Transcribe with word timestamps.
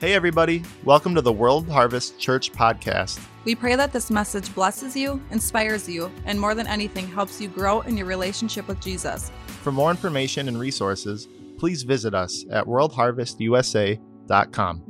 Hey, 0.00 0.14
everybody. 0.14 0.62
Welcome 0.84 1.16
to 1.16 1.20
the 1.20 1.32
World 1.32 1.68
Harvest 1.68 2.20
Church 2.20 2.52
podcast. 2.52 3.18
We 3.44 3.56
pray 3.56 3.74
that 3.74 3.92
this 3.92 4.12
message 4.12 4.54
blesses 4.54 4.94
you, 4.94 5.20
inspires 5.32 5.88
you, 5.88 6.12
and 6.24 6.38
more 6.38 6.54
than 6.54 6.68
anything, 6.68 7.08
helps 7.08 7.40
you 7.40 7.48
grow 7.48 7.80
in 7.80 7.96
your 7.96 8.06
relationship 8.06 8.68
with 8.68 8.80
Jesus. 8.80 9.32
For 9.62 9.72
more 9.72 9.90
information 9.90 10.46
and 10.46 10.60
resources, 10.60 11.26
please 11.58 11.82
visit 11.82 12.14
us 12.14 12.44
at 12.48 12.64
worldharvestusa.com. 12.66 14.84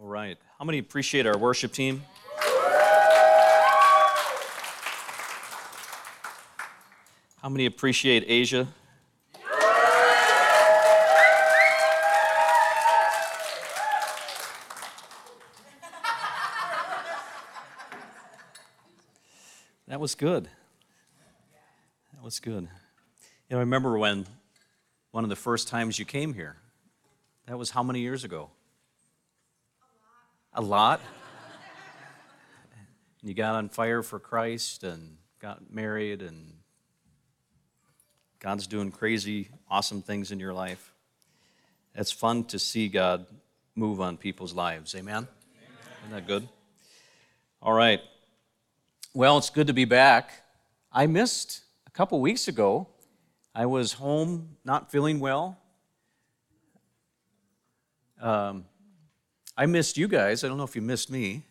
All 0.00 0.08
right. 0.08 0.38
How 0.58 0.64
many 0.64 0.78
appreciate 0.78 1.26
our 1.26 1.36
worship 1.36 1.72
team? 1.72 2.04
How 7.44 7.50
many 7.50 7.66
appreciate 7.66 8.24
Asia? 8.26 8.66
That 19.86 20.00
was 20.00 20.14
good. 20.14 20.48
That 22.14 22.22
was 22.22 22.40
good. 22.40 22.62
You 22.62 22.68
know, 23.50 23.58
I 23.58 23.60
remember 23.60 23.98
when 23.98 24.24
one 25.10 25.24
of 25.24 25.28
the 25.28 25.36
first 25.36 25.68
times 25.68 25.98
you 25.98 26.06
came 26.06 26.32
here. 26.32 26.56
That 27.44 27.58
was 27.58 27.68
how 27.68 27.82
many 27.82 28.00
years 28.00 28.24
ago? 28.24 28.48
A 30.54 30.62
lot. 30.62 31.02
And 33.20 33.28
you 33.28 33.34
got 33.34 33.56
on 33.56 33.68
fire 33.68 34.02
for 34.02 34.18
Christ 34.18 34.82
and 34.82 35.18
got 35.40 35.70
married, 35.70 36.22
and 36.22 36.54
God's 38.44 38.66
doing 38.66 38.90
crazy, 38.92 39.48
awesome 39.70 40.02
things 40.02 40.30
in 40.30 40.38
your 40.38 40.52
life. 40.52 40.92
It's 41.94 42.12
fun 42.12 42.44
to 42.48 42.58
see 42.58 42.90
God 42.90 43.24
move 43.74 44.02
on 44.02 44.18
people's 44.18 44.52
lives. 44.52 44.94
Amen? 44.94 45.14
Amen. 45.16 45.28
Isn't 46.02 46.10
that 46.14 46.26
good? 46.26 46.46
All 47.62 47.72
right. 47.72 48.02
Well, 49.14 49.38
it's 49.38 49.48
good 49.48 49.68
to 49.68 49.72
be 49.72 49.86
back. 49.86 50.30
I 50.92 51.06
missed 51.06 51.62
a 51.86 51.90
couple 51.90 52.20
weeks 52.20 52.46
ago. 52.46 52.86
I 53.54 53.64
was 53.64 53.94
home 53.94 54.58
not 54.62 54.92
feeling 54.92 55.20
well. 55.20 55.56
Um, 58.20 58.66
I 59.56 59.64
missed 59.64 59.96
you 59.96 60.06
guys. 60.06 60.44
I 60.44 60.48
don't 60.48 60.58
know 60.58 60.64
if 60.64 60.76
you 60.76 60.82
missed 60.82 61.10
me. 61.10 61.44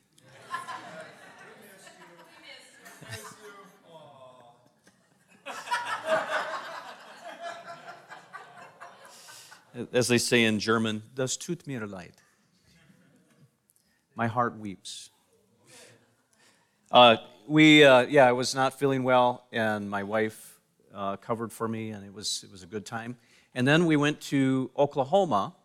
As 9.92 10.08
they 10.08 10.20
say 10.20 10.44
in 10.44 10.60
German, 10.60 11.02
das 11.16 11.36
tut 11.36 11.66
mir 11.66 11.88
leid. 11.88 12.14
My 14.14 14.28
heart 14.28 14.60
weeps. 14.60 15.10
Uh, 16.92 17.18
we, 17.48 17.84
uh, 17.84 18.02
yeah, 18.02 18.28
I 18.28 18.34
was 18.34 18.54
not 18.54 18.78
feeling 18.78 19.04
well, 19.04 19.48
and 19.52 19.90
my 19.90 20.04
wife 20.04 20.60
uh, 20.94 21.16
covered 21.16 21.52
for 21.52 21.68
me, 21.68 21.90
and 21.90 22.06
it 22.06 22.14
was, 22.14 22.44
it 22.44 22.52
was 22.52 22.62
a 22.62 22.68
good 22.68 22.86
time. 22.86 23.18
And 23.56 23.68
then 23.68 23.88
we 23.88 23.96
went 23.96 24.22
to 24.22 24.70
Oklahoma, 24.78 25.56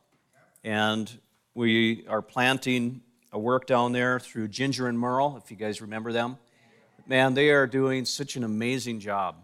and 0.65 1.19
we 1.53 2.07
are 2.09 2.23
planting 2.23 3.03
a 3.31 3.39
work 3.39 3.67
down 3.67 3.93
there 3.93 4.19
through 4.19 4.49
Ginger 4.49 4.89
and 4.89 4.99
Merle, 4.99 5.39
if 5.43 5.51
you 5.51 5.57
guys 5.59 5.83
remember 5.83 6.15
them. 6.15 6.39
Man, 7.07 7.35
they 7.35 7.51
are 7.51 7.67
doing 7.67 8.07
such 8.07 8.37
an 8.37 8.45
amazing 8.45 9.01
job. 9.01 9.37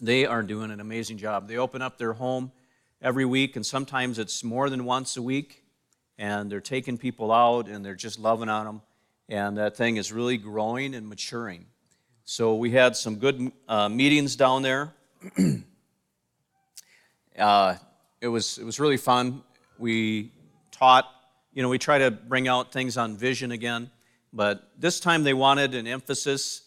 They 0.00 0.26
are 0.26 0.44
doing 0.44 0.70
an 0.70 0.78
amazing 0.78 1.18
job. 1.18 1.48
They 1.48 1.56
open 1.56 1.82
up 1.82 1.98
their 1.98 2.12
home 2.12 2.52
every 3.00 3.24
week, 3.24 3.56
and 3.56 3.64
sometimes 3.64 4.18
it's 4.18 4.42
more 4.42 4.68
than 4.70 4.84
once 4.84 5.16
a 5.16 5.22
week, 5.22 5.62
and 6.18 6.50
they're 6.50 6.60
taking 6.60 6.98
people 6.98 7.30
out 7.32 7.68
and 7.68 7.84
they're 7.84 7.94
just 7.94 8.18
loving 8.18 8.48
on 8.48 8.66
them. 8.66 8.82
And 9.28 9.58
that 9.58 9.76
thing 9.76 9.96
is 9.96 10.12
really 10.12 10.36
growing 10.36 10.94
and 10.94 11.08
maturing. 11.08 11.66
So 12.24 12.56
we 12.56 12.70
had 12.70 12.96
some 12.96 13.16
good 13.16 13.52
uh, 13.68 13.88
meetings 13.88 14.36
down 14.36 14.62
there. 14.62 14.94
uh, 17.38 17.76
it, 18.20 18.28
was, 18.28 18.58
it 18.58 18.64
was 18.64 18.80
really 18.80 18.96
fun. 18.96 19.42
We 19.78 20.32
taught, 20.72 21.06
you 21.52 21.62
know, 21.62 21.68
we 21.68 21.78
try 21.78 21.98
to 21.98 22.10
bring 22.10 22.48
out 22.48 22.72
things 22.72 22.96
on 22.96 23.16
vision 23.16 23.52
again, 23.52 23.90
but 24.32 24.70
this 24.78 25.00
time 25.00 25.22
they 25.22 25.34
wanted 25.34 25.74
an 25.74 25.86
emphasis 25.86 26.62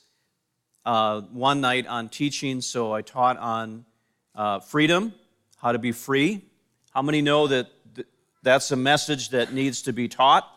uh, 0.86 1.22
one 1.22 1.62
night 1.62 1.86
on 1.88 2.10
teaching, 2.10 2.62
so 2.62 2.92
I 2.92 3.02
taught 3.02 3.38
on 3.38 3.86
uh, 4.34 4.60
freedom, 4.60 5.14
how 5.62 5.72
to 5.72 5.80
be 5.80 5.92
free. 5.92 6.44
How 6.92 7.02
many 7.02 7.22
know 7.22 7.48
that 7.48 7.68
th- 7.96 8.08
that's 8.42 8.72
a 8.72 8.76
message 8.76 9.30
that 9.30 9.54
needs 9.54 9.84
to 9.84 9.94
be 9.94 10.08
taught? 10.08 10.48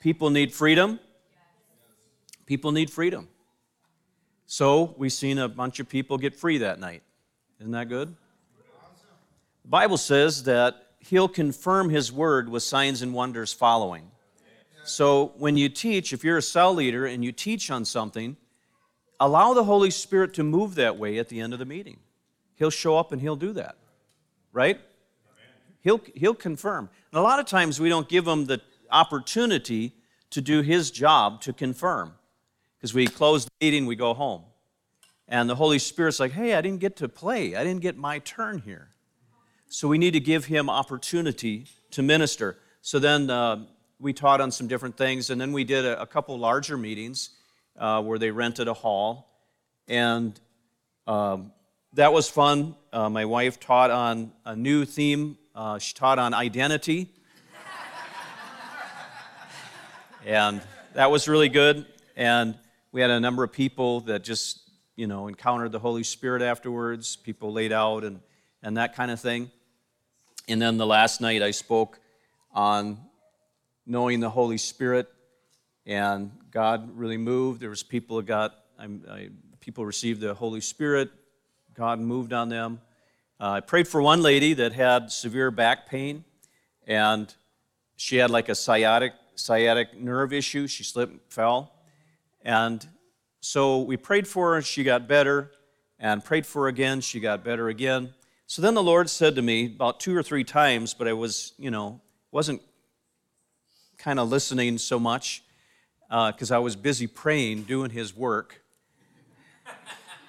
People 0.00 0.30
need 0.30 0.52
freedom. 0.52 1.00
People 2.46 2.72
need 2.72 2.90
freedom. 2.90 3.28
So 4.46 4.94
we've 4.98 5.12
seen 5.12 5.38
a 5.38 5.48
bunch 5.48 5.80
of 5.80 5.88
people 5.88 6.18
get 6.18 6.34
free 6.34 6.58
that 6.58 6.78
night. 6.80 7.02
Isn't 7.60 7.72
that 7.72 7.88
good? 7.88 8.14
The 9.62 9.68
Bible 9.68 9.96
says 9.96 10.42
that 10.44 10.88
he'll 10.98 11.28
confirm 11.28 11.88
his 11.88 12.12
word 12.12 12.48
with 12.48 12.62
signs 12.62 13.02
and 13.02 13.14
wonders 13.14 13.52
following. 13.52 14.10
So 14.84 15.32
when 15.38 15.56
you 15.56 15.68
teach, 15.68 16.12
if 16.12 16.24
you're 16.24 16.38
a 16.38 16.42
cell 16.42 16.74
leader 16.74 17.06
and 17.06 17.24
you 17.24 17.32
teach 17.32 17.70
on 17.70 17.84
something, 17.84 18.36
allow 19.18 19.54
the 19.54 19.64
Holy 19.64 19.90
Spirit 19.90 20.34
to 20.34 20.42
move 20.42 20.74
that 20.74 20.98
way 20.98 21.18
at 21.18 21.28
the 21.28 21.40
end 21.40 21.52
of 21.52 21.58
the 21.58 21.64
meeting. 21.64 21.98
He'll 22.56 22.70
show 22.70 22.96
up 22.96 23.12
and 23.12 23.20
he'll 23.20 23.36
do 23.36 23.52
that. 23.52 23.76
Right? 24.52 24.80
He'll, 25.82 26.00
he'll 26.14 26.34
confirm. 26.34 26.90
And 27.12 27.18
a 27.18 27.22
lot 27.22 27.38
of 27.38 27.46
times 27.46 27.80
we 27.80 27.88
don't 27.88 28.08
give 28.08 28.26
him 28.26 28.46
the 28.46 28.60
opportunity 28.90 29.94
to 30.30 30.40
do 30.40 30.60
his 30.62 30.90
job 30.90 31.40
to 31.42 31.52
confirm. 31.52 32.14
Because 32.76 32.94
we 32.94 33.06
close 33.06 33.44
the 33.44 33.50
meeting, 33.60 33.86
we 33.86 33.96
go 33.96 34.14
home. 34.14 34.42
And 35.28 35.48
the 35.48 35.54
Holy 35.54 35.78
Spirit's 35.78 36.18
like, 36.18 36.32
hey, 36.32 36.54
I 36.54 36.60
didn't 36.60 36.80
get 36.80 36.96
to 36.96 37.08
play. 37.08 37.54
I 37.54 37.62
didn't 37.62 37.82
get 37.82 37.96
my 37.96 38.18
turn 38.20 38.58
here. 38.58 38.88
So 39.68 39.86
we 39.86 39.98
need 39.98 40.12
to 40.12 40.20
give 40.20 40.46
him 40.46 40.68
opportunity 40.68 41.66
to 41.92 42.02
minister. 42.02 42.58
So 42.82 42.98
then 42.98 43.30
uh, 43.30 43.64
we 44.00 44.12
taught 44.12 44.40
on 44.40 44.50
some 44.50 44.66
different 44.66 44.96
things, 44.96 45.30
and 45.30 45.40
then 45.40 45.52
we 45.52 45.62
did 45.62 45.84
a, 45.84 46.02
a 46.02 46.06
couple 46.06 46.36
larger 46.38 46.76
meetings 46.76 47.30
uh, 47.78 48.02
where 48.02 48.18
they 48.18 48.30
rented 48.30 48.66
a 48.66 48.74
hall. 48.74 49.30
And 49.86 50.38
um, 51.06 51.52
that 51.92 52.12
was 52.12 52.28
fun. 52.28 52.74
Uh, 52.92 53.08
my 53.08 53.24
wife 53.24 53.60
taught 53.60 53.92
on 53.92 54.32
a 54.44 54.56
new 54.56 54.84
theme. 54.84 55.38
Uh, 55.54 55.78
she 55.78 55.94
taught 55.94 56.18
on 56.18 56.34
identity. 56.34 57.08
and 60.26 60.60
that 60.94 61.08
was 61.08 61.28
really 61.28 61.48
good. 61.48 61.86
And 62.16 62.58
we 62.90 63.00
had 63.00 63.10
a 63.10 63.20
number 63.20 63.44
of 63.44 63.52
people 63.52 64.00
that 64.02 64.24
just, 64.24 64.68
you 64.96 65.06
know, 65.06 65.28
encountered 65.28 65.70
the 65.70 65.78
Holy 65.78 66.02
Spirit 66.02 66.42
afterwards. 66.42 67.14
People 67.14 67.52
laid 67.52 67.70
out 67.70 68.02
and, 68.02 68.18
and 68.60 68.76
that 68.76 68.96
kind 68.96 69.12
of 69.12 69.20
thing. 69.20 69.52
And 70.48 70.60
then 70.60 70.76
the 70.76 70.86
last 70.86 71.20
night 71.20 71.42
I 71.42 71.52
spoke 71.52 72.00
on 72.52 72.98
knowing 73.86 74.18
the 74.18 74.30
Holy 74.30 74.58
Spirit, 74.58 75.08
and 75.86 76.32
God 76.50 76.90
really 76.98 77.18
moved. 77.18 77.60
There 77.60 77.70
was 77.70 77.84
people 77.84 78.16
that 78.16 78.26
got, 78.26 78.52
I, 78.76 78.88
I, 79.08 79.28
people 79.60 79.86
received 79.86 80.20
the 80.20 80.34
Holy 80.34 80.60
Spirit. 80.60 81.10
God 81.80 81.98
moved 81.98 82.34
on 82.34 82.50
them. 82.50 82.78
Uh, 83.40 83.52
I 83.52 83.60
prayed 83.60 83.88
for 83.88 84.02
one 84.02 84.20
lady 84.20 84.52
that 84.52 84.74
had 84.74 85.10
severe 85.10 85.50
back 85.50 85.88
pain, 85.88 86.24
and 86.86 87.34
she 87.96 88.16
had 88.16 88.28
like 88.28 88.50
a 88.50 88.54
sciatic 88.54 89.14
sciatic 89.34 89.98
nerve 89.98 90.34
issue. 90.34 90.66
She 90.66 90.84
slipped, 90.84 91.12
and 91.12 91.20
fell, 91.30 91.72
and 92.42 92.86
so 93.40 93.80
we 93.80 93.96
prayed 93.96 94.28
for 94.28 94.56
her. 94.56 94.60
She 94.60 94.84
got 94.84 95.08
better, 95.08 95.52
and 95.98 96.22
prayed 96.22 96.44
for 96.44 96.64
her 96.64 96.68
again. 96.68 97.00
She 97.00 97.18
got 97.18 97.42
better 97.44 97.70
again. 97.70 98.12
So 98.46 98.60
then 98.60 98.74
the 98.74 98.82
Lord 98.82 99.08
said 99.08 99.34
to 99.36 99.40
me 99.40 99.64
about 99.64 100.00
two 100.00 100.14
or 100.14 100.22
three 100.22 100.44
times, 100.44 100.92
but 100.92 101.08
I 101.08 101.14
was, 101.14 101.54
you 101.56 101.70
know, 101.70 102.02
wasn't 102.30 102.60
kind 103.96 104.20
of 104.20 104.28
listening 104.28 104.76
so 104.76 105.00
much 105.00 105.42
because 106.10 106.50
uh, 106.52 106.56
I 106.56 106.58
was 106.58 106.76
busy 106.76 107.06
praying, 107.06 107.62
doing 107.62 107.88
His 107.88 108.14
work. 108.14 108.60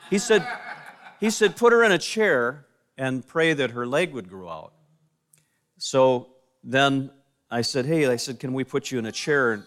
He 0.10 0.18
said, 0.18 0.48
he 1.22 1.30
said, 1.30 1.56
put 1.56 1.72
her 1.72 1.84
in 1.84 1.94
a 1.94 1.98
chair 1.98 2.66
and 2.98 3.26
pray 3.26 3.54
that 3.54 3.72
her 3.72 3.88
leg 3.88 4.12
would 4.14 4.28
grow 4.28 4.50
out. 4.50 4.74
So 5.78 6.28
then 6.64 7.12
I 7.50 7.62
said, 7.62 7.86
hey, 7.86 8.06
I 8.08 8.18
said, 8.18 8.40
can 8.40 8.54
we 8.54 8.66
put 8.66 8.92
you 8.92 9.00
in 9.00 9.06
a 9.06 9.12
chair? 9.12 9.64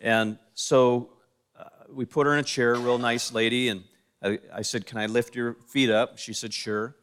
And 0.00 0.38
so 0.54 1.10
uh, 1.58 1.64
we 1.88 2.04
put 2.04 2.26
her 2.26 2.34
in 2.34 2.40
a 2.40 2.44
chair, 2.44 2.74
real 2.74 2.98
nice 2.98 3.32
lady, 3.32 3.68
and 3.68 3.84
I, 4.22 4.38
I 4.52 4.62
said, 4.62 4.84
can 4.84 4.98
I 4.98 5.06
lift 5.06 5.34
your 5.34 5.54
feet 5.68 5.88
up? 5.88 6.18
She 6.18 6.34
said, 6.34 6.52
sure. 6.52 6.96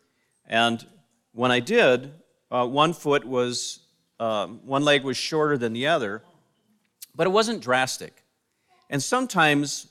And 0.46 0.86
when 1.32 1.52
I 1.52 1.60
did, 1.60 2.14
uh, 2.52 2.68
one 2.68 2.94
foot 2.94 3.26
was, 3.26 3.80
um, 4.20 4.60
one 4.64 4.84
leg 4.84 5.04
was 5.04 5.18
shorter 5.18 5.58
than 5.58 5.74
the 5.74 5.88
other, 5.88 6.22
but 7.16 7.26
it 7.28 7.32
wasn't 7.32 7.62
drastic. 7.62 8.24
And 8.90 9.02
sometimes 9.02 9.88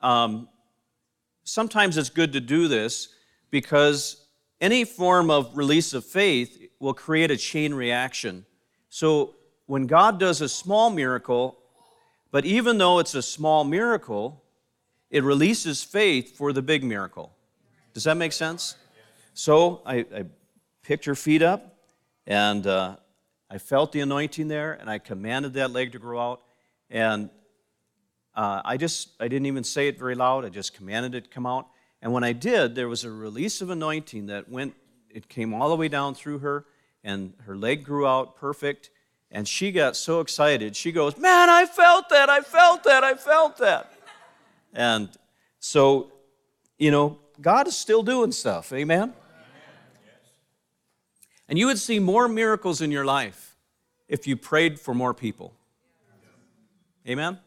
um, 0.00 0.48
sometimes 1.44 1.96
it's 1.96 2.10
good 2.10 2.32
to 2.34 2.40
do 2.40 2.68
this 2.68 3.08
because 3.50 4.24
any 4.60 4.84
form 4.84 5.30
of 5.30 5.56
release 5.56 5.94
of 5.94 6.04
faith 6.04 6.68
will 6.80 6.94
create 6.94 7.30
a 7.30 7.36
chain 7.36 7.74
reaction. 7.74 8.44
So 8.88 9.34
when 9.66 9.86
God 9.86 10.18
does 10.18 10.40
a 10.40 10.48
small 10.48 10.90
miracle, 10.90 11.58
but 12.30 12.44
even 12.44 12.78
though 12.78 12.98
it's 12.98 13.14
a 13.14 13.22
small 13.22 13.64
miracle, 13.64 14.42
it 15.10 15.22
releases 15.22 15.82
faith 15.82 16.36
for 16.36 16.52
the 16.52 16.62
big 16.62 16.84
miracle. 16.84 17.32
Does 17.94 18.04
that 18.04 18.16
make 18.16 18.32
sense? 18.32 18.76
So 19.34 19.82
I, 19.86 19.98
I 20.14 20.24
picked 20.82 21.04
her 21.06 21.14
feet 21.14 21.42
up 21.42 21.76
and 22.26 22.66
uh, 22.66 22.96
I 23.50 23.58
felt 23.58 23.92
the 23.92 24.00
anointing 24.00 24.48
there 24.48 24.74
and 24.74 24.90
I 24.90 24.98
commanded 24.98 25.54
that 25.54 25.70
leg 25.70 25.92
to 25.92 25.98
grow 25.98 26.20
out. 26.20 26.42
And 26.90 27.30
uh, 28.34 28.62
I 28.64 28.76
just, 28.76 29.10
I 29.20 29.28
didn't 29.28 29.46
even 29.46 29.64
say 29.64 29.88
it 29.88 29.98
very 29.98 30.14
loud. 30.14 30.44
I 30.44 30.48
just 30.48 30.74
commanded 30.74 31.14
it 31.14 31.24
to 31.24 31.30
come 31.30 31.46
out. 31.46 31.68
And 32.00 32.12
when 32.12 32.24
I 32.24 32.32
did, 32.32 32.74
there 32.74 32.88
was 32.88 33.04
a 33.04 33.10
release 33.10 33.60
of 33.60 33.70
anointing 33.70 34.26
that 34.26 34.48
went, 34.48 34.74
it 35.10 35.28
came 35.28 35.52
all 35.52 35.68
the 35.68 35.76
way 35.76 35.88
down 35.88 36.14
through 36.14 36.38
her, 36.38 36.64
and 37.02 37.32
her 37.44 37.56
leg 37.56 37.84
grew 37.84 38.06
out 38.06 38.36
perfect. 38.36 38.90
And 39.30 39.46
she 39.46 39.72
got 39.72 39.96
so 39.96 40.20
excited. 40.20 40.74
She 40.76 40.92
goes, 40.92 41.18
Man, 41.18 41.50
I 41.50 41.66
felt 41.66 42.08
that, 42.10 42.30
I 42.30 42.40
felt 42.40 42.84
that, 42.84 43.04
I 43.04 43.14
felt 43.14 43.58
that. 43.58 43.92
And 44.72 45.08
so, 45.58 46.12
you 46.78 46.90
know, 46.90 47.18
God 47.40 47.66
is 47.66 47.76
still 47.76 48.02
doing 48.02 48.32
stuff. 48.32 48.72
Amen? 48.72 49.12
And 51.48 51.58
you 51.58 51.66
would 51.66 51.78
see 51.78 51.98
more 51.98 52.28
miracles 52.28 52.80
in 52.80 52.90
your 52.90 53.04
life 53.04 53.56
if 54.06 54.26
you 54.26 54.36
prayed 54.36 54.78
for 54.78 54.94
more 54.94 55.14
people. 55.14 55.54
Amen? 57.06 57.38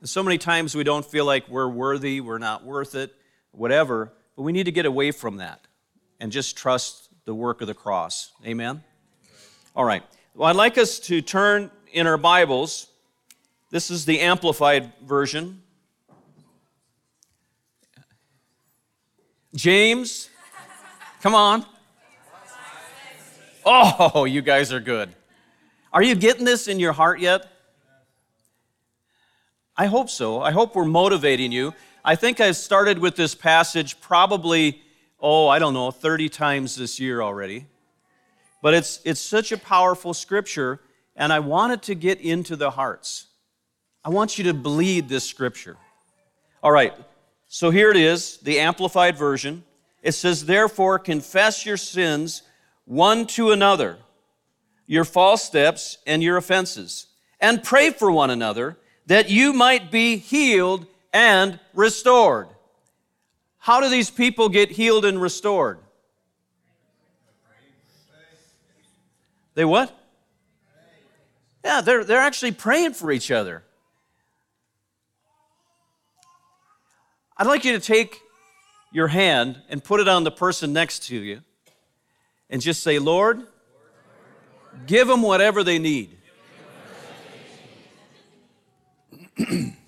And 0.00 0.08
so 0.08 0.22
many 0.22 0.38
times 0.38 0.74
we 0.74 0.82
don't 0.82 1.04
feel 1.04 1.24
like 1.24 1.48
we're 1.48 1.68
worthy, 1.68 2.20
we're 2.20 2.38
not 2.38 2.64
worth 2.64 2.96
it, 2.96 3.14
whatever, 3.52 4.12
but 4.36 4.42
we 4.42 4.52
need 4.52 4.64
to 4.64 4.72
get 4.72 4.86
away 4.86 5.10
from 5.10 5.36
that 5.36 5.66
and 6.20 6.32
just 6.32 6.56
trust 6.56 7.08
the 7.24 7.34
work 7.34 7.60
of 7.60 7.66
the 7.66 7.74
cross. 7.74 8.32
Amen? 8.44 8.82
All 9.76 9.84
right. 9.84 10.02
Well, 10.34 10.48
I'd 10.48 10.56
like 10.56 10.78
us 10.78 10.98
to 11.00 11.20
turn 11.22 11.70
in 11.92 12.06
our 12.06 12.18
Bibles. 12.18 12.88
This 13.70 13.90
is 13.90 14.04
the 14.04 14.20
Amplified 14.20 14.92
Version. 15.04 15.62
James, 19.54 20.30
come 21.20 21.34
on. 21.34 21.64
Oh, 23.64 24.24
you 24.24 24.42
guys 24.42 24.72
are 24.72 24.80
good. 24.80 25.14
Are 25.92 26.02
you 26.02 26.14
getting 26.14 26.44
this 26.44 26.68
in 26.68 26.80
your 26.80 26.92
heart 26.92 27.20
yet? 27.20 27.46
I 29.76 29.86
hope 29.86 30.10
so. 30.10 30.40
I 30.40 30.50
hope 30.50 30.74
we're 30.74 30.84
motivating 30.84 31.52
you. 31.52 31.74
I 32.04 32.16
think 32.16 32.40
I've 32.40 32.56
started 32.56 32.98
with 32.98 33.14
this 33.14 33.34
passage 33.34 34.00
probably, 34.00 34.82
oh, 35.20 35.46
I 35.46 35.60
don't 35.60 35.72
know, 35.72 35.92
30 35.92 36.28
times 36.28 36.74
this 36.74 36.98
year 36.98 37.22
already. 37.22 37.66
But 38.60 38.74
it's, 38.74 39.00
it's 39.04 39.20
such 39.20 39.52
a 39.52 39.56
powerful 39.56 40.12
scripture, 40.12 40.80
and 41.14 41.32
I 41.32 41.38
want 41.38 41.74
it 41.74 41.82
to 41.82 41.94
get 41.94 42.20
into 42.20 42.56
the 42.56 42.72
hearts. 42.72 43.26
I 44.04 44.08
want 44.08 44.36
you 44.36 44.44
to 44.44 44.54
bleed 44.54 45.08
this 45.08 45.24
scripture. 45.24 45.76
All 46.60 46.72
right, 46.72 46.92
so 47.46 47.70
here 47.70 47.90
it 47.90 47.96
is, 47.96 48.38
the 48.38 48.58
Amplified 48.58 49.16
Version. 49.16 49.62
It 50.02 50.12
says, 50.12 50.44
Therefore, 50.44 50.98
confess 50.98 51.64
your 51.64 51.76
sins 51.76 52.42
one 52.84 53.28
to 53.28 53.52
another, 53.52 53.98
your 54.86 55.04
false 55.04 55.44
steps 55.44 55.98
and 56.04 56.20
your 56.20 56.36
offenses, 56.36 57.06
and 57.40 57.62
pray 57.62 57.90
for 57.90 58.10
one 58.10 58.30
another 58.30 58.76
that 59.06 59.30
you 59.30 59.52
might 59.52 59.92
be 59.92 60.16
healed 60.16 60.86
and 61.12 61.58
restored. 61.74 62.48
How 63.58 63.80
do 63.80 63.88
these 63.88 64.10
people 64.10 64.48
get 64.48 64.70
healed 64.70 65.04
and 65.04 65.20
restored? 65.20 65.78
They 69.54 69.64
what? 69.64 69.96
Yeah, 71.64 71.80
they're, 71.80 72.04
they're 72.04 72.20
actually 72.20 72.52
praying 72.52 72.94
for 72.94 73.12
each 73.12 73.30
other. 73.30 73.62
I'd 77.36 77.46
like 77.46 77.64
you 77.64 77.72
to 77.72 77.80
take 77.80 78.20
your 78.90 79.08
hand 79.08 79.60
and 79.68 79.82
put 79.82 80.00
it 80.00 80.08
on 80.08 80.24
the 80.24 80.30
person 80.30 80.72
next 80.72 81.04
to 81.08 81.16
you 81.16 81.40
and 82.50 82.60
just 82.60 82.82
say, 82.82 82.98
Lord, 82.98 83.42
give 84.86 85.08
them 85.08 85.22
whatever 85.22 85.62
they 85.64 85.78
need. 85.78 86.18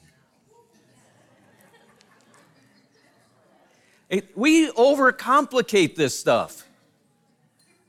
it, 4.19 4.37
we 4.37 4.71
overcomplicate 4.71 5.97
this 5.97 6.19
stuff. 6.19 6.65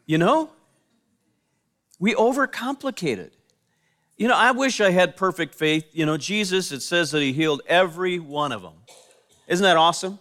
You 0.05 0.17
know? 0.17 0.51
We 1.99 2.13
overcomplicate 2.15 3.17
it. 3.17 3.33
You 4.17 4.27
know, 4.27 4.35
I 4.35 4.51
wish 4.51 4.79
I 4.79 4.91
had 4.91 5.17
perfect 5.17 5.55
faith. 5.55 5.85
You 5.91 6.05
know, 6.05 6.17
Jesus, 6.17 6.71
it 6.71 6.81
says 6.81 7.11
that 7.11 7.21
he 7.21 7.33
healed 7.33 7.61
every 7.67 8.19
one 8.19 8.51
of 8.51 8.61
them. 8.61 8.73
Isn't 9.47 9.63
that 9.63 9.77
awesome? 9.77 10.19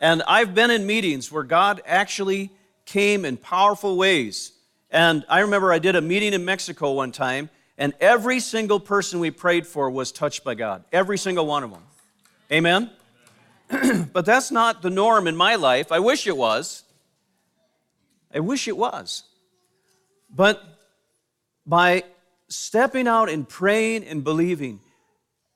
And 0.00 0.22
I've 0.28 0.54
been 0.54 0.70
in 0.70 0.86
meetings 0.86 1.30
where 1.32 1.42
God 1.42 1.82
actually 1.86 2.50
came 2.84 3.24
in 3.24 3.36
powerful 3.36 3.96
ways. 3.96 4.52
And 4.90 5.24
I 5.28 5.40
remember 5.40 5.72
I 5.72 5.78
did 5.78 5.96
a 5.96 6.00
meeting 6.00 6.32
in 6.32 6.44
Mexico 6.44 6.92
one 6.92 7.10
time, 7.10 7.50
and 7.78 7.94
every 8.00 8.38
single 8.38 8.78
person 8.78 9.18
we 9.18 9.30
prayed 9.30 9.66
for 9.66 9.90
was 9.90 10.12
touched 10.12 10.44
by 10.44 10.54
God. 10.54 10.84
Every 10.92 11.18
single 11.18 11.46
one 11.46 11.64
of 11.64 11.70
them. 11.70 11.82
Amen? 12.52 12.90
but 14.12 14.24
that's 14.24 14.50
not 14.50 14.82
the 14.82 14.90
norm 14.90 15.26
in 15.26 15.36
my 15.36 15.54
life. 15.54 15.90
I 15.90 15.98
wish 15.98 16.26
it 16.26 16.36
was. 16.36 16.84
I 18.32 18.40
wish 18.40 18.68
it 18.68 18.76
was. 18.76 19.24
But 20.28 20.62
by 21.66 22.04
stepping 22.48 23.08
out 23.08 23.28
and 23.28 23.48
praying 23.48 24.04
and 24.04 24.24
believing, 24.24 24.80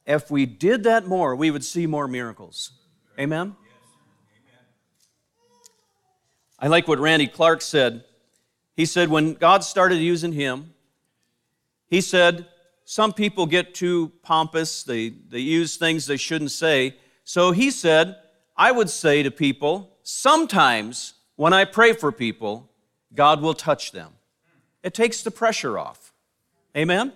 if 0.07 0.31
we 0.31 0.47
did 0.47 0.85
that 0.85 1.07
more, 1.07 1.37
we 1.37 1.51
would 1.51 1.65
see 1.65 1.87
more 1.87 2.09
miracles. 2.09 2.73
Amen? 3.19 3.57
I 6.59 6.69
like 6.69 6.89
what 6.89 6.99
Randy 6.99 7.27
Clark 7.27 7.63
said. 7.63 8.05
He 8.75 8.87
said, 8.87 9.11
when 9.11 9.35
God 9.35 9.63
started 9.65 9.97
using 9.97 10.33
him, 10.33 10.73
he 11.89 12.01
said, 12.01 12.47
some 12.85 13.13
people 13.13 13.47
get 13.47 13.75
too 13.75 14.13
pompous, 14.23 14.83
they, 14.83 15.11
they 15.11 15.41
use 15.41 15.77
things 15.77 16.07
they 16.07 16.17
shouldn't 16.17 16.51
say. 16.53 16.97
So 17.29 17.53
he 17.53 17.71
said, 17.71 18.17
I 18.57 18.73
would 18.73 18.89
say 18.89 19.23
to 19.23 19.31
people, 19.31 19.99
sometimes 20.03 21.13
when 21.37 21.53
I 21.53 21.67
pray 21.67 21.93
for 21.93 22.11
people, 22.11 22.71
God 23.15 23.43
will 23.43 23.53
touch 23.53 23.93
them. 23.93 24.13
It 24.83 24.95
takes 24.95 25.21
the 25.21 25.31
pressure 25.31 25.79
off. 25.79 26.15
Amen? 26.75 27.13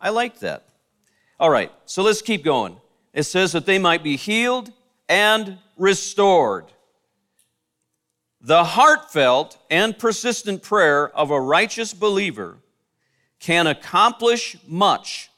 I 0.00 0.08
like 0.08 0.38
that. 0.38 0.64
All 1.38 1.50
right, 1.50 1.70
so 1.84 2.02
let's 2.02 2.22
keep 2.22 2.42
going. 2.42 2.78
It 3.12 3.24
says 3.24 3.52
that 3.52 3.66
they 3.66 3.78
might 3.78 4.02
be 4.02 4.16
healed 4.16 4.72
and 5.10 5.58
restored. 5.76 6.64
The 8.40 8.64
heartfelt 8.64 9.58
and 9.70 9.98
persistent 9.98 10.62
prayer 10.62 11.10
of 11.10 11.30
a 11.30 11.38
righteous 11.38 11.92
believer 11.92 12.56
can 13.40 13.66
accomplish 13.66 14.56
much 14.66 15.28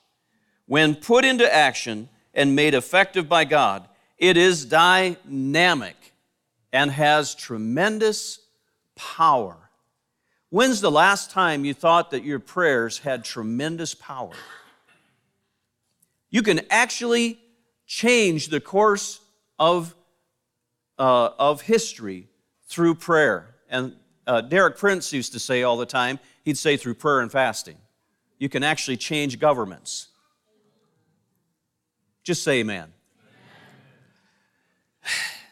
when 0.66 0.94
put 0.94 1.24
into 1.24 1.52
action 1.52 2.08
and 2.34 2.54
made 2.54 2.74
effective 2.74 3.28
by 3.28 3.44
God. 3.44 3.88
It 4.18 4.36
is 4.36 4.64
dynamic 4.64 5.96
and 6.72 6.90
has 6.90 7.34
tremendous 7.34 8.40
power. 8.94 9.56
When's 10.50 10.80
the 10.80 10.90
last 10.90 11.30
time 11.30 11.64
you 11.64 11.74
thought 11.74 12.10
that 12.10 12.24
your 12.24 12.38
prayers 12.38 12.98
had 12.98 13.24
tremendous 13.24 13.94
power? 13.94 14.32
You 16.30 16.42
can 16.42 16.60
actually 16.70 17.38
change 17.86 18.48
the 18.48 18.60
course 18.60 19.20
of, 19.58 19.94
uh, 20.98 21.30
of 21.38 21.62
history 21.62 22.28
through 22.66 22.96
prayer. 22.96 23.54
And 23.68 23.96
uh, 24.26 24.40
Derek 24.42 24.76
Prince 24.76 25.12
used 25.12 25.32
to 25.32 25.38
say 25.38 25.62
all 25.62 25.76
the 25.76 25.86
time, 25.86 26.20
he'd 26.44 26.58
say 26.58 26.76
through 26.76 26.94
prayer 26.94 27.20
and 27.20 27.32
fasting. 27.32 27.76
You 28.38 28.48
can 28.48 28.62
actually 28.62 28.96
change 28.96 29.38
governments. 29.38 30.08
Just 32.30 32.44
say 32.44 32.60
amen. 32.60 32.76
amen. 32.76 32.92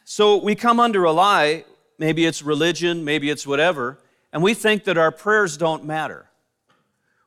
So 0.04 0.37
we 0.37 0.54
come 0.54 0.78
under 0.78 1.02
a 1.02 1.11
lie, 1.11 1.64
maybe 1.99 2.25
it's 2.25 2.40
religion, 2.40 3.04
maybe 3.04 3.30
it's 3.30 3.44
whatever, 3.44 3.99
and 4.32 4.44
we 4.44 4.54
think 4.54 4.85
that 4.85 4.97
our 4.97 5.11
prayers 5.11 5.56
don't 5.56 5.85
matter. 5.85 6.30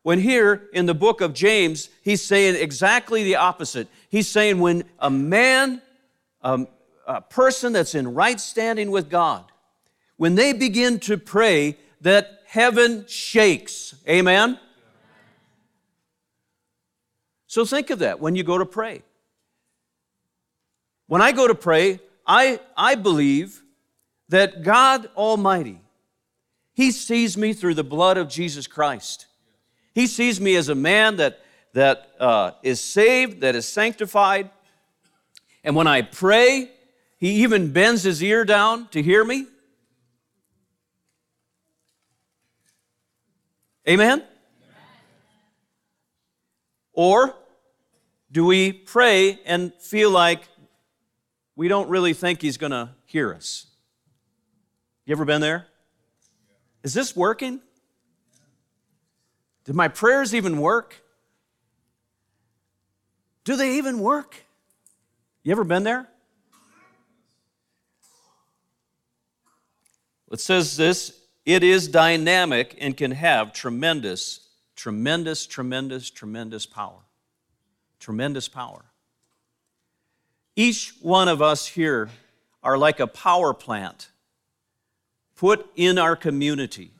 When 0.03 0.21
here 0.21 0.69
in 0.71 0.85
the 0.85 0.93
book 0.93 1.19
of 1.19 1.33
James, 1.33 1.89
he's 2.01 2.21
saying 2.21 2.55
exactly 2.55 3.25
the 3.25 3.35
opposite. 3.35 3.89
He's 4.07 4.29
saying 4.29 4.61
when 4.61 4.85
a 4.99 5.09
man, 5.09 5.81
um, 6.41 6.69
a 7.05 7.19
person 7.19 7.73
that's 7.73 7.93
in 7.93 8.13
right 8.13 8.39
standing 8.39 8.89
with 8.89 9.09
God, 9.09 9.43
when 10.15 10.35
they 10.35 10.53
begin 10.53 10.97
to 11.01 11.17
pray, 11.17 11.77
that 11.99 12.39
heaven 12.45 13.03
shakes. 13.05 13.95
Amen? 14.07 14.57
So 17.47 17.65
think 17.65 17.89
of 17.89 17.99
that 17.99 18.21
when 18.21 18.37
you 18.37 18.43
go 18.43 18.57
to 18.57 18.65
pray. 18.65 19.03
When 21.11 21.21
I 21.21 21.33
go 21.33 21.45
to 21.45 21.55
pray, 21.55 21.99
I, 22.25 22.61
I 22.77 22.95
believe 22.95 23.63
that 24.29 24.63
God 24.63 25.09
Almighty, 25.17 25.81
He 26.71 26.91
sees 26.91 27.37
me 27.37 27.51
through 27.51 27.73
the 27.73 27.83
blood 27.83 28.15
of 28.15 28.29
Jesus 28.29 28.65
Christ. 28.65 29.25
He 29.93 30.07
sees 30.07 30.39
me 30.39 30.55
as 30.55 30.69
a 30.69 30.73
man 30.73 31.17
that, 31.17 31.41
that 31.73 32.11
uh, 32.17 32.51
is 32.63 32.79
saved, 32.79 33.41
that 33.41 33.57
is 33.57 33.67
sanctified. 33.67 34.51
And 35.65 35.75
when 35.75 35.85
I 35.85 36.01
pray, 36.01 36.71
He 37.17 37.43
even 37.43 37.73
bends 37.73 38.03
His 38.03 38.23
ear 38.23 38.45
down 38.45 38.87
to 38.91 39.03
hear 39.03 39.25
me. 39.25 39.47
Amen? 43.85 44.23
Or 46.93 47.35
do 48.31 48.45
we 48.45 48.71
pray 48.71 49.41
and 49.45 49.73
feel 49.73 50.09
like 50.09 50.47
we 51.55 51.67
don't 51.67 51.89
really 51.89 52.13
think 52.13 52.41
He's 52.41 52.57
going 52.57 52.71
to 52.71 52.89
hear 53.05 53.33
us? 53.33 53.67
You 55.05 55.13
ever 55.13 55.25
been 55.25 55.41
there? 55.41 55.67
Is 56.83 56.93
this 56.93 57.15
working? 57.15 57.61
Did 59.65 59.75
my 59.75 59.87
prayers 59.87 60.33
even 60.33 60.59
work? 60.59 61.03
Do 63.43 63.55
they 63.55 63.77
even 63.77 63.99
work? 63.99 64.35
You 65.43 65.51
ever 65.51 65.63
been 65.63 65.83
there? 65.83 66.07
It 70.31 70.39
says 70.39 70.77
this 70.77 71.21
it 71.45 71.63
is 71.63 71.87
dynamic 71.87 72.77
and 72.79 72.95
can 72.95 73.11
have 73.11 73.51
tremendous, 73.51 74.47
tremendous, 74.75 75.45
tremendous, 75.45 76.09
tremendous 76.09 76.65
power. 76.65 76.99
Tremendous 77.99 78.47
power. 78.47 78.90
Each 80.55 80.93
one 81.01 81.27
of 81.27 81.41
us 81.41 81.67
here 81.67 82.09
are 82.63 82.77
like 82.77 82.99
a 82.99 83.07
power 83.07 83.53
plant 83.53 84.09
put 85.35 85.67
in 85.75 85.97
our 85.97 86.15
community 86.15 86.91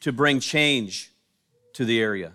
to 0.00 0.12
bring 0.12 0.40
change 0.40 1.10
to 1.74 1.84
the 1.84 2.00
area. 2.00 2.32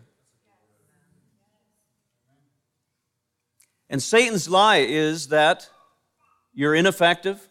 And 3.90 4.02
Satan's 4.02 4.50
lie 4.50 4.78
is 4.78 5.28
that 5.30 5.70
you're 6.54 6.76
ineffective, 6.76 7.48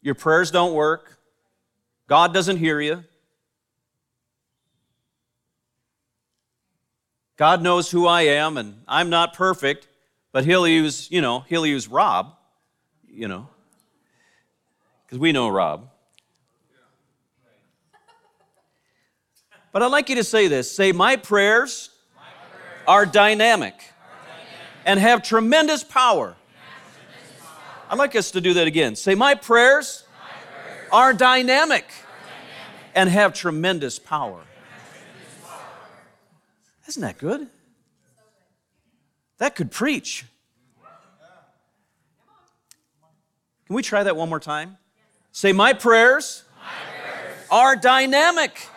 your 0.00 0.14
prayers 0.14 0.50
don't 0.50 0.74
work, 0.74 1.18
God 2.06 2.34
doesn't 2.34 2.58
hear 2.58 2.80
you. 2.80 3.04
God 7.36 7.62
knows 7.62 7.90
who 7.90 8.06
I 8.06 8.22
am, 8.22 8.56
and 8.56 8.82
I'm 8.86 9.10
not 9.10 9.32
perfect, 9.32 9.88
but 10.34 10.44
he'll 10.44 10.66
use, 10.66 11.08
you 11.12 11.20
know, 11.20 11.44
he'll 11.48 11.64
use 11.64 11.86
Rob, 11.86 12.34
you 13.08 13.28
know, 13.28 13.48
because 15.06 15.16
we 15.16 15.30
know 15.30 15.48
Rob. 15.48 15.88
But 19.70 19.84
I'd 19.84 19.92
like 19.92 20.08
you 20.08 20.16
to 20.16 20.24
say 20.24 20.48
this 20.48 20.68
say, 20.68 20.90
My 20.90 21.14
prayers, 21.14 21.90
My 22.16 22.22
prayers 22.50 22.82
are, 22.88 23.06
dynamic 23.06 23.74
are 23.74 23.76
dynamic 23.76 23.92
and 24.84 24.98
have 24.98 25.22
tremendous 25.22 25.84
power. 25.84 26.34
I'd 27.88 27.98
like 27.98 28.16
us 28.16 28.32
to 28.32 28.40
do 28.40 28.54
that 28.54 28.66
again. 28.66 28.96
Say, 28.96 29.14
My 29.14 29.36
prayers, 29.36 30.02
My 30.18 30.30
prayers 30.64 30.88
are, 30.90 31.12
dynamic 31.12 31.84
are 31.84 32.18
dynamic 32.26 32.94
and 32.96 33.08
have. 33.08 33.34
Tremendous 33.34 34.00
power. 34.00 34.40
Isn't 36.88 37.02
that 37.02 37.18
good? 37.18 37.48
That 39.38 39.54
could 39.54 39.70
preach. 39.70 40.24
Can 43.66 43.76
we 43.76 43.82
try 43.82 44.02
that 44.02 44.16
one 44.16 44.28
more 44.28 44.40
time? 44.40 44.76
Say, 45.32 45.52
My 45.52 45.72
prayers, 45.72 46.44
My 46.60 47.00
prayers 47.02 47.46
are 47.50 47.76
dynamic 47.76 48.68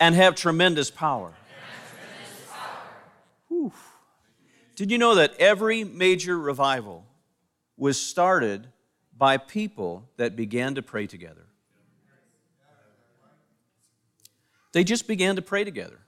and 0.00 0.14
have 0.14 0.34
tremendous 0.34 0.90
power. 0.90 1.34
Did 4.76 4.90
you 4.90 4.98
know 4.98 5.14
that 5.14 5.34
every 5.38 5.84
major 5.84 6.38
revival 6.38 7.06
was 7.76 8.00
started 8.00 8.66
by 9.16 9.36
people 9.36 10.08
that 10.16 10.34
began 10.34 10.74
to 10.74 10.82
pray 10.82 11.06
together? 11.06 11.46
They 14.72 14.82
just 14.82 15.06
began 15.06 15.36
to 15.36 15.42
pray 15.42 15.62
together. 15.62 16.00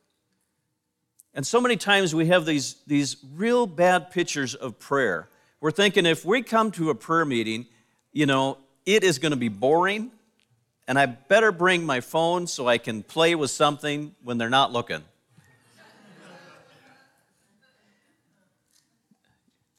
And 1.37 1.47
so 1.47 1.61
many 1.61 1.77
times 1.77 2.15
we 2.15 2.29
have 2.29 2.47
these, 2.47 2.77
these 2.87 3.19
real 3.35 3.67
bad 3.67 4.11
pictures 4.11 4.55
of 4.55 4.79
prayer. 4.79 5.29
We're 5.61 5.71
thinking 5.71 6.07
if 6.07 6.25
we 6.25 6.43
come 6.43 6.71
to 6.73 6.89
a 6.89 6.95
prayer 6.95 7.27
meeting, 7.27 7.67
you 8.11 8.25
know, 8.25 8.57
it 8.87 9.05
is 9.05 9.19
going 9.19 9.33
to 9.33 9.37
be 9.37 9.51
boring 9.51 10.11
and 10.89 10.99
I 10.99 11.05
better 11.05 11.53
bring 11.53 11.85
my 11.85 12.01
phone 12.01 12.47
so 12.47 12.67
I 12.67 12.79
can 12.79 13.03
play 13.03 13.35
with 13.35 13.51
something 13.51 14.15
when 14.23 14.39
they're 14.39 14.49
not 14.49 14.73
looking. 14.73 15.03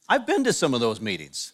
I've 0.07 0.27
been 0.27 0.43
to 0.43 0.53
some 0.53 0.75
of 0.75 0.79
those 0.79 1.01
meetings. 1.01 1.53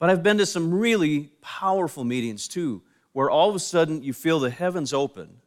But 0.00 0.10
I've 0.10 0.24
been 0.24 0.38
to 0.38 0.46
some 0.46 0.74
really 0.74 1.30
powerful 1.40 2.02
meetings 2.02 2.48
too, 2.48 2.82
where 3.12 3.30
all 3.30 3.48
of 3.48 3.54
a 3.54 3.60
sudden 3.60 4.02
you 4.02 4.12
feel 4.12 4.40
the 4.40 4.50
heavens 4.50 4.92
open 4.92 5.40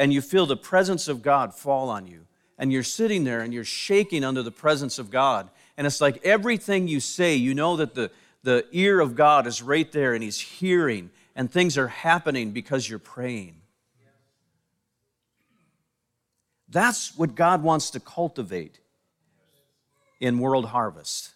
and 0.00 0.14
you 0.14 0.22
feel 0.22 0.46
the 0.46 0.56
presence 0.56 1.08
of 1.08 1.20
God 1.20 1.54
fall 1.54 1.90
on 1.90 2.06
you. 2.06 2.24
And 2.56 2.72
you're 2.72 2.82
sitting 2.82 3.24
there 3.24 3.42
and 3.42 3.52
you're 3.52 3.64
shaking 3.64 4.24
under 4.24 4.42
the 4.42 4.50
presence 4.50 4.98
of 4.98 5.10
God. 5.10 5.50
And 5.76 5.86
it's 5.86 6.00
like 6.00 6.24
everything 6.24 6.88
you 6.88 7.00
say, 7.00 7.34
you 7.34 7.54
know 7.54 7.76
that 7.76 7.94
the, 7.94 8.10
the 8.42 8.64
ear 8.72 9.00
of 9.00 9.14
God 9.14 9.46
is 9.46 9.60
right 9.60 9.92
there 9.92 10.14
and 10.14 10.24
He's 10.24 10.40
hearing 10.40 11.10
and 11.36 11.52
things 11.52 11.76
are 11.76 11.88
happening 11.88 12.52
because 12.52 12.88
you're 12.88 12.98
praying. 12.98 13.60
That's 16.70 17.14
what 17.18 17.34
God 17.34 17.62
wants 17.62 17.90
to 17.90 18.00
cultivate 18.00 18.80
in 20.18 20.38
World 20.38 20.64
Harvest. 20.64 21.34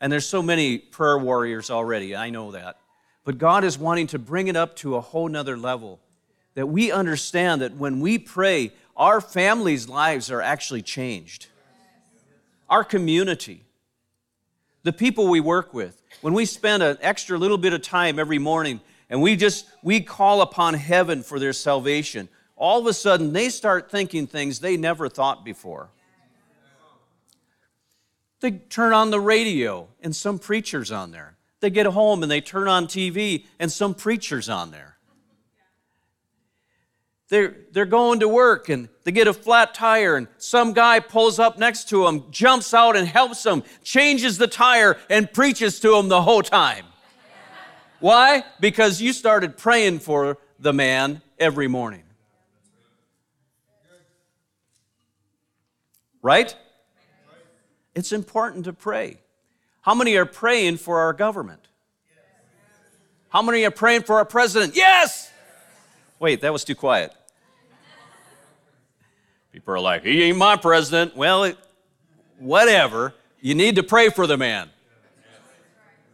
And 0.00 0.10
there's 0.10 0.26
so 0.26 0.40
many 0.40 0.78
prayer 0.78 1.18
warriors 1.18 1.70
already, 1.70 2.16
I 2.16 2.30
know 2.30 2.52
that. 2.52 2.78
But 3.24 3.36
God 3.36 3.64
is 3.64 3.76
wanting 3.76 4.06
to 4.08 4.18
bring 4.18 4.48
it 4.48 4.56
up 4.56 4.76
to 4.76 4.96
a 4.96 5.00
whole 5.02 5.28
nother 5.28 5.58
level. 5.58 6.00
That 6.54 6.66
we 6.66 6.92
understand 6.92 7.62
that 7.62 7.76
when 7.76 8.00
we 8.00 8.18
pray, 8.18 8.72
our 8.96 9.20
families' 9.20 9.88
lives 9.88 10.30
are 10.30 10.42
actually 10.42 10.82
changed. 10.82 11.46
Our 12.68 12.84
community, 12.84 13.64
the 14.82 14.92
people 14.92 15.28
we 15.28 15.40
work 15.40 15.72
with, 15.72 16.02
when 16.20 16.34
we 16.34 16.44
spend 16.44 16.82
an 16.82 16.98
extra 17.00 17.38
little 17.38 17.58
bit 17.58 17.72
of 17.72 17.82
time 17.82 18.18
every 18.18 18.38
morning 18.38 18.80
and 19.10 19.20
we 19.20 19.36
just 19.36 19.66
we 19.82 20.00
call 20.00 20.40
upon 20.40 20.74
heaven 20.74 21.22
for 21.22 21.38
their 21.38 21.52
salvation 21.52 22.28
all 22.62 22.78
of 22.78 22.86
a 22.86 22.92
sudden 22.92 23.32
they 23.32 23.48
start 23.48 23.90
thinking 23.90 24.26
things 24.26 24.60
they 24.60 24.76
never 24.76 25.08
thought 25.08 25.44
before. 25.44 25.90
They 28.38 28.52
turn 28.52 28.92
on 28.92 29.10
the 29.10 29.18
radio 29.20 29.88
and 30.00 30.14
some 30.14 30.38
preachers 30.38 30.92
on 30.92 31.10
there. 31.10 31.36
They 31.58 31.70
get 31.70 31.86
home 31.86 32.22
and 32.22 32.30
they 32.30 32.40
turn 32.40 32.68
on 32.68 32.86
tv 32.86 33.46
and 33.58 33.70
some 33.70 33.94
preachers 33.94 34.48
on 34.48 34.70
there 34.70 34.91
they're, 37.32 37.56
they're 37.72 37.86
going 37.86 38.20
to 38.20 38.28
work 38.28 38.68
and 38.68 38.90
they 39.04 39.10
get 39.10 39.26
a 39.26 39.32
flat 39.32 39.72
tire 39.72 40.16
and 40.16 40.28
some 40.36 40.74
guy 40.74 41.00
pulls 41.00 41.38
up 41.38 41.58
next 41.58 41.88
to 41.88 42.04
them 42.04 42.24
jumps 42.30 42.74
out 42.74 42.94
and 42.94 43.08
helps 43.08 43.42
them 43.42 43.62
changes 43.82 44.36
the 44.36 44.46
tire 44.46 44.98
and 45.08 45.32
preaches 45.32 45.80
to 45.80 45.92
them 45.92 46.08
the 46.08 46.20
whole 46.20 46.42
time 46.42 46.84
why? 48.02 48.42
Because 48.58 49.00
you 49.00 49.12
started 49.12 49.56
praying 49.56 50.00
for 50.00 50.36
the 50.58 50.72
man 50.72 51.22
every 51.38 51.68
morning. 51.68 52.02
Right? 56.20 56.54
It's 57.94 58.10
important 58.10 58.64
to 58.64 58.72
pray. 58.72 59.20
How 59.82 59.94
many 59.94 60.16
are 60.16 60.26
praying 60.26 60.78
for 60.78 60.98
our 60.98 61.12
government? 61.12 61.68
How 63.28 63.40
many 63.40 63.64
are 63.64 63.70
praying 63.70 64.02
for 64.02 64.16
our 64.16 64.24
president? 64.24 64.74
Yes! 64.74 65.30
Wait, 66.18 66.40
that 66.40 66.52
was 66.52 66.64
too 66.64 66.74
quiet. 66.74 67.12
People 69.52 69.74
are 69.74 69.80
like, 69.80 70.02
he 70.02 70.22
ain't 70.22 70.38
my 70.38 70.56
president. 70.56 71.14
Well, 71.14 71.44
it, 71.44 71.58
whatever. 72.38 73.14
You 73.40 73.54
need 73.54 73.76
to 73.76 73.82
pray 73.82 74.08
for 74.08 74.26
the 74.26 74.38
man. 74.38 74.70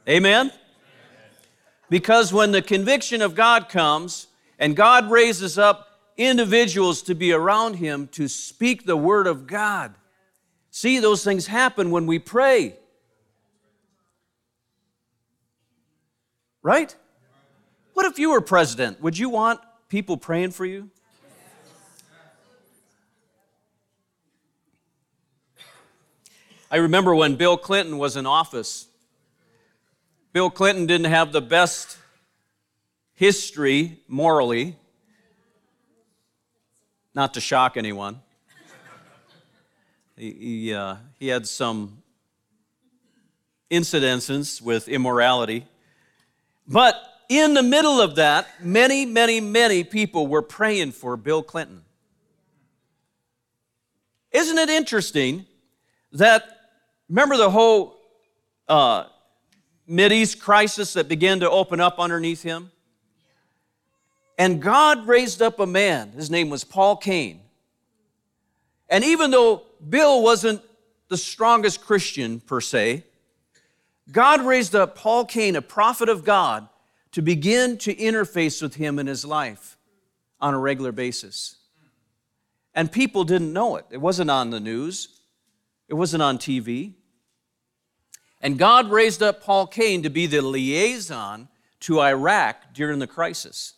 Amen? 0.09 0.51
Because 1.89 2.33
when 2.33 2.51
the 2.51 2.63
conviction 2.63 3.23
of 3.23 3.35
God 3.35 3.69
comes 3.69 4.27
and 4.59 4.75
God 4.75 5.11
raises 5.11 5.57
up 5.57 6.01
individuals 6.17 7.03
to 7.03 7.15
be 7.15 7.33
around 7.33 7.75
Him 7.75 8.09
to 8.09 8.27
speak 8.27 8.87
the 8.87 8.97
Word 8.97 9.27
of 9.27 9.47
God, 9.47 9.95
see, 10.71 10.99
those 10.99 11.23
things 11.23 11.47
happen 11.47 11.91
when 11.91 12.07
we 12.07 12.19
pray. 12.19 12.75
Right? 16.63 16.95
What 17.95 18.07
if 18.07 18.19
you 18.19 18.31
were 18.31 18.41
president? 18.41 19.01
Would 19.01 19.17
you 19.17 19.29
want 19.29 19.61
people 19.89 20.17
praying 20.17 20.51
for 20.51 20.67
you? 20.67 20.91
I 26.71 26.77
remember 26.77 27.15
when 27.15 27.37
Bill 27.37 27.57
Clinton 27.57 27.97
was 27.97 28.17
in 28.17 28.27
office, 28.27 28.89
Bill 30.35 30.51
Clinton 30.51 30.87
didn't 30.87 31.11
have 31.11 31.33
the 31.33 31.41
best 31.41 31.97
history 33.15 34.01
morally, 34.07 34.77
not 37.15 37.35
to 37.35 37.41
shock 37.41 37.79
anyone. 37.79 38.21
He, 40.17 40.33
he, 40.33 40.75
uh, 40.75 40.97
he 41.19 41.29
had 41.29 41.47
some 41.47 42.03
incidences 43.71 44.61
with 44.61 44.89
immorality. 44.89 45.67
But 46.67 46.97
in 47.31 47.55
the 47.55 47.63
middle 47.63 48.01
of 48.01 48.17
that, 48.17 48.47
many, 48.63 49.07
many, 49.07 49.41
many 49.41 49.85
people 49.85 50.27
were 50.27 50.43
praying 50.43 50.93
for 50.93 51.17
Bill 51.17 51.43
Clinton. 51.43 51.83
Isn't 54.33 54.59
it 54.59 54.69
interesting 54.69 55.47
that, 56.13 56.58
remember 57.09 57.37
the 57.37 57.51
whole 57.51 57.99
uh, 58.69 59.05
East 59.89 60.41
crisis 60.41 60.93
that 60.95 61.09
began 61.09 61.41
to 61.41 61.51
open 61.51 61.81
up 61.81 61.99
underneath 61.99 62.43
him? 62.43 62.71
And 64.39 64.63
God 64.63 65.09
raised 65.09 65.43
up 65.43 65.59
a 65.59 65.67
man, 65.67 66.13
his 66.13 66.31
name 66.31 66.49
was 66.49 66.63
Paul 66.63 66.97
Cain. 66.97 67.41
And 68.89 69.05
even 69.05 69.31
though 69.31 69.65
Bill 69.87 70.23
wasn't 70.23 70.63
the 71.09 71.17
strongest 71.17 71.81
Christian 71.85 72.41
per 72.41 72.61
se, 72.61 73.05
God 74.11 74.43
raised 74.43 74.75
up 74.75 74.97
Paul 74.97 75.25
Cain, 75.25 75.57
a 75.57 75.63
prophet 75.63 76.09
of 76.09 76.25
God, 76.25 76.69
to 77.13 77.23
begin 77.23 77.77
to 77.79 77.95
interface 77.95 78.63
with 78.63 78.77
him 78.77 78.99
in 78.99 79.07
his 79.07 79.25
life 79.25 79.77
on 80.41 80.55
a 80.55 80.59
regular 80.59 80.93
basis. 80.93 81.57
And 82.75 82.91
people 82.93 83.25
didn't 83.25 83.53
know 83.53 83.77
it. 83.77 83.87
It 83.91 83.99
wasn't 83.99 84.31
on 84.31 84.51
the 84.51 84.61
news, 84.61 85.21
it 85.89 85.95
wasn't 85.95 86.23
on 86.23 86.39
TV. 86.39 86.95
And 88.41 88.59
God 88.59 88.91
raised 88.91 89.23
up 89.23 89.43
Paul 89.43 89.67
Cain 89.67 90.03
to 90.03 90.11
be 90.11 90.27
the 90.27 90.43
liaison 90.43 91.49
to 91.81 92.01
Iraq 92.01 92.73
during 92.73 92.99
the 92.99 93.07
crisis. 93.07 93.75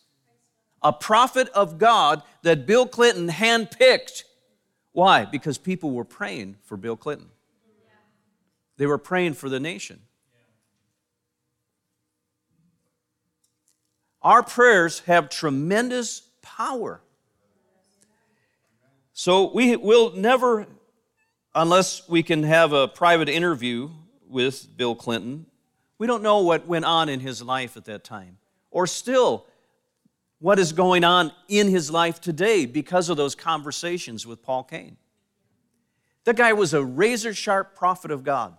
A 0.83 0.93
prophet 0.93 1.49
of 1.49 1.77
God 1.77 2.23
that 2.43 2.65
Bill 2.65 2.87
Clinton 2.87 3.29
handpicked. 3.29 4.23
Why? 4.91 5.25
Because 5.25 5.57
people 5.57 5.91
were 5.91 6.05
praying 6.05 6.57
for 6.63 6.77
Bill 6.77 6.97
Clinton. 6.97 7.29
They 8.77 8.85
were 8.85 8.97
praying 8.97 9.33
for 9.33 9.49
the 9.49 9.59
nation. 9.59 10.01
Our 14.21 14.43
prayers 14.43 14.99
have 15.01 15.29
tremendous 15.29 16.21
power. 16.41 17.01
So 19.13 19.51
we 19.51 19.75
will 19.75 20.13
never, 20.15 20.67
unless 21.53 22.07
we 22.07 22.23
can 22.23 22.43
have 22.43 22.73
a 22.73 22.87
private 22.87 23.29
interview 23.29 23.89
with 24.31 24.75
Bill 24.77 24.95
Clinton, 24.95 25.45
we 25.97 26.07
don't 26.07 26.23
know 26.23 26.39
what 26.39 26.67
went 26.67 26.85
on 26.85 27.09
in 27.09 27.19
his 27.19 27.41
life 27.41 27.77
at 27.77 27.85
that 27.85 28.03
time, 28.03 28.37
or 28.71 28.87
still 28.87 29.45
what 30.39 30.57
is 30.57 30.73
going 30.73 31.03
on 31.03 31.31
in 31.47 31.67
his 31.67 31.91
life 31.91 32.19
today 32.19 32.65
because 32.65 33.09
of 33.09 33.17
those 33.17 33.35
conversations 33.35 34.25
with 34.25 34.41
Paul 34.41 34.63
Cain. 34.63 34.97
That 36.23 36.35
guy 36.35 36.53
was 36.53 36.73
a 36.73 36.83
razor 36.83 37.33
sharp 37.33 37.75
prophet 37.75 38.09
of 38.09 38.23
God. 38.23 38.55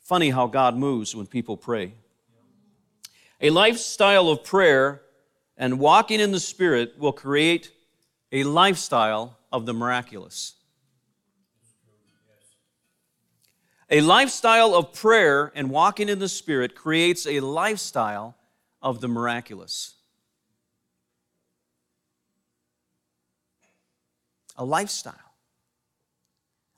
Funny 0.00 0.30
how 0.30 0.46
God 0.46 0.76
moves 0.76 1.14
when 1.14 1.26
people 1.26 1.58
pray. 1.58 1.92
A 3.42 3.50
lifestyle 3.50 4.30
of 4.30 4.42
prayer 4.42 5.02
and 5.58 5.78
walking 5.78 6.20
in 6.20 6.32
the 6.32 6.40
Spirit 6.40 6.94
will 6.98 7.12
create 7.12 7.70
a 8.32 8.44
lifestyle 8.44 9.36
of 9.52 9.66
the 9.66 9.74
miraculous. 9.74 10.54
A 13.90 14.02
lifestyle 14.02 14.74
of 14.74 14.92
prayer 14.92 15.50
and 15.54 15.70
walking 15.70 16.08
in 16.08 16.18
the 16.18 16.28
Spirit 16.28 16.74
creates 16.74 17.26
a 17.26 17.40
lifestyle 17.40 18.36
of 18.82 19.00
the 19.00 19.08
miraculous. 19.08 19.94
A 24.56 24.64
lifestyle. 24.64 25.14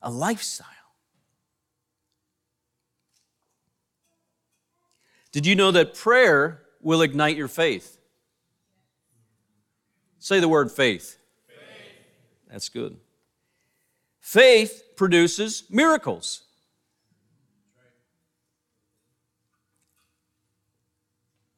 A 0.02 0.10
lifestyle. 0.10 0.66
Did 5.32 5.46
you 5.46 5.56
know 5.56 5.70
that 5.72 5.94
prayer 5.94 6.62
will 6.80 7.02
ignite 7.02 7.36
your 7.36 7.48
faith? 7.48 7.98
Say 10.18 10.38
the 10.38 10.48
word 10.48 10.70
faith. 10.70 11.18
faith. 11.48 11.56
That's 12.48 12.68
good. 12.68 12.98
Faith 14.20 14.82
produces 14.96 15.64
miracles. 15.70 16.42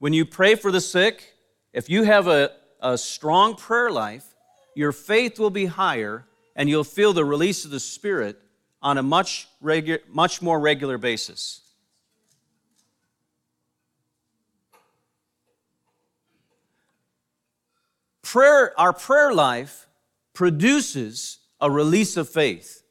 When 0.03 0.13
you 0.13 0.27
pray 0.27 0.57
for 0.57 0.73
the 0.73 0.81
sick, 0.81 1.33
if 1.73 1.89
you 1.89 2.03
have 2.03 2.27
a, 2.27 2.51
a 2.81 2.99
strong 2.99 3.55
prayer 3.55 3.89
life, 3.89 4.27
your 4.75 4.91
faith 4.91 5.39
will 5.39 5.49
be 5.49 5.67
higher 5.67 6.27
and 6.57 6.69
you'll 6.69 6.83
feel 6.83 7.13
the 7.13 7.25
release 7.25 7.65
of 7.65 7.71
the 7.71 7.79
Spirit 7.79 8.37
on 8.83 8.99
a 8.99 9.03
much, 9.05 9.47
regu- 9.63 10.01
much 10.13 10.43
more 10.43 10.59
regular 10.59 10.99
basis. 10.99 11.61
prayer, 18.33 18.73
our 18.81 18.95
prayer 18.95 19.33
life 19.35 19.87
produces 20.33 21.39
a 21.61 21.71
release 21.71 22.17
of 22.17 22.27
faith. 22.27 22.83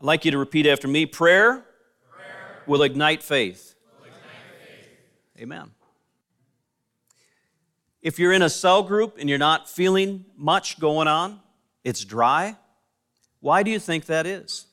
I'd 0.00 0.04
like 0.04 0.24
you 0.24 0.32
to 0.32 0.38
repeat 0.38 0.66
after 0.66 0.88
me 0.88 1.06
prayer, 1.06 1.52
prayer 1.52 1.64
will, 2.66 2.82
ignite 2.82 3.22
faith. 3.22 3.74
Amen. 5.38 5.70
If 8.02 8.18
you're 8.18 8.32
in 8.32 8.42
a 8.42 8.50
cell 8.50 8.82
group 8.82 9.16
and 9.18 9.28
you're 9.28 9.38
not 9.38 9.68
feeling 9.68 10.24
much 10.36 10.78
going 10.78 11.08
on, 11.08 11.40
it's 11.84 12.04
dry, 12.04 12.56
why 13.40 13.62
do 13.62 13.70
you 13.70 13.78
think 13.78 14.06
that 14.06 14.26
is? 14.26 14.66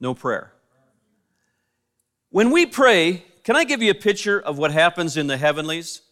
No 0.00 0.14
prayer. 0.14 0.52
When 2.30 2.50
we 2.50 2.66
pray, 2.66 3.24
can 3.44 3.56
I 3.56 3.64
give 3.64 3.82
you 3.82 3.90
a 3.90 3.94
picture 3.94 4.40
of 4.40 4.58
what 4.58 4.72
happens 4.72 5.16
in 5.16 5.26
the 5.26 5.36
heavenlies? 5.36 6.02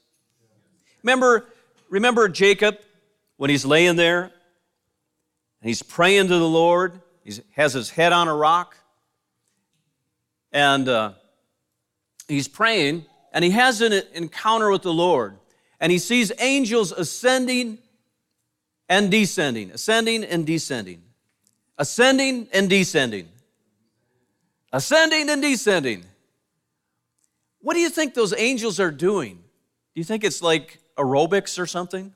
Remember, 1.02 1.46
remember 1.88 2.28
Jacob 2.28 2.78
when 3.36 3.50
he's 3.50 3.64
laying 3.64 3.96
there 3.96 4.22
and 4.22 4.30
he's 5.68 5.82
praying 5.82 6.28
to 6.28 6.38
the 6.38 6.48
Lord. 6.48 7.00
He 7.24 7.34
has 7.52 7.72
his 7.72 7.90
head 7.90 8.12
on 8.12 8.28
a 8.28 8.34
rock, 8.34 8.76
and 10.52 10.88
uh, 10.88 11.12
he's 12.28 12.48
praying, 12.48 13.06
and 13.32 13.44
he 13.44 13.50
has 13.50 13.80
an 13.80 14.02
encounter 14.14 14.70
with 14.70 14.82
the 14.82 14.92
Lord, 14.92 15.38
and 15.80 15.90
he 15.90 15.98
sees 15.98 16.30
angels 16.38 16.92
ascending 16.92 17.78
and 18.88 19.10
descending, 19.10 19.70
ascending 19.70 20.24
and 20.24 20.46
descending, 20.46 21.02
ascending 21.78 22.48
and 22.52 22.68
descending, 22.68 23.28
ascending 24.72 25.30
and 25.30 25.40
descending. 25.40 26.04
What 27.60 27.74
do 27.74 27.80
you 27.80 27.90
think 27.90 28.14
those 28.14 28.34
angels 28.36 28.80
are 28.80 28.90
doing? 28.90 29.36
Do 29.94 30.00
you 30.00 30.04
think 30.04 30.24
it's 30.24 30.42
like 30.42 30.80
aerobics 30.96 31.58
or 31.58 31.66
something? 31.66 32.14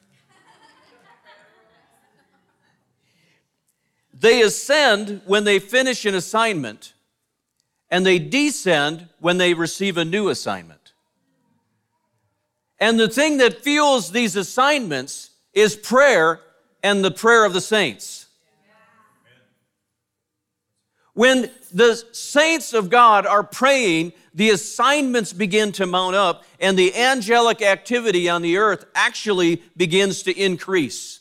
they 4.13 4.43
ascend 4.43 5.21
when 5.27 5.45
they 5.45 5.59
finish 5.59 6.05
an 6.05 6.15
assignment, 6.15 6.95
and 7.91 8.05
they 8.05 8.19
descend 8.19 9.09
when 9.21 9.39
they 9.39 9.55
receive 9.55 9.97
a 9.97 10.05
new 10.05 10.29
assignment. 10.29 10.93
And 12.79 13.01
the 13.01 13.09
thing 13.09 13.39
that 13.39 13.63
fuels 13.63 14.13
these 14.13 14.37
assignments 14.37 15.31
is 15.55 15.77
prayer 15.77 16.41
and 16.83 17.05
the 17.05 17.11
prayer 17.11 17.45
of 17.45 17.53
the 17.53 17.61
saints. 17.61 18.27
When 21.15 21.51
the 21.73 21.95
saints 22.13 22.75
of 22.75 22.91
God 22.91 23.25
are 23.25 23.43
praying, 23.43 24.13
the 24.35 24.51
assignments 24.51 25.33
begin 25.33 25.73
to 25.73 25.87
mount 25.87 26.15
up, 26.15 26.45
and 26.61 26.79
the 26.79 26.95
angelic 26.95 27.63
activity 27.63 28.29
on 28.29 28.43
the 28.43 28.59
earth 28.59 28.85
actually 28.95 29.63
begins 29.79 30.23
to 30.25 30.39
increase. 30.39 31.21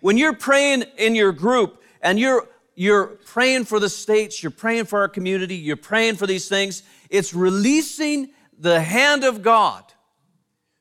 When 0.00 0.16
you're 0.16 0.32
praying 0.32 0.84
in 0.96 1.14
your 1.14 1.32
group 1.32 1.82
and 2.00 2.18
you're 2.18 2.48
you're 2.78 3.06
praying 3.06 3.64
for 3.64 3.80
the 3.80 3.88
states, 3.88 4.40
you're 4.40 4.52
praying 4.52 4.84
for 4.84 5.00
our 5.00 5.08
community, 5.08 5.56
you're 5.56 5.76
praying 5.76 6.14
for 6.14 6.28
these 6.28 6.48
things, 6.48 6.84
it's 7.10 7.34
releasing 7.34 8.30
the 8.56 8.80
hand 8.80 9.24
of 9.24 9.42
God 9.42 9.82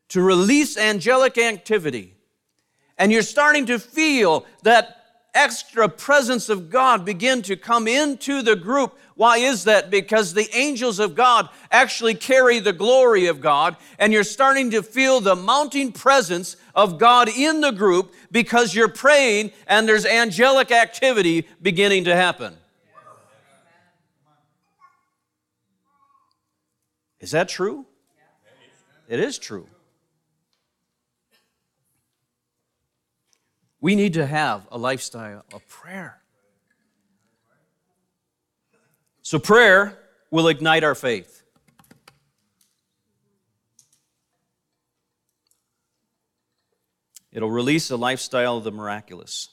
to 0.10 0.22
release 0.22 0.78
angelic 0.78 1.40
activity. 1.40 2.14
And 3.00 3.12
you're 3.12 3.24
starting 3.24 3.66
to 3.66 3.80
feel 3.80 4.46
that 4.62 4.97
extra 5.38 5.88
presence 5.88 6.50
of 6.50 6.70
God 6.70 7.06
begin 7.06 7.44
to 7.44 7.56
come 7.56 7.88
into 7.88 8.42
the 8.42 8.56
group. 8.56 8.98
Why 9.16 9.38
is 9.38 9.66
that? 9.66 9.92
Because 9.92 10.34
the 10.34 10.50
angels 10.56 11.00
of 11.00 11.14
God 11.16 11.50
actually 11.72 12.16
carry 12.16 12.60
the 12.60 12.74
glory 12.74 13.28
of 13.28 13.40
God, 13.40 13.78
and 14.00 14.12
you're 14.12 14.24
starting 14.24 14.72
to 14.72 14.82
feel 14.82 15.22
the 15.22 15.36
mounting 15.36 15.92
presence 15.92 16.58
of 16.74 16.98
God 16.98 17.30
in 17.30 17.62
the 17.62 17.72
group 17.72 18.14
because 18.32 18.74
you're 18.74 18.88
praying 18.90 19.52
and 19.68 19.88
there's 19.88 20.06
angelic 20.06 20.72
activity 20.72 21.48
beginning 21.62 22.06
to 22.06 22.16
happen. 22.16 22.58
Is 27.20 27.32
that 27.32 27.48
true? 27.48 27.86
It 29.08 29.20
is 29.20 29.38
true. 29.40 29.68
We 33.88 33.96
need 33.96 34.16
to 34.16 34.26
have 34.26 34.68
a 34.70 34.78
lifestyle 34.78 35.46
of 35.54 35.66
prayer. 35.70 36.22
So, 39.22 39.40
prayer 39.40 39.98
will 40.30 40.50
ignite 40.50 40.84
our 40.84 40.94
faith. 40.94 41.42
It'll 47.32 47.50
release 47.50 47.90
a 47.90 47.96
lifestyle 47.96 48.58
of 48.58 48.66
the 48.66 48.74
miraculous. 48.74 49.48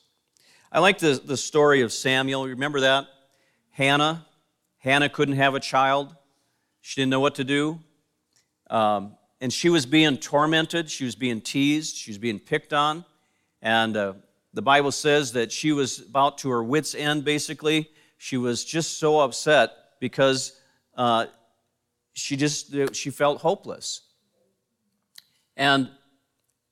I 0.73 0.81
like 0.81 0.99
the, 0.99 1.23
the 1.25 1.37
story 1.37 1.83
of 1.83 1.93
Samuel. 1.93 2.49
Remember 2.49 2.81
that? 2.81 3.07
Hannah. 3.71 4.27
Hannah 4.79 5.11
couldn't 5.11 5.37
have 5.37 5.55
a 5.55 5.61
child. 5.61 6.13
She 6.81 7.01
didn't 7.01 7.11
know 7.11 7.21
what 7.21 7.37
to 7.37 7.45
do. 7.45 7.79
Um, 8.69 9.15
and 9.41 9.53
she 9.53 9.69
was 9.69 9.87
being 9.87 10.17
tormented. 10.17 10.91
She 10.91 11.05
was 11.05 11.15
being 11.15 11.41
teased. 11.41 11.95
She 11.95 12.11
was 12.11 12.19
being 12.19 12.41
picked 12.41 12.73
on. 12.73 13.05
And 13.65 13.97
uh, 13.97 14.13
the 14.53 14.63
Bible 14.63 14.93
says 14.93 15.33
that 15.33 15.51
she 15.51 15.73
was 15.73 15.99
about 15.99 16.37
to 16.39 16.51
her 16.51 16.63
wits' 16.63 16.95
end, 16.95 17.25
basically. 17.25 17.91
She 18.19 18.37
was 18.37 18.63
just 18.63 18.99
so 18.99 19.21
upset 19.21 19.71
because 20.01 20.53
uh, 20.97 21.27
she 22.13 22.37
just 22.37 22.95
she 22.95 23.11
felt 23.11 23.41
hopeless. 23.41 24.03
And 25.57 25.91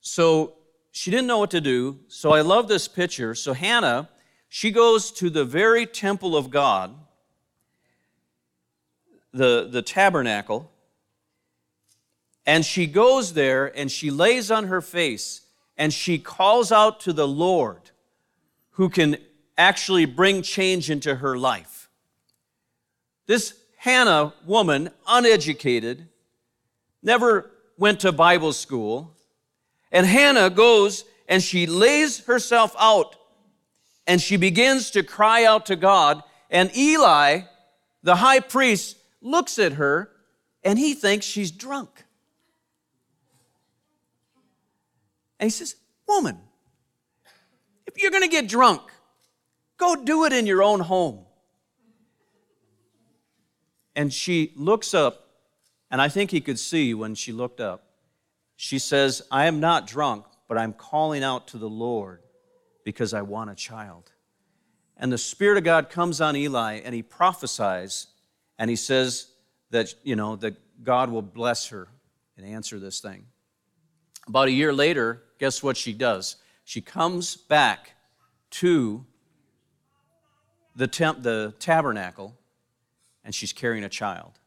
so 0.01 0.53
she 0.91 1.09
didn't 1.09 1.27
know 1.27 1.39
what 1.39 1.51
to 1.51 1.61
do. 1.61 1.99
So 2.09 2.31
I 2.31 2.41
love 2.41 2.67
this 2.67 2.87
picture. 2.87 3.33
So 3.33 3.53
Hannah, 3.53 4.09
she 4.47 4.69
goes 4.69 5.09
to 5.13 5.31
the 5.31 5.45
very 5.45 5.87
temple 5.87 6.37
of 6.37 6.51
God, 6.51 6.93
the, 9.31 9.67
the 9.69 9.81
tabernacle, 9.81 10.71
and 12.45 12.63
she 12.63 12.85
goes 12.85 13.33
there 13.33 13.75
and 13.75 13.91
she 13.91 14.11
lays 14.11 14.51
on 14.51 14.65
her 14.65 14.81
face 14.81 15.42
and 15.77 15.93
she 15.93 16.17
calls 16.17 16.71
out 16.71 16.99
to 17.01 17.13
the 17.13 17.27
Lord 17.27 17.91
who 18.71 18.89
can 18.89 19.17
actually 19.57 20.05
bring 20.05 20.41
change 20.41 20.89
into 20.89 21.15
her 21.15 21.37
life. 21.37 21.89
This 23.25 23.53
Hannah 23.77 24.33
woman, 24.45 24.89
uneducated, 25.07 26.07
never 27.01 27.51
went 27.77 27.99
to 28.01 28.11
Bible 28.11 28.53
school, 28.53 29.15
and 29.91 30.05
Hannah 30.05 30.49
goes 30.49 31.05
and 31.27 31.41
she 31.41 31.65
lays 31.65 32.25
herself 32.25 32.75
out 32.79 33.15
and 34.07 34.21
she 34.21 34.37
begins 34.37 34.91
to 34.91 35.03
cry 35.03 35.45
out 35.45 35.67
to 35.67 35.75
God. 35.75 36.21
And 36.49 36.75
Eli, 36.75 37.41
the 38.01 38.17
high 38.17 38.39
priest, 38.39 38.97
looks 39.21 39.57
at 39.59 39.73
her 39.73 40.09
and 40.63 40.77
he 40.77 40.93
thinks 40.93 41.25
she's 41.25 41.51
drunk. 41.51 42.05
And 45.43 45.51
he 45.51 45.57
says, 45.57 45.75
Woman, 46.07 46.37
if 47.85 48.01
you're 48.01 48.11
going 48.11 48.23
to 48.23 48.29
get 48.29 48.47
drunk, 48.47 48.81
go 49.75 49.93
do 49.93 50.23
it 50.23 50.31
in 50.31 50.47
your 50.47 50.63
own 50.63 50.79
home. 50.79 51.25
And 53.93 54.13
she 54.13 54.53
looks 54.55 54.93
up, 54.93 55.27
and 55.91 56.01
I 56.01 56.07
think 56.07 56.31
he 56.31 56.39
could 56.39 56.57
see 56.57 56.93
when 56.93 57.13
she 57.13 57.33
looked 57.33 57.59
up. 57.59 57.83
She 58.55 58.79
says, 58.79 59.21
I 59.29 59.47
am 59.47 59.59
not 59.59 59.85
drunk, 59.85 60.23
but 60.47 60.57
I'm 60.57 60.71
calling 60.71 61.25
out 61.25 61.49
to 61.49 61.57
the 61.57 61.69
Lord 61.69 62.21
because 62.85 63.13
I 63.13 63.23
want 63.23 63.49
a 63.49 63.55
child. 63.55 64.13
And 64.95 65.11
the 65.11 65.17
Spirit 65.17 65.57
of 65.57 65.65
God 65.65 65.89
comes 65.89 66.21
on 66.21 66.37
Eli, 66.37 66.75
and 66.85 66.95
he 66.95 67.03
prophesies, 67.03 68.07
and 68.57 68.69
he 68.69 68.77
says 68.77 69.27
that, 69.71 69.93
you 70.03 70.15
know, 70.15 70.37
that 70.37 70.55
God 70.85 71.11
will 71.11 71.21
bless 71.21 71.67
her 71.67 71.89
and 72.37 72.45
answer 72.45 72.79
this 72.79 73.01
thing. 73.01 73.25
About 74.27 74.47
a 74.47 74.51
year 74.51 74.73
later, 74.73 75.23
guess 75.39 75.61
what 75.61 75.77
she 75.77 75.93
does? 75.93 76.37
She 76.63 76.81
comes 76.81 77.35
back 77.35 77.93
to 78.51 79.05
the, 80.75 80.87
temp, 80.87 81.23
the 81.23 81.53
tabernacle 81.59 82.37
and 83.23 83.33
she's 83.33 83.53
carrying 83.53 83.83
a 83.83 83.89
child. 83.89 84.39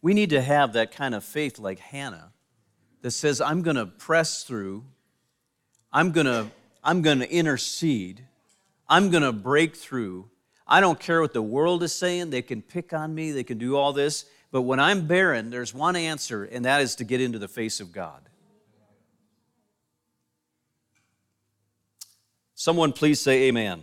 We 0.00 0.14
need 0.14 0.30
to 0.30 0.42
have 0.42 0.72
that 0.72 0.90
kind 0.90 1.14
of 1.14 1.24
faith 1.24 1.58
like 1.58 1.78
Hannah 1.78 2.32
that 3.02 3.12
says, 3.12 3.40
I'm 3.40 3.62
going 3.62 3.76
to 3.76 3.86
press 3.86 4.42
through, 4.44 4.84
I'm 5.92 6.12
going 6.12 6.26
to 6.26 6.50
I'm 6.84 7.00
going 7.00 7.20
to 7.20 7.30
intercede, 7.30 8.26
I'm 8.88 9.10
going 9.10 9.22
to 9.22 9.32
break 9.32 9.76
through. 9.76 10.28
I 10.66 10.80
don't 10.80 10.98
care 10.98 11.20
what 11.20 11.32
the 11.32 11.42
world 11.42 11.82
is 11.82 11.94
saying, 11.94 12.30
they 12.30 12.42
can 12.42 12.60
pick 12.60 12.92
on 12.92 13.14
me, 13.14 13.30
they 13.30 13.44
can 13.44 13.58
do 13.58 13.76
all 13.76 13.92
this. 13.92 14.24
But 14.52 14.62
when 14.62 14.78
I'm 14.78 15.06
barren, 15.06 15.48
there's 15.50 15.74
one 15.74 15.96
answer, 15.96 16.44
and 16.44 16.66
that 16.66 16.82
is 16.82 16.94
to 16.96 17.04
get 17.04 17.20
into 17.22 17.38
the 17.38 17.48
face 17.48 17.80
of 17.80 17.90
God. 17.90 18.20
Someone 22.54 22.92
please 22.92 23.18
say 23.18 23.48
amen. 23.48 23.82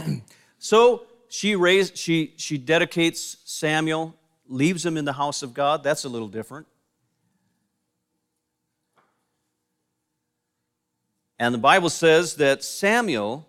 amen. 0.00 0.22
so 0.58 1.04
she 1.28 1.54
raised, 1.54 1.96
she, 1.98 2.32
she 2.38 2.56
dedicates 2.56 3.36
Samuel, 3.44 4.16
leaves 4.48 4.84
him 4.84 4.96
in 4.96 5.04
the 5.04 5.12
house 5.12 5.42
of 5.42 5.52
God. 5.52 5.84
That's 5.84 6.04
a 6.04 6.08
little 6.08 6.28
different. 6.28 6.66
And 11.38 11.54
the 11.54 11.58
Bible 11.58 11.90
says 11.90 12.36
that 12.36 12.64
Samuel 12.64 13.46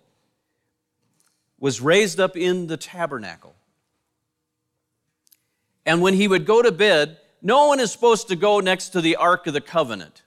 was 1.57 1.79
raised 1.79 2.19
up 2.19 2.35
in 2.35 2.67
the 2.67 2.77
tabernacle. 2.77 3.55
And 5.89 6.03
when 6.03 6.13
he 6.13 6.27
would 6.27 6.45
go 6.45 6.61
to 6.61 6.71
bed, 6.71 7.17
no 7.41 7.65
one 7.65 7.79
is 7.79 7.91
supposed 7.91 8.27
to 8.27 8.35
go 8.35 8.59
next 8.59 8.89
to 8.89 9.01
the 9.01 9.15
Ark 9.15 9.47
of 9.47 9.53
the 9.53 9.59
Covenant. 9.59 10.21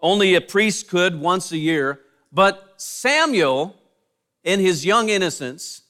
Only 0.00 0.34
a 0.34 0.40
priest 0.40 0.88
could 0.88 1.20
once 1.20 1.52
a 1.52 1.58
year. 1.58 2.00
But 2.32 2.76
Samuel, 2.78 3.76
in 4.42 4.58
his 4.58 4.86
young 4.86 5.10
innocence, 5.10 5.82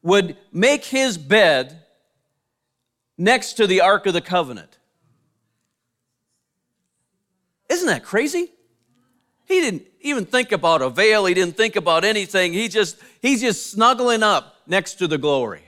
would 0.00 0.36
make 0.52 0.84
his 0.84 1.18
bed 1.18 1.82
next 3.16 3.54
to 3.54 3.66
the 3.66 3.80
Ark 3.80 4.06
of 4.06 4.14
the 4.14 4.20
Covenant. 4.20 4.78
Isn't 7.68 7.88
that 7.88 8.04
crazy? 8.04 8.52
He 9.46 9.60
didn't 9.60 9.88
even 10.02 10.24
think 10.24 10.52
about 10.52 10.82
a 10.82 10.88
veil, 10.88 11.26
he 11.26 11.34
didn't 11.34 11.56
think 11.56 11.74
about 11.74 12.04
anything. 12.04 12.52
He 12.52 12.68
just 12.68 12.96
he's 13.20 13.40
just 13.40 13.72
snuggling 13.72 14.22
up 14.22 14.54
next 14.68 15.00
to 15.00 15.08
the 15.08 15.18
glory. 15.18 15.64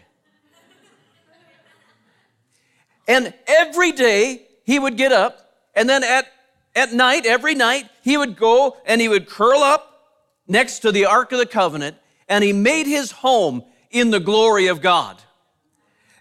And 3.11 3.35
every 3.49 3.91
day 3.91 4.47
he 4.63 4.79
would 4.79 4.97
get 4.97 5.11
up, 5.11 5.53
and 5.75 5.89
then 5.89 6.05
at, 6.05 6.29
at 6.77 6.93
night, 6.93 7.27
every 7.27 7.57
night, 7.57 7.87
he 8.03 8.17
would 8.17 8.37
go 8.37 8.77
and 8.87 9.01
he 9.01 9.09
would 9.09 9.29
curl 9.29 9.59
up 9.59 10.23
next 10.47 10.79
to 10.81 10.93
the 10.93 11.07
Ark 11.07 11.33
of 11.33 11.39
the 11.39 11.47
Covenant, 11.47 11.97
and 12.29 12.45
he 12.45 12.53
made 12.53 12.87
his 12.87 13.11
home 13.11 13.65
in 13.91 14.13
the 14.13 14.21
glory 14.21 14.69
of 14.69 14.81
God. 14.81 15.21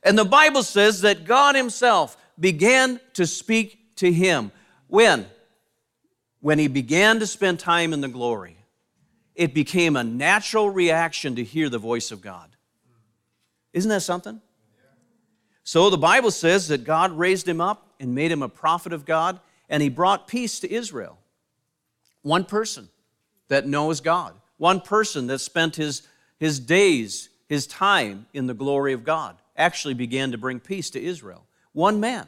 And 0.01 0.17
the 0.17 0.25
Bible 0.25 0.63
says 0.63 1.01
that 1.01 1.25
God 1.25 1.53
Himself 1.53 2.17
began 2.39 2.99
to 3.13 3.27
speak 3.27 3.95
to 3.97 4.11
him. 4.11 4.51
When? 4.87 5.27
When 6.39 6.57
he 6.57 6.67
began 6.67 7.19
to 7.19 7.27
spend 7.27 7.59
time 7.59 7.93
in 7.93 8.01
the 8.01 8.07
glory. 8.07 8.57
It 9.35 9.53
became 9.53 9.95
a 9.95 10.03
natural 10.03 10.71
reaction 10.71 11.35
to 11.35 11.43
hear 11.43 11.69
the 11.69 11.77
voice 11.77 12.09
of 12.09 12.21
God. 12.21 12.49
Isn't 13.73 13.89
that 13.89 14.01
something? 14.01 14.41
So 15.63 15.89
the 15.89 15.97
Bible 15.97 16.31
says 16.31 16.67
that 16.69 16.83
God 16.83 17.11
raised 17.17 17.47
him 17.47 17.61
up 17.61 17.93
and 17.99 18.15
made 18.15 18.31
him 18.31 18.41
a 18.41 18.49
prophet 18.49 18.93
of 18.93 19.05
God, 19.05 19.39
and 19.69 19.83
he 19.83 19.89
brought 19.89 20.27
peace 20.27 20.59
to 20.61 20.71
Israel. 20.71 21.19
One 22.21 22.43
person 22.43 22.89
that 23.49 23.67
knows 23.67 24.01
God, 24.01 24.33
one 24.57 24.81
person 24.81 25.27
that 25.27 25.39
spent 25.39 25.75
his, 25.75 26.07
his 26.39 26.59
days, 26.59 27.29
his 27.47 27.67
time 27.67 28.27
in 28.33 28.47
the 28.47 28.53
glory 28.53 28.93
of 28.93 29.03
God, 29.03 29.37
actually 29.55 29.93
began 29.93 30.31
to 30.31 30.37
bring 30.37 30.59
peace 30.59 30.89
to 30.91 31.01
Israel. 31.01 31.45
One 31.73 31.99
man. 31.99 32.27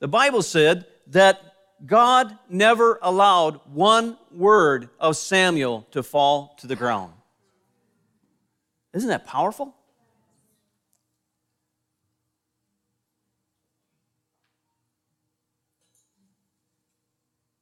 The 0.00 0.08
Bible 0.08 0.42
said 0.42 0.86
that 1.08 1.54
God 1.86 2.38
never 2.48 2.98
allowed 3.02 3.60
one 3.72 4.16
word 4.30 4.88
of 4.98 5.16
Samuel 5.16 5.86
to 5.90 6.02
fall 6.02 6.56
to 6.60 6.66
the 6.66 6.76
ground. 6.76 7.12
Isn't 8.94 9.08
that 9.08 9.26
powerful? 9.26 9.74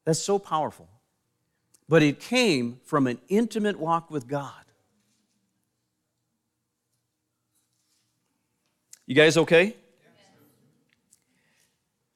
That's 0.04 0.20
so 0.20 0.38
powerful. 0.38 0.88
But 1.88 2.02
it 2.02 2.20
came 2.20 2.80
from 2.84 3.06
an 3.06 3.18
intimate 3.28 3.78
walk 3.78 4.10
with 4.10 4.28
God. 4.28 4.52
You 9.06 9.14
guys 9.14 9.36
okay? 9.36 9.76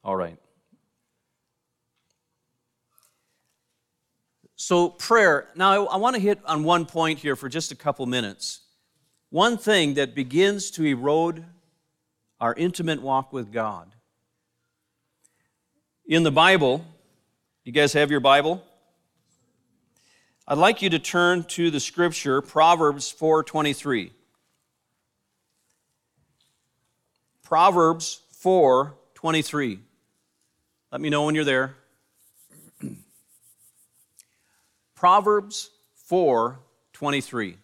All 0.05 0.17
right. 0.17 0.39
So, 4.57 4.89
prayer. 4.89 5.49
Now, 5.55 5.87
I, 5.87 5.97
want 5.97 6.17
to 6.17 6.23
hit 6.23 6.41
on 6.47 6.65
one 6.65 6.87
point 6.87 7.19
here 7.19 7.37
for 7.37 7.49
just 7.49 7.73
a 7.73 7.75
couple 7.75 8.07
minutes. 8.07 8.61
One 9.37 9.59
thing 9.59 9.93
that 9.95 10.15
begins 10.15 10.71
to 10.71 10.85
erode 10.87 11.45
our 12.41 12.55
intimate 12.55 13.03
walk 13.03 13.35
with 13.35 13.53
God. 13.53 13.95
In 16.07 16.23
the 16.23 16.31
Bible, 16.31 16.83
you 17.63 17.71
guys 17.71 17.93
have 17.93 18.11
your 18.11 18.21
Bible? 18.21 18.65
I'd 20.49 20.57
like 20.57 20.81
you 20.81 20.89
to 20.89 20.99
turn 20.99 21.45
to 21.49 21.71
the 21.71 21.81
scripture 21.81 22.41
Proverbs 22.41 23.13
4:23. 23.13 24.11
Proverbs 27.43 28.23
4:23. 28.43 29.81
Let 30.91 31.03
me 31.03 31.11
know 31.11 31.27
when 31.27 31.35
you're 31.35 31.45
there. 31.45 31.77
Proverbs 34.95 35.73
4:23. 36.11 37.59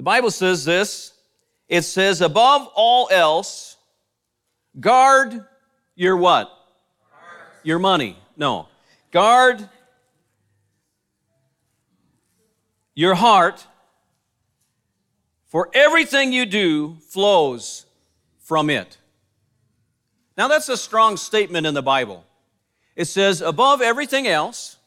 The 0.00 0.04
Bible 0.04 0.30
says 0.30 0.64
this. 0.64 1.12
It 1.68 1.82
says 1.82 2.22
above 2.22 2.66
all 2.74 3.10
else 3.12 3.76
guard 4.80 5.44
your 5.94 6.16
what? 6.16 6.50
Your 7.64 7.78
money. 7.78 8.16
No. 8.34 8.68
Guard 9.10 9.68
your 12.94 13.14
heart, 13.14 13.66
for 15.48 15.68
everything 15.74 16.32
you 16.32 16.46
do 16.46 16.96
flows 17.10 17.84
from 18.38 18.70
it. 18.70 18.96
Now, 20.34 20.48
that's 20.48 20.70
a 20.70 20.78
strong 20.78 21.18
statement 21.18 21.66
in 21.66 21.74
the 21.74 21.82
Bible. 21.82 22.24
It 22.96 23.04
says, 23.04 23.42
above 23.42 23.82
everything 23.82 24.26
else, 24.26 24.78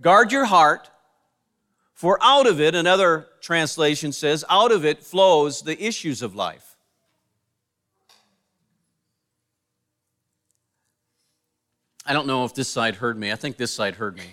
guard 0.00 0.32
your 0.32 0.46
heart, 0.46 0.88
for 1.96 2.18
out 2.20 2.46
of 2.46 2.60
it, 2.60 2.74
another 2.74 3.26
translation 3.40 4.12
says, 4.12 4.44
out 4.50 4.70
of 4.70 4.84
it 4.84 5.02
flows 5.02 5.62
the 5.62 5.82
issues 5.82 6.20
of 6.20 6.34
life. 6.34 6.76
I 12.04 12.12
don't 12.12 12.26
know 12.26 12.44
if 12.44 12.54
this 12.54 12.68
side 12.68 12.96
heard 12.96 13.18
me. 13.18 13.32
I 13.32 13.34
think 13.36 13.56
this 13.56 13.72
side 13.72 13.94
heard 13.94 14.14
me. 14.14 14.26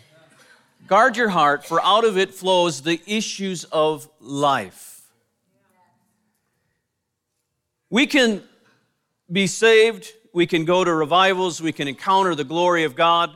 Guard 0.88 1.15
your 1.15 1.30
heart, 1.30 1.65
for 1.65 1.82
out 1.82 2.04
of 2.04 2.17
it 2.17 2.34
flows 2.34 2.82
the 2.82 3.02
issues 3.08 3.63
of 3.63 4.10
life. 4.19 5.02
We 7.89 8.06
can 8.06 8.43
be 9.32 9.47
saved, 9.47 10.12
we 10.34 10.45
can 10.45 10.65
go 10.65 10.84
to 10.84 10.93
revivals, 10.93 11.62
we 11.62 11.71
can 11.71 11.88
encounter 11.88 12.36
the 12.36 12.43
glory 12.43 12.84
of 12.84 12.93
God. 12.95 13.30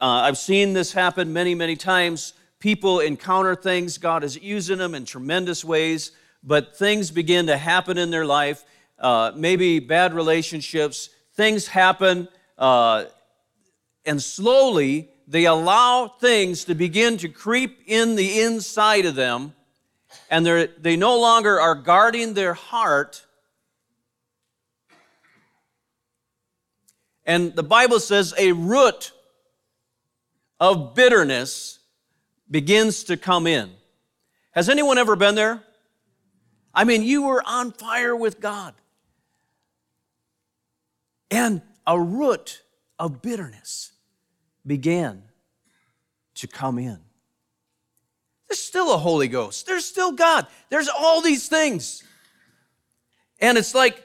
Uh, 0.00 0.22
I've 0.24 0.38
seen 0.38 0.72
this 0.72 0.92
happen 0.92 1.32
many, 1.32 1.54
many 1.54 1.76
times. 1.76 2.32
People 2.64 3.00
encounter 3.00 3.54
things, 3.54 3.98
God 3.98 4.24
is 4.24 4.42
using 4.42 4.78
them 4.78 4.94
in 4.94 5.04
tremendous 5.04 5.66
ways, 5.66 6.12
but 6.42 6.74
things 6.74 7.10
begin 7.10 7.48
to 7.48 7.58
happen 7.58 7.98
in 7.98 8.10
their 8.10 8.24
life, 8.24 8.64
uh, 8.98 9.32
maybe 9.36 9.80
bad 9.80 10.14
relationships, 10.14 11.10
things 11.34 11.66
happen, 11.66 12.26
uh, 12.56 13.04
and 14.06 14.22
slowly 14.22 15.10
they 15.28 15.44
allow 15.44 16.08
things 16.08 16.64
to 16.64 16.74
begin 16.74 17.18
to 17.18 17.28
creep 17.28 17.82
in 17.84 18.14
the 18.16 18.40
inside 18.40 19.04
of 19.04 19.14
them, 19.14 19.52
and 20.30 20.46
they 20.46 20.96
no 20.96 21.20
longer 21.20 21.60
are 21.60 21.74
guarding 21.74 22.32
their 22.32 22.54
heart. 22.54 23.26
And 27.26 27.54
the 27.54 27.62
Bible 27.62 28.00
says 28.00 28.32
a 28.38 28.52
root 28.52 29.12
of 30.58 30.94
bitterness 30.94 31.80
begins 32.50 33.04
to 33.04 33.16
come 33.16 33.46
in. 33.46 33.70
Has 34.52 34.68
anyone 34.68 34.98
ever 34.98 35.16
been 35.16 35.34
there? 35.34 35.62
I 36.74 36.84
mean, 36.84 37.02
you 37.02 37.22
were 37.22 37.42
on 37.44 37.72
fire 37.72 38.14
with 38.14 38.40
God. 38.40 38.74
And 41.30 41.62
a 41.86 41.98
root 41.98 42.62
of 42.98 43.22
bitterness 43.22 43.92
began 44.66 45.22
to 46.36 46.46
come 46.46 46.78
in. 46.78 46.98
There's 48.48 48.60
still 48.60 48.94
a 48.94 48.98
Holy 48.98 49.28
Ghost. 49.28 49.66
There's 49.66 49.84
still 49.84 50.12
God. 50.12 50.46
There's 50.68 50.88
all 50.88 51.20
these 51.20 51.48
things. 51.48 52.04
And 53.40 53.58
it's 53.58 53.74
like 53.74 54.02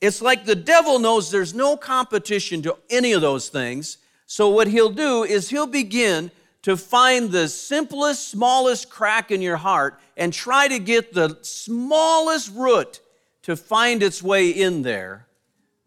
it's 0.00 0.20
like 0.20 0.44
the 0.44 0.54
devil 0.54 0.98
knows 0.98 1.30
there's 1.30 1.54
no 1.54 1.76
competition 1.76 2.62
to 2.62 2.76
any 2.90 3.12
of 3.12 3.22
those 3.22 3.48
things. 3.48 3.98
So 4.26 4.48
what 4.48 4.68
he'll 4.68 4.90
do 4.90 5.24
is 5.24 5.48
he'll 5.48 5.66
begin 5.66 6.30
to 6.66 6.76
find 6.76 7.30
the 7.30 7.46
simplest, 7.46 8.28
smallest 8.28 8.90
crack 8.90 9.30
in 9.30 9.40
your 9.40 9.56
heart 9.56 10.00
and 10.16 10.32
try 10.32 10.66
to 10.66 10.80
get 10.80 11.14
the 11.14 11.38
smallest 11.42 12.52
root 12.52 12.98
to 13.42 13.54
find 13.54 14.02
its 14.02 14.20
way 14.20 14.50
in 14.50 14.82
there 14.82 15.28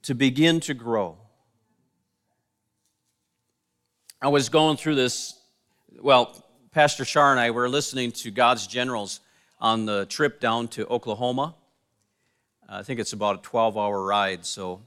to 0.04 0.16
begin 0.16 0.62
to 0.62 0.74
grow. 0.74 1.18
I 4.22 4.30
was 4.30 4.48
going 4.48 4.78
through 4.78 4.96
this, 4.96 5.38
well, 6.00 6.46
Pastor 6.72 7.04
Shar 7.04 7.32
and 7.32 7.42
I 7.42 7.52
were 7.52 7.68
listening 7.68 8.14
to 8.14 8.32
God's 8.32 8.66
Generals 8.66 9.20
on 9.60 9.86
the 9.86 10.06
trip 10.06 10.40
down 10.40 10.70
to 10.70 10.88
Oklahoma. 10.88 11.56
I 12.70 12.84
think 12.84 13.02
it's 13.02 13.12
about 13.12 13.40
a 13.40 13.42
12 13.42 13.78
hour 13.78 14.02
ride, 14.02 14.46
so 14.46 14.80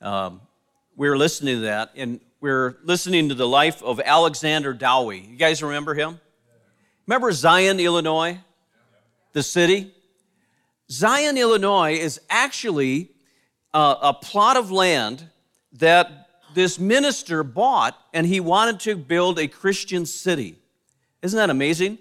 um, 0.00 0.40
we 0.96 1.06
were 1.06 1.18
listening 1.18 1.56
to 1.56 1.60
that, 1.64 1.90
and 1.96 2.18
we 2.40 2.50
are 2.50 2.78
listening 2.84 3.28
to 3.30 3.34
the 3.34 3.48
life 3.48 3.82
of 3.82 4.00
Alexander 4.00 4.72
Dowie. 4.72 5.18
You 5.20 5.36
guys 5.36 5.62
remember 5.62 5.94
him? 5.94 6.20
Remember 7.06 7.32
Zion, 7.32 7.80
Illinois? 7.80 8.38
The 9.32 9.42
city? 9.42 9.92
Zion, 10.90 11.36
Illinois 11.36 11.94
is 11.94 12.20
actually 12.30 13.10
uh, 13.74 13.96
a 14.00 14.14
plot 14.14 14.56
of 14.56 14.70
land 14.70 15.28
that 15.74 16.28
this 16.54 16.78
minister 16.78 17.42
bought 17.42 17.98
and 18.14 18.24
he 18.24 18.38
wanted 18.38 18.80
to 18.80 18.96
build 18.96 19.38
a 19.38 19.48
Christian 19.48 20.06
city. 20.06 20.58
Isn't 21.22 21.36
that 21.36 21.50
amazing? 21.50 21.98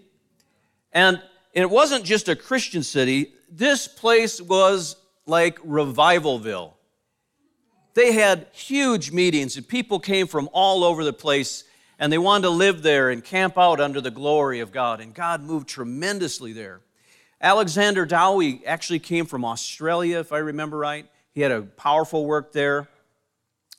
And 0.93 1.21
it 1.54 1.69
wasn't 1.69 2.06
just 2.06 2.30
a 2.30 2.36
Christian 2.36 2.84
city, 2.84 3.34
this 3.50 3.88
place 3.88 4.39
was 4.39 4.97
like 5.26 5.58
Revivalville. 5.63 6.76
They 7.97 8.12
had 8.12 8.45
huge 8.51 9.12
meetings, 9.12 9.57
and 9.57 9.67
people 9.67 9.99
came 9.99 10.27
from 10.27 10.49
all 10.53 10.83
over 10.83 11.03
the 11.03 11.12
place, 11.12 11.63
and 11.97 12.13
they 12.13 12.19
wanted 12.19 12.43
to 12.43 12.51
live 12.51 12.83
there 12.83 13.10
and 13.10 13.23
camp 13.23 13.57
out 13.57 13.79
under 13.79 13.99
the 13.99 14.12
glory 14.12 14.60
of 14.60 14.71
God. 14.71 15.01
And 15.01 15.15
God 15.15 15.41
moved 15.41 15.67
tremendously 15.67 16.53
there. 16.53 16.81
Alexander 17.41 18.05
Dowie 18.05 18.62
actually 18.67 18.99
came 18.99 19.25
from 19.25 19.43
Australia, 19.43 20.19
if 20.19 20.31
I 20.31 20.38
remember 20.38 20.77
right. 20.77 21.07
He 21.33 21.41
had 21.41 21.51
a 21.51 21.63
powerful 21.63 22.27
work 22.27 22.53
there. 22.53 22.88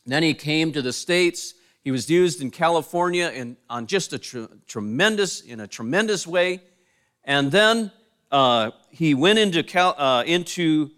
Then 0.04 0.24
he 0.24 0.34
came 0.34 0.72
to 0.72 0.82
the 0.82 0.92
States. 0.92 1.54
He 1.84 1.92
was 1.92 2.10
used 2.10 2.42
in 2.42 2.50
California 2.50 3.30
in, 3.32 3.56
on 3.70 3.86
just 3.86 4.12
a 4.12 4.18
tr- 4.18 4.46
tremendous, 4.66 5.42
in 5.42 5.60
a 5.60 5.68
tremendous 5.68 6.26
way. 6.26 6.60
And 7.22 7.52
then 7.52 7.92
uh, 8.32 8.72
he 8.90 9.14
went 9.14 9.38
into, 9.38 9.62
Cal, 9.62 9.94
uh, 9.96 10.24
into 10.26 10.90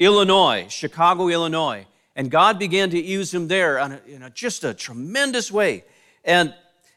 Illinois, 0.00 0.66
Chicago, 0.68 1.28
Illinois. 1.28 1.86
And 2.16 2.30
God 2.30 2.58
began 2.58 2.90
to 2.90 3.00
use 3.00 3.32
him 3.32 3.46
there 3.46 3.76
a, 3.76 4.00
in 4.08 4.22
a, 4.24 4.30
just 4.30 4.64
a 4.64 4.74
tremendous 4.74 5.52
way. 5.52 5.84
And 6.24 6.52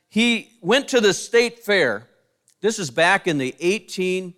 he 0.08 0.54
went 0.62 0.88
to 0.88 1.02
the 1.02 1.14
state 1.14 1.60
fair. 1.60 2.08
This 2.62 2.80
is 2.80 2.90
back 2.90 3.28
in 3.28 3.38
the 3.38 3.54
18, 3.60 4.34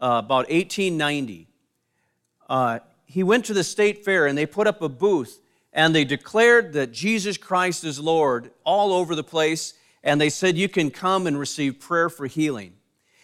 uh, 0.00 0.22
about 0.24 0.48
1890. 0.48 1.48
Uh, 2.48 2.78
he 3.06 3.22
went 3.24 3.46
to 3.46 3.54
the 3.54 3.64
state 3.64 4.04
fair 4.04 4.26
and 4.26 4.38
they 4.38 4.46
put 4.46 4.66
up 4.66 4.82
a 4.82 4.88
booth 4.88 5.40
and 5.72 5.94
they 5.94 6.04
declared 6.04 6.72
that 6.74 6.92
Jesus 6.92 7.36
Christ 7.36 7.84
is 7.84 8.00
Lord 8.00 8.50
all 8.64 8.92
over 8.92 9.14
the 9.14 9.22
place, 9.22 9.74
and 10.02 10.20
they 10.20 10.30
said, 10.30 10.56
You 10.56 10.68
can 10.68 10.90
come 10.90 11.26
and 11.26 11.38
receive 11.38 11.78
prayer 11.78 12.08
for 12.08 12.26
healing. 12.26 12.74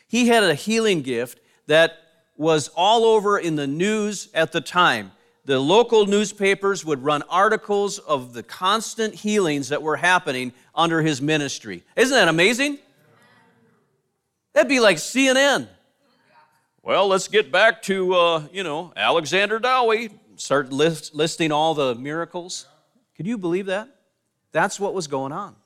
He 0.07 0.29
had 0.29 0.45
a 0.45 0.55
healing 0.55 1.03
gift 1.03 1.41
that 1.67 1.99
was 2.37 2.69
all 2.77 3.05
over 3.05 3.39
in 3.39 3.57
the 3.57 3.67
news 3.67 4.29
at 4.35 4.53
the 4.53 4.61
time. 4.61 5.13
The 5.47 5.61
local 5.61 6.07
newspapers 6.07 6.85
would 6.85 7.05
run 7.05 7.23
articles 7.29 7.99
of 7.99 8.33
the 8.33 8.43
constant 8.43 9.15
healings 9.15 9.69
that 9.69 9.83
were 9.83 9.97
happening 9.97 10.53
under 10.75 11.03
his 11.03 11.21
ministry. 11.21 11.85
Isn't 11.97 12.15
that 12.15 12.29
amazing? 12.29 12.79
That'd 14.55 14.69
be 14.69 14.81
like 14.81 14.97
CNN. 14.97 15.69
well, 16.83 17.09
let's 17.09 17.29
get 17.29 17.53
back 17.53 17.83
to, 17.83 18.15
uh, 18.15 18.43
you 18.53 18.63
know, 18.63 18.93
Alexander 18.97 19.59
Dowie. 19.59 20.11
Start 20.37 20.73
list, 20.73 21.15
listing 21.15 21.53
all 21.53 21.75
the 21.75 21.95
miracles. 21.95 22.67
Could 23.17 23.27
you 23.27 23.37
believe 23.37 23.67
that? 23.67 23.89
That's 24.53 24.81
what 24.81 24.95
was 24.95 25.09
going 25.09 25.33
on. 25.33 25.57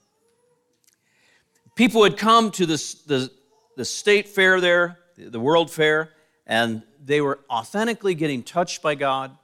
People 1.76 2.00
would 2.00 2.16
come 2.16 2.50
to 2.52 2.66
the, 2.66 3.30
the 3.76 3.84
state 3.84 4.28
fair 4.28 4.60
there, 4.60 4.98
the 5.16 5.38
World 5.38 5.70
Fair, 5.70 6.10
and 6.46 6.82
they 7.04 7.20
were 7.20 7.38
authentically 7.48 8.16
getting 8.16 8.42
touched 8.42 8.82
by 8.82 8.96
God, 8.96 9.36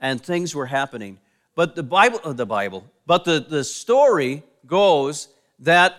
and 0.00 0.20
things 0.20 0.54
were 0.54 0.66
happening. 0.66 1.18
But 1.54 1.76
the 1.76 1.82
Bible, 1.82 2.20
uh, 2.24 2.32
the 2.32 2.46
Bible, 2.46 2.84
but 3.06 3.24
the, 3.24 3.40
the 3.40 3.64
story 3.64 4.42
goes 4.66 5.28
that 5.60 5.94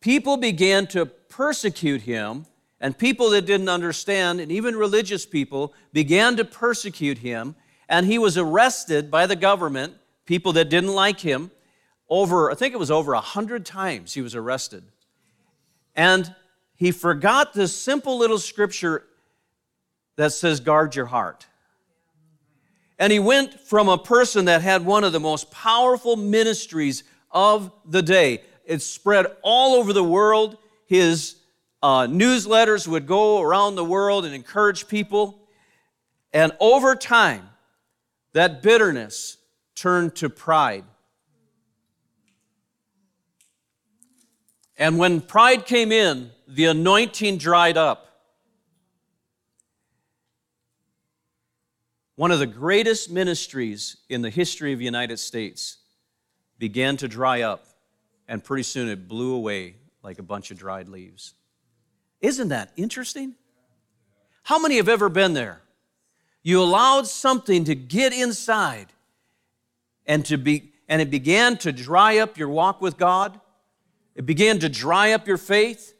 people 0.00 0.36
began 0.36 0.86
to 0.88 1.06
persecute 1.06 2.02
him, 2.02 2.46
and 2.80 2.96
people 2.96 3.30
that 3.30 3.46
didn't 3.46 3.68
understand, 3.68 4.40
and 4.40 4.50
even 4.50 4.76
religious 4.76 5.26
people, 5.26 5.74
began 5.92 6.36
to 6.36 6.44
persecute 6.44 7.18
him, 7.18 7.54
and 7.88 8.06
he 8.06 8.18
was 8.18 8.36
arrested 8.36 9.10
by 9.10 9.26
the 9.26 9.36
government, 9.36 9.94
people 10.26 10.52
that 10.52 10.68
didn't 10.68 10.94
like 10.94 11.20
him, 11.20 11.50
over, 12.08 12.50
I 12.50 12.54
think 12.54 12.74
it 12.74 12.78
was 12.78 12.90
over 12.90 13.12
a 13.12 13.20
hundred 13.20 13.66
times 13.66 14.14
he 14.14 14.22
was 14.22 14.34
arrested. 14.34 14.82
And 15.94 16.34
he 16.74 16.92
forgot 16.92 17.54
this 17.54 17.76
simple 17.76 18.18
little 18.18 18.38
scripture 18.38 19.04
that 20.16 20.32
says, 20.32 20.60
guard 20.60 20.94
your 20.94 21.06
heart. 21.06 21.47
And 22.98 23.12
he 23.12 23.18
went 23.18 23.60
from 23.60 23.88
a 23.88 23.96
person 23.96 24.46
that 24.46 24.62
had 24.62 24.84
one 24.84 25.04
of 25.04 25.12
the 25.12 25.20
most 25.20 25.50
powerful 25.50 26.16
ministries 26.16 27.04
of 27.30 27.70
the 27.84 28.02
day. 28.02 28.42
It 28.64 28.82
spread 28.82 29.26
all 29.42 29.76
over 29.76 29.92
the 29.92 30.04
world. 30.04 30.58
His 30.86 31.36
uh, 31.82 32.06
newsletters 32.06 32.88
would 32.88 33.06
go 33.06 33.40
around 33.40 33.76
the 33.76 33.84
world 33.84 34.24
and 34.24 34.34
encourage 34.34 34.88
people. 34.88 35.40
And 36.32 36.52
over 36.58 36.96
time, 36.96 37.48
that 38.32 38.62
bitterness 38.62 39.36
turned 39.74 40.16
to 40.16 40.28
pride. 40.28 40.84
And 44.76 44.98
when 44.98 45.20
pride 45.20 45.66
came 45.66 45.92
in, 45.92 46.30
the 46.46 46.66
anointing 46.66 47.38
dried 47.38 47.76
up. 47.76 48.07
One 52.18 52.32
of 52.32 52.40
the 52.40 52.48
greatest 52.48 53.12
ministries 53.12 53.96
in 54.08 54.22
the 54.22 54.30
history 54.30 54.72
of 54.72 54.80
the 54.80 54.84
United 54.84 55.20
States 55.20 55.76
began 56.58 56.96
to 56.96 57.06
dry 57.06 57.42
up, 57.42 57.64
and 58.26 58.42
pretty 58.42 58.64
soon 58.64 58.88
it 58.88 59.06
blew 59.06 59.36
away 59.36 59.76
like 60.02 60.18
a 60.18 60.24
bunch 60.24 60.50
of 60.50 60.58
dried 60.58 60.88
leaves. 60.88 61.34
Isn't 62.20 62.48
that 62.48 62.72
interesting? 62.76 63.36
How 64.42 64.58
many 64.58 64.78
have 64.78 64.88
ever 64.88 65.08
been 65.08 65.32
there? 65.32 65.60
You 66.42 66.60
allowed 66.60 67.06
something 67.06 67.62
to 67.66 67.76
get 67.76 68.12
inside 68.12 68.88
and 70.04 70.24
to 70.24 70.36
be 70.36 70.72
and 70.88 71.00
it 71.00 71.12
began 71.12 71.56
to 71.58 71.70
dry 71.70 72.18
up 72.18 72.36
your 72.36 72.48
walk 72.48 72.80
with 72.80 72.96
God. 72.96 73.40
It 74.16 74.26
began 74.26 74.58
to 74.58 74.68
dry 74.68 75.12
up 75.12 75.28
your 75.28 75.38
faith. 75.38 75.94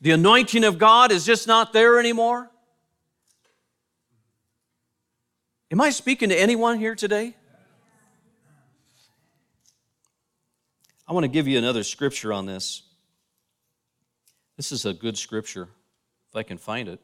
The 0.00 0.12
anointing 0.12 0.62
of 0.62 0.78
God 0.78 1.10
is 1.10 1.26
just 1.26 1.48
not 1.48 1.72
there 1.72 1.98
anymore. 1.98 2.49
Am 5.72 5.80
I 5.80 5.90
speaking 5.90 6.30
to 6.30 6.36
anyone 6.36 6.78
here 6.78 6.96
today? 6.96 7.36
I 11.06 11.12
want 11.12 11.22
to 11.22 11.28
give 11.28 11.46
you 11.46 11.58
another 11.58 11.84
scripture 11.84 12.32
on 12.32 12.46
this. 12.46 12.82
This 14.56 14.72
is 14.72 14.84
a 14.84 14.92
good 14.92 15.16
scripture, 15.16 15.68
if 16.28 16.36
I 16.36 16.42
can 16.42 16.58
find 16.58 16.88
it. 16.88 17.00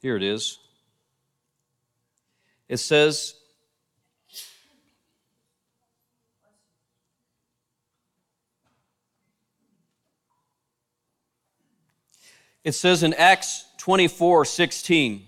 Here 0.00 0.16
it 0.16 0.22
is. 0.22 0.60
It 2.68 2.76
says, 2.76 3.34
It 12.64 12.72
says 12.72 13.02
in 13.02 13.14
Acts 13.14 13.64
24 13.78 14.44
16, 14.44 15.24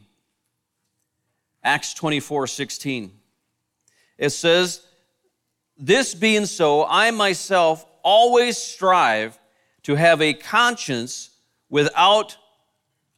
Acts 1.62 1.94
24 1.94 2.46
16, 2.46 3.12
it 4.18 4.30
says, 4.30 4.82
This 5.78 6.14
being 6.14 6.46
so, 6.46 6.84
I 6.86 7.10
myself 7.10 7.86
always 8.02 8.58
strive 8.58 9.38
to 9.84 9.94
have 9.94 10.20
a 10.20 10.34
conscience 10.34 11.30
without 11.68 12.36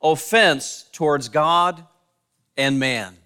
offense 0.03 0.87
towards 0.93 1.29
God 1.29 1.85
and 2.57 2.79
man. 2.79 3.17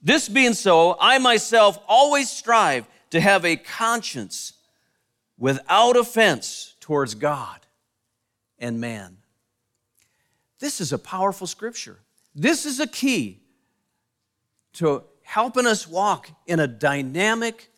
This 0.00 0.28
being 0.28 0.54
so, 0.54 0.96
I 1.00 1.18
myself 1.18 1.78
always 1.88 2.30
strive 2.30 2.86
to 3.10 3.20
have 3.20 3.44
a 3.44 3.56
conscience 3.56 4.52
without 5.38 5.96
offense 5.96 6.74
towards 6.80 7.14
God 7.14 7.60
and 8.58 8.80
man. 8.80 9.18
This 10.58 10.80
is 10.80 10.92
a 10.92 10.98
powerful 10.98 11.46
scripture. 11.46 12.00
This 12.34 12.66
is 12.66 12.80
a 12.80 12.86
key 12.86 13.42
to 14.74 15.04
helping 15.22 15.66
us 15.66 15.86
walk 15.86 16.30
in 16.46 16.60
a 16.60 16.66
dynamic, 16.66 17.70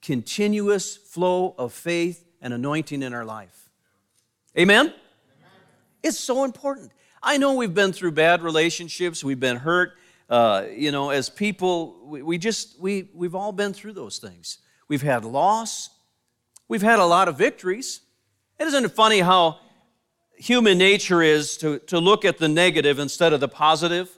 continuous 0.00 0.96
flow 0.96 1.54
of 1.58 1.72
faith 1.72 2.24
and 2.40 2.54
anointing 2.54 3.02
in 3.02 3.12
our 3.12 3.24
life. 3.24 3.70
Amen? 4.58 4.92
It's 6.02 6.18
so 6.18 6.44
important. 6.44 6.92
I 7.22 7.38
know 7.38 7.54
we've 7.54 7.74
been 7.74 7.92
through 7.92 8.12
bad 8.12 8.42
relationships, 8.42 9.24
we've 9.24 9.40
been 9.40 9.56
hurt. 9.56 9.92
Uh, 10.28 10.64
you 10.74 10.90
know, 10.90 11.10
as 11.10 11.28
people, 11.28 12.00
we, 12.06 12.22
we 12.22 12.38
just, 12.38 12.80
we, 12.80 13.10
we've 13.12 13.34
all 13.34 13.52
been 13.52 13.74
through 13.74 13.92
those 13.92 14.18
things. 14.18 14.58
We've 14.88 15.02
had 15.02 15.24
loss, 15.24 15.90
we've 16.68 16.82
had 16.82 16.98
a 16.98 17.04
lot 17.04 17.28
of 17.28 17.36
victories. 17.38 18.00
Isn't 18.58 18.84
it 18.84 18.92
funny 18.92 19.20
how 19.20 19.58
human 20.36 20.78
nature 20.78 21.22
is 21.22 21.56
to, 21.58 21.78
to 21.80 21.98
look 21.98 22.24
at 22.24 22.38
the 22.38 22.48
negative 22.48 22.98
instead 22.98 23.32
of 23.32 23.40
the 23.40 23.48
positive? 23.48 24.10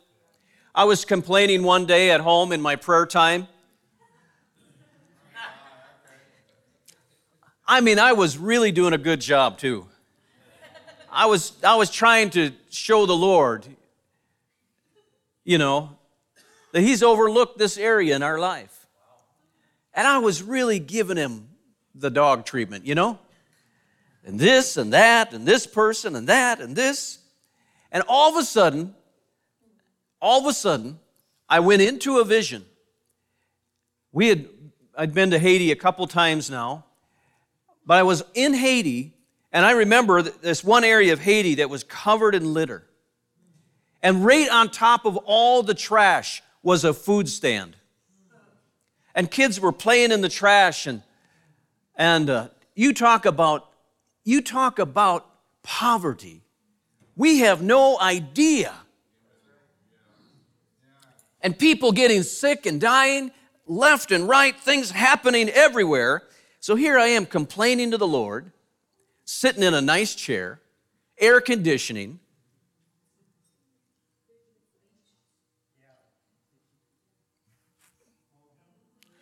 I 0.75 0.85
was 0.85 1.05
complaining 1.05 1.63
one 1.63 1.87
day 1.87 2.11
at 2.11 2.21
home 2.21 2.53
in 2.53 2.61
my 2.61 2.77
prayer 2.77 3.07
time. 3.07 3.49
I 7.67 7.81
mean, 7.81 7.99
I 7.99 8.13
was 8.13 8.39
really 8.39 8.71
doing 8.71 8.93
a 8.93 8.99
good 8.99 9.21
job 9.21 9.59
too. 9.59 9.89
I 11.11 11.27
was, 11.27 11.53
I 11.65 11.77
was 11.77 11.91
trying 11.91 12.31
to 12.31 12.53
show 12.71 13.07
the 13.07 13.17
Lord, 13.17 13.67
you 15.45 15.57
know, 15.59 15.97
that 16.73 16.83
He's 16.83 17.03
overlooked 17.03 17.59
this 17.59 17.79
area 17.79 18.15
in 18.15 18.23
our 18.23 18.39
life. 18.39 18.87
And 19.95 20.07
I 20.07 20.19
was 20.19 20.43
really 20.43 20.79
giving 20.79 21.17
Him 21.17 21.49
the 21.99 22.11
dog 22.11 22.45
treatment, 22.45 22.87
you 22.87 22.95
know? 22.95 23.19
And 24.25 24.39
this 24.39 24.77
and 24.77 24.93
that, 24.93 25.33
and 25.33 25.47
this 25.47 25.67
person 25.67 26.17
and 26.17 26.29
that 26.29 26.61
and 26.61 26.75
this. 26.75 27.19
And 27.93 28.03
all 28.09 28.31
of 28.31 28.37
a 28.37 28.45
sudden, 28.45 28.95
all 30.21 30.41
of 30.41 30.47
a 30.47 30.53
sudden, 30.53 30.99
I 31.49 31.61
went 31.61 31.83
into 31.83 32.19
a 32.19 32.25
vision. 32.25 32.65
We 34.13 34.29
had, 34.29 34.49
I'd 34.97 35.15
been 35.15 35.31
to 35.31 35.39
Haiti 35.39 35.71
a 35.71 35.77
couple 35.77 36.07
times 36.07 36.51
now, 36.51 36.85
but 37.87 37.99
I 37.99 38.03
was 38.03 38.25
in 38.35 38.53
Haiti, 38.53 39.15
and 39.53 39.65
I 39.65 39.73
remember 39.73 40.23
this 40.23 40.65
one 40.65 40.83
area 40.83 41.13
of 41.13 41.21
Haiti 41.21 41.57
that 41.57 41.71
was 41.71 41.85
covered 41.85 42.35
in 42.35 42.53
litter. 42.53 42.85
And 44.03 44.25
right 44.25 44.49
on 44.51 44.71
top 44.71 45.05
of 45.05 45.17
all 45.19 45.63
the 45.63 45.75
trash 45.75 46.43
was 46.63 46.85
a 46.85 46.93
food 46.93 47.29
stand. 47.29 47.77
And 49.15 49.31
kids 49.31 49.61
were 49.61 49.73
playing 49.73 50.11
in 50.11 50.21
the 50.21 50.29
trash, 50.29 50.87
and, 50.87 51.03
and 51.97 52.31
uh, 52.31 52.49
you 52.75 52.93
talk 52.93 53.27
about 53.27 53.69
you 54.25 54.43
talk 54.43 54.79
about 54.79 55.27
poverty. 55.63 56.43
We 57.15 57.39
have 57.39 57.63
no 57.63 57.99
idea 57.99 58.75
and 61.47 61.57
people 61.57 61.93
getting 61.93 62.25
sick 62.25 62.67
and 62.67 62.81
dying 62.81 63.31
left 63.69 64.11
and 64.11 64.29
right, 64.29 64.59
things 64.59 64.91
happening 64.91 65.49
everywhere. 65.49 66.25
So 66.59 66.75
here 66.75 66.99
I 66.99 67.07
am 67.07 67.25
complaining 67.25 67.93
to 67.93 67.99
the 67.99 68.07
Lord, 68.07 68.51
sitting 69.25 69.63
in 69.63 69.73
a 69.73 69.81
nice 69.81 70.17
chair, 70.17 70.61
air 71.17 71.41
conditioning. 71.41 72.19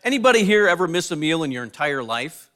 Anybody 0.03 0.45
here 0.45 0.67
ever 0.67 0.89
miss 0.89 1.11
a 1.11 1.17
meal 1.17 1.43
in 1.43 1.53
your 1.53 1.63
entire 1.63 2.03
life? 2.03 2.51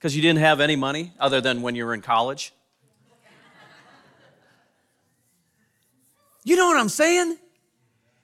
Because 0.00 0.16
you 0.16 0.22
didn't 0.22 0.38
have 0.38 0.60
any 0.60 0.76
money 0.76 1.12
other 1.20 1.42
than 1.42 1.60
when 1.60 1.74
you 1.74 1.84
were 1.84 1.92
in 1.92 2.00
college? 2.00 2.54
You 6.42 6.56
know 6.56 6.68
what 6.68 6.80
I'm 6.80 6.88
saying? 6.88 7.36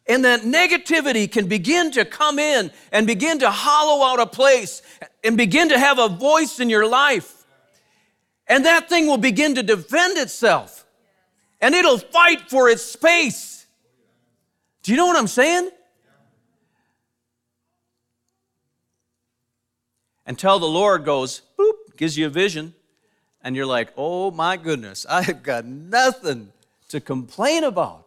And 0.06 0.24
that 0.24 0.40
negativity 0.40 1.30
can 1.30 1.48
begin 1.48 1.90
to 1.90 2.06
come 2.06 2.38
in 2.38 2.70
and 2.92 3.06
begin 3.06 3.40
to 3.40 3.50
hollow 3.50 4.06
out 4.06 4.20
a 4.20 4.26
place 4.26 4.80
and 5.22 5.36
begin 5.36 5.68
to 5.68 5.78
have 5.78 5.98
a 5.98 6.08
voice 6.08 6.60
in 6.60 6.70
your 6.70 6.88
life. 6.88 7.44
And 8.46 8.64
that 8.64 8.88
thing 8.88 9.06
will 9.06 9.18
begin 9.18 9.56
to 9.56 9.62
defend 9.62 10.16
itself 10.16 10.86
and 11.60 11.74
it'll 11.74 11.98
fight 11.98 12.48
for 12.48 12.70
its 12.70 12.84
space. 12.84 13.66
Do 14.82 14.92
you 14.92 14.96
know 14.96 15.06
what 15.06 15.16
I'm 15.18 15.26
saying? 15.26 15.68
Until 20.24 20.58
the 20.58 20.66
Lord 20.66 21.04
goes, 21.04 21.42
gives 21.96 22.16
you 22.16 22.26
a 22.26 22.30
vision, 22.30 22.74
and 23.42 23.54
you're 23.54 23.66
like, 23.66 23.92
oh 23.96 24.30
my 24.30 24.56
goodness, 24.56 25.06
I've 25.10 25.42
got 25.42 25.64
nothing 25.64 26.52
to 26.88 27.00
complain 27.00 27.64
about. 27.64 28.06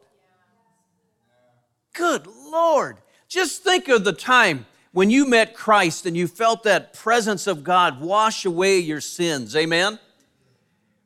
Good 1.94 2.28
Lord. 2.28 2.98
Just 3.28 3.64
think 3.64 3.88
of 3.88 4.04
the 4.04 4.14
time 4.14 4.66
when 4.92 5.10
you 5.10 5.28
met 5.28 5.54
Christ 5.54 6.06
and 6.06 6.16
you 6.18 6.28
felt 6.28 6.64
that 6.64 6.94
presence 6.94 7.46
of 7.46 7.64
God 7.64 8.02
wash 8.02 8.46
away 8.46 8.80
your 8.80 9.02
sins. 9.02 9.56
Amen? 9.56 10.00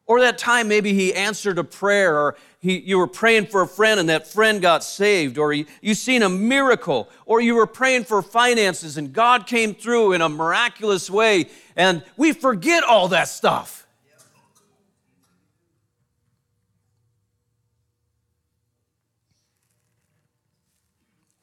Or 0.06 0.20
that 0.22 0.38
time 0.38 0.68
maybe 0.68 0.94
he 0.94 1.14
answered 1.14 1.58
a 1.58 1.64
prayer, 1.64 2.16
or 2.18 2.36
he, 2.64 2.80
you 2.80 2.98
were 2.98 3.08
praying 3.08 3.48
for 3.48 3.62
a 3.62 3.68
friend 3.68 4.00
and 4.00 4.08
that 4.08 4.26
friend 4.26 4.62
got 4.62 4.86
saved, 4.86 5.38
or 5.38 5.52
you, 5.52 5.94
seen 5.94 6.24
a 6.24 6.30
miracle, 6.30 7.10
or 7.26 7.42
you 7.42 7.56
were 7.56 7.68
praying 7.68 8.06
for 8.06 8.22
finances 8.22 8.96
and 8.96 9.12
God 9.12 9.48
came 9.48 9.76
through 9.76 10.14
in 10.14 10.22
a 10.22 10.30
miraculous 10.30 11.10
way, 11.10 11.48
and 11.76 12.04
we 12.16 12.32
forget 12.32 12.86
all 12.86 13.10
that 13.10 13.28
stuff. 13.28 13.86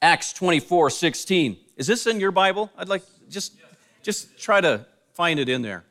Acts 0.01 0.33
24, 0.33 0.89
16. 0.89 1.57
Is 1.77 1.85
this 1.85 2.07
in 2.07 2.19
your 2.19 2.31
Bible? 2.31 2.71
I'd 2.75 2.89
like 2.89 3.03
just 3.29 3.53
just 4.01 4.39
try 4.39 4.59
to 4.59 4.87
find 5.13 5.39
it 5.39 5.49
in 5.49 5.61
there. 5.61 5.83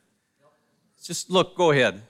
Just 1.05 1.31
look, 1.31 1.57
go 1.57 1.70
ahead. 1.70 2.03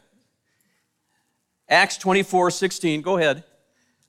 Acts 1.70 1.96
24, 1.98 2.50
16. 2.50 3.00
Go 3.00 3.16
ahead. 3.16 3.44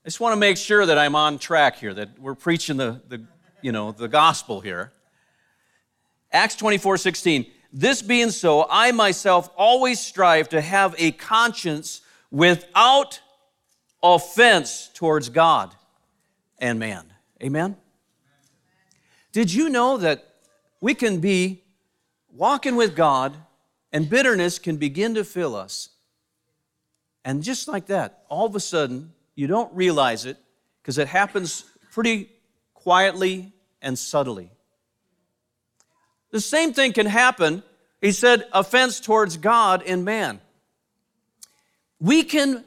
I 0.04 0.08
just 0.08 0.18
want 0.18 0.32
to 0.32 0.36
make 0.36 0.56
sure 0.56 0.84
that 0.84 0.98
I'm 0.98 1.14
on 1.14 1.38
track 1.38 1.78
here, 1.78 1.94
that 1.94 2.18
we're 2.18 2.34
preaching 2.34 2.76
the, 2.76 3.00
the 3.06 3.24
you 3.60 3.70
know, 3.70 3.92
the 3.92 4.08
gospel 4.08 4.60
here. 4.60 4.92
Acts 6.32 6.56
24, 6.56 6.96
16. 6.96 7.46
This 7.72 8.02
being 8.02 8.30
so, 8.30 8.66
I 8.68 8.90
myself 8.90 9.48
always 9.56 10.00
strive 10.00 10.48
to 10.48 10.60
have 10.60 10.96
a 10.98 11.12
conscience 11.12 12.00
without 12.32 13.20
offense 14.02 14.90
towards 14.92 15.28
God 15.28 15.72
and 16.58 16.80
man. 16.80 17.12
Amen? 17.40 17.76
Did 19.30 19.54
you 19.54 19.68
know 19.68 19.98
that 19.98 20.34
we 20.80 20.94
can 20.94 21.20
be 21.20 21.62
walking 22.32 22.74
with 22.74 22.96
God 22.96 23.36
and 23.92 24.10
bitterness 24.10 24.58
can 24.58 24.78
begin 24.78 25.14
to 25.14 25.22
fill 25.22 25.54
us? 25.54 25.90
And 27.24 27.42
just 27.42 27.68
like 27.68 27.86
that, 27.86 28.24
all 28.28 28.46
of 28.46 28.56
a 28.56 28.60
sudden, 28.60 29.12
you 29.34 29.46
don't 29.46 29.72
realize 29.74 30.26
it 30.26 30.36
because 30.82 30.98
it 30.98 31.08
happens 31.08 31.64
pretty 31.92 32.30
quietly 32.74 33.52
and 33.80 33.98
subtly. 33.98 34.50
The 36.30 36.40
same 36.40 36.72
thing 36.72 36.92
can 36.92 37.06
happen, 37.06 37.62
he 38.00 38.10
said, 38.10 38.46
offense 38.52 39.00
towards 39.00 39.36
God 39.36 39.82
and 39.86 40.04
man. 40.04 40.40
We 42.00 42.24
can 42.24 42.64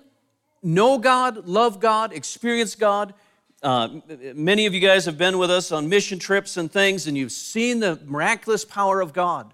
know 0.63 0.97
God, 0.97 1.47
love 1.47 1.79
God, 1.79 2.13
experience 2.13 2.75
God. 2.75 3.13
Uh, 3.61 3.99
many 4.35 4.65
of 4.67 4.73
you 4.73 4.79
guys 4.79 5.05
have 5.05 5.17
been 5.17 5.37
with 5.37 5.51
us 5.51 5.71
on 5.71 5.89
mission 5.89 6.19
trips 6.19 6.55
and 6.55 6.71
things, 6.71 7.07
and 7.07 7.17
you've 7.17 7.31
seen 7.31 7.79
the 7.79 7.99
miraculous 8.05 8.63
power 8.63 9.01
of 9.01 9.11
God. 9.11 9.53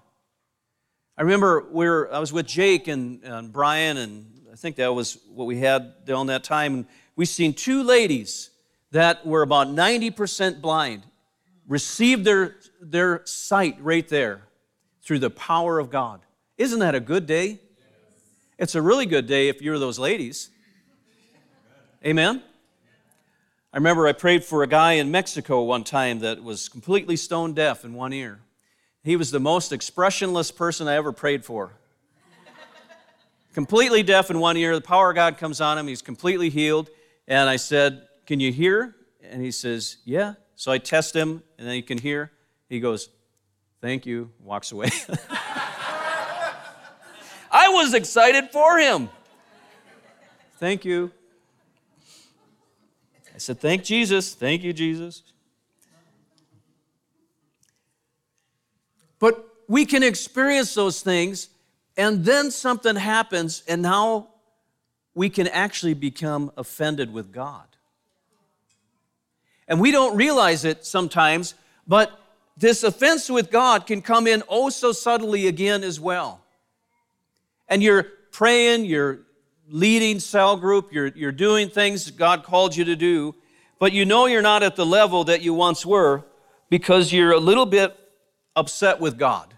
I 1.16 1.22
remember 1.22 1.66
we 1.70 1.88
were, 1.88 2.12
I 2.12 2.18
was 2.18 2.32
with 2.32 2.46
Jake 2.46 2.88
and, 2.88 3.22
and 3.24 3.52
Brian 3.52 3.96
and 3.96 4.31
I 4.52 4.54
think 4.54 4.76
that 4.76 4.94
was 4.94 5.18
what 5.32 5.46
we 5.46 5.60
had 5.60 6.04
during 6.04 6.26
that 6.26 6.44
time. 6.44 6.74
And 6.74 6.86
we 7.16 7.24
seen 7.24 7.54
two 7.54 7.82
ladies 7.82 8.50
that 8.90 9.24
were 9.24 9.40
about 9.40 9.68
90% 9.68 10.60
blind 10.60 11.04
receive 11.66 12.22
their, 12.22 12.56
their 12.78 13.24
sight 13.24 13.78
right 13.80 14.06
there 14.06 14.42
through 15.00 15.20
the 15.20 15.30
power 15.30 15.78
of 15.78 15.90
God. 15.90 16.20
Isn't 16.58 16.80
that 16.80 16.94
a 16.94 17.00
good 17.00 17.26
day? 17.26 17.60
It's 18.58 18.74
a 18.74 18.82
really 18.82 19.06
good 19.06 19.26
day 19.26 19.48
if 19.48 19.62
you're 19.62 19.78
those 19.78 19.98
ladies. 19.98 20.50
Amen? 22.04 22.42
I 23.72 23.76
remember 23.78 24.06
I 24.06 24.12
prayed 24.12 24.44
for 24.44 24.62
a 24.62 24.66
guy 24.66 24.92
in 24.92 25.10
Mexico 25.10 25.62
one 25.62 25.82
time 25.82 26.18
that 26.18 26.42
was 26.42 26.68
completely 26.68 27.16
stone 27.16 27.54
deaf 27.54 27.86
in 27.86 27.94
one 27.94 28.12
ear. 28.12 28.40
He 29.02 29.16
was 29.16 29.30
the 29.30 29.40
most 29.40 29.72
expressionless 29.72 30.50
person 30.50 30.88
I 30.88 30.96
ever 30.96 31.10
prayed 31.10 31.42
for 31.42 31.72
completely 33.52 34.02
deaf 34.02 34.30
in 34.30 34.38
one 34.38 34.56
ear. 34.56 34.74
The 34.74 34.80
power 34.80 35.10
of 35.10 35.16
God 35.16 35.38
comes 35.38 35.60
on 35.60 35.78
him. 35.78 35.86
He's 35.86 36.02
completely 36.02 36.50
healed. 36.50 36.90
And 37.28 37.48
I 37.48 37.56
said, 37.56 38.08
Can 38.26 38.40
you 38.40 38.52
hear? 38.52 38.96
And 39.22 39.42
he 39.42 39.50
says, 39.50 39.98
Yeah. 40.04 40.34
So 40.56 40.70
I 40.70 40.78
test 40.78 41.14
him, 41.14 41.42
and 41.58 41.66
then 41.66 41.74
he 41.74 41.82
can 41.82 41.98
hear. 41.98 42.30
He 42.68 42.80
goes, 42.80 43.08
Thank 43.80 44.06
you, 44.06 44.30
walks 44.40 44.72
away. 44.72 44.90
I 47.50 47.68
was 47.68 47.94
excited 47.94 48.50
for 48.50 48.78
him. 48.78 49.08
Thank 50.58 50.84
you. 50.84 51.10
I 53.34 53.38
said, 53.38 53.60
Thank 53.60 53.84
Jesus. 53.84 54.34
Thank 54.34 54.62
you, 54.62 54.72
Jesus. 54.72 55.22
But 59.18 59.46
we 59.68 59.86
can 59.86 60.02
experience 60.02 60.74
those 60.74 61.00
things 61.02 61.48
and 61.96 62.24
then 62.24 62.50
something 62.50 62.96
happens, 62.96 63.62
and 63.68 63.82
now 63.82 64.28
we 65.14 65.28
can 65.28 65.46
actually 65.48 65.94
become 65.94 66.50
offended 66.56 67.12
with 67.12 67.32
God. 67.32 67.66
And 69.68 69.80
we 69.80 69.90
don't 69.90 70.16
realize 70.16 70.64
it 70.64 70.84
sometimes, 70.84 71.54
but 71.86 72.18
this 72.56 72.82
offense 72.82 73.30
with 73.30 73.50
God 73.50 73.86
can 73.86 74.02
come 74.02 74.26
in 74.26 74.42
oh 74.48 74.70
so 74.70 74.92
subtly 74.92 75.46
again 75.46 75.82
as 75.82 75.98
well. 75.98 76.40
And 77.68 77.82
you're 77.82 78.04
praying, 78.32 78.84
you're 78.84 79.20
leading 79.68 80.20
cell 80.20 80.56
group, 80.56 80.92
you're, 80.92 81.08
you're 81.08 81.32
doing 81.32 81.68
things 81.68 82.10
God 82.10 82.44
called 82.44 82.76
you 82.76 82.84
to 82.84 82.96
do, 82.96 83.34
but 83.78 83.92
you 83.92 84.04
know 84.04 84.26
you're 84.26 84.42
not 84.42 84.62
at 84.62 84.76
the 84.76 84.86
level 84.86 85.24
that 85.24 85.42
you 85.42 85.54
once 85.54 85.86
were 85.86 86.24
because 86.68 87.12
you're 87.12 87.32
a 87.32 87.40
little 87.40 87.66
bit 87.66 87.96
upset 88.54 89.00
with 89.00 89.18
God. 89.18 89.54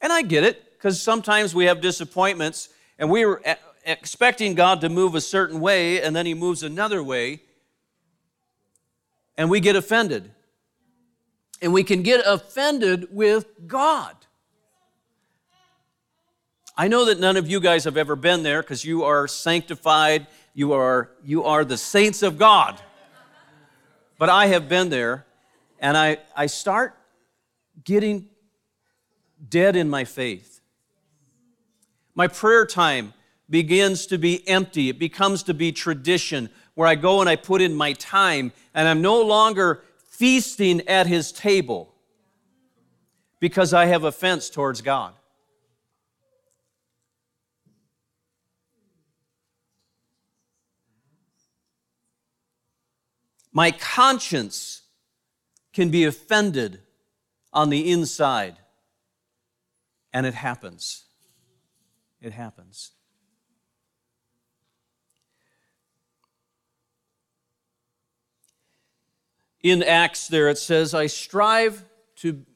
And 0.00 0.12
I 0.12 0.22
get 0.22 0.44
it, 0.44 0.72
because 0.72 1.00
sometimes 1.00 1.54
we 1.54 1.64
have 1.66 1.80
disappointments 1.80 2.68
and 2.98 3.10
we 3.10 3.24
are 3.24 3.40
expecting 3.84 4.54
God 4.54 4.80
to 4.82 4.88
move 4.88 5.14
a 5.14 5.20
certain 5.20 5.60
way 5.60 6.02
and 6.02 6.14
then 6.14 6.26
He 6.26 6.34
moves 6.34 6.62
another 6.62 7.02
way, 7.02 7.42
and 9.36 9.50
we 9.50 9.60
get 9.60 9.76
offended. 9.76 10.30
And 11.62 11.72
we 11.72 11.84
can 11.84 12.02
get 12.02 12.20
offended 12.26 13.08
with 13.10 13.46
God. 13.66 14.14
I 16.76 16.88
know 16.88 17.06
that 17.06 17.18
none 17.18 17.38
of 17.38 17.48
you 17.48 17.60
guys 17.60 17.84
have 17.84 17.96
ever 17.96 18.16
been 18.16 18.42
there 18.42 18.60
because 18.60 18.84
you 18.84 19.04
are 19.04 19.26
sanctified, 19.26 20.26
you 20.52 20.74
are, 20.74 21.10
you 21.24 21.44
are 21.44 21.64
the 21.64 21.78
saints 21.78 22.22
of 22.22 22.36
God. 22.36 22.78
But 24.18 24.28
I 24.28 24.46
have 24.46 24.68
been 24.68 24.90
there, 24.90 25.24
and 25.80 25.96
I, 25.96 26.18
I 26.34 26.46
start 26.46 26.94
getting 27.84 28.28
dead 29.48 29.76
in 29.76 29.88
my 29.88 30.04
faith. 30.04 30.60
My 32.14 32.28
prayer 32.28 32.66
time 32.66 33.12
begins 33.48 34.06
to 34.06 34.18
be 34.18 34.46
empty. 34.48 34.88
It 34.88 34.98
becomes 34.98 35.42
to 35.44 35.54
be 35.54 35.72
tradition 35.72 36.48
where 36.74 36.88
I 36.88 36.94
go 36.94 37.20
and 37.20 37.28
I 37.28 37.36
put 37.36 37.60
in 37.60 37.74
my 37.74 37.92
time 37.94 38.52
and 38.74 38.88
I'm 38.88 39.02
no 39.02 39.20
longer 39.22 39.82
feasting 40.08 40.86
at 40.88 41.06
his 41.06 41.32
table 41.32 41.94
because 43.38 43.74
I 43.74 43.86
have 43.86 44.04
offense 44.04 44.50
towards 44.50 44.80
God. 44.80 45.14
My 53.52 53.70
conscience 53.70 54.82
can 55.72 55.90
be 55.90 56.04
offended 56.04 56.80
on 57.52 57.70
the 57.70 57.90
inside. 57.90 58.58
And 60.16 60.24
it 60.24 60.32
happens. 60.32 61.04
It 62.22 62.32
happens. 62.32 62.92
In 69.60 69.82
Acts, 69.82 70.26
there 70.28 70.48
it 70.48 70.56
says, 70.56 70.94
I 70.94 71.08
strive 71.08 71.84
to 72.20 72.46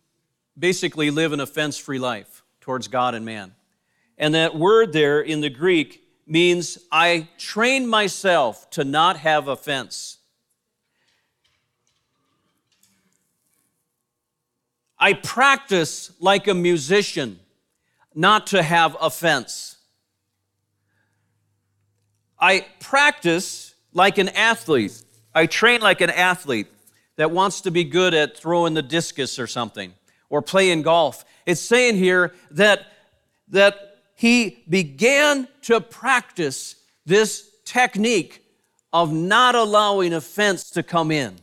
basically 0.59 1.11
live 1.11 1.35
an 1.35 1.41
offense 1.41 1.77
free 1.77 1.99
life 1.99 2.43
towards 2.63 2.89
God 2.89 3.15
and 3.15 3.27
man. 3.27 3.55
And 4.17 4.35
that 4.35 4.57
word 4.57 4.95
there 4.95 5.21
in 5.21 5.43
the 5.43 5.51
Greek 5.51 6.03
means 6.27 6.79
I 6.91 7.29
train 7.37 7.87
myself 7.87 8.71
to 8.71 8.85
not 8.85 9.19
have 9.19 9.49
offense. 9.49 10.17
I 14.99 15.13
practice 15.13 16.11
like 16.21 16.49
a 16.49 16.55
musician 16.55 17.39
not 18.15 18.49
to 18.49 18.63
have 18.63 18.97
offense. 19.01 19.77
I 22.39 22.67
practice 22.81 23.75
like 23.93 24.19
an 24.19 24.29
athlete. 24.31 25.03
I 25.35 25.47
train 25.47 25.81
like 25.81 26.01
an 26.01 26.11
athlete 26.11 26.69
that 27.17 27.31
wants 27.31 27.61
to 27.63 27.71
be 27.71 27.85
good 27.85 28.15
at 28.15 28.37
throwing 28.37 28.75
the 28.75 28.83
discus 28.83 29.39
or 29.39 29.47
something 29.47 29.93
or 30.29 30.41
playing 30.41 30.83
golf. 30.83 31.25
It's 31.45 31.61
saying 31.61 31.97
here 31.97 32.35
that, 32.53 32.87
that 33.49 33.99
he 34.15 34.65
began 34.69 35.49
to 35.63 35.81
practice 35.81 36.77
this 37.05 37.51
technique 37.65 38.45
of 38.93 39.13
not 39.13 39.55
allowing 39.55 40.13
offense 40.13 40.71
to 40.71 40.83
come 40.83 41.11
in. 41.11 41.37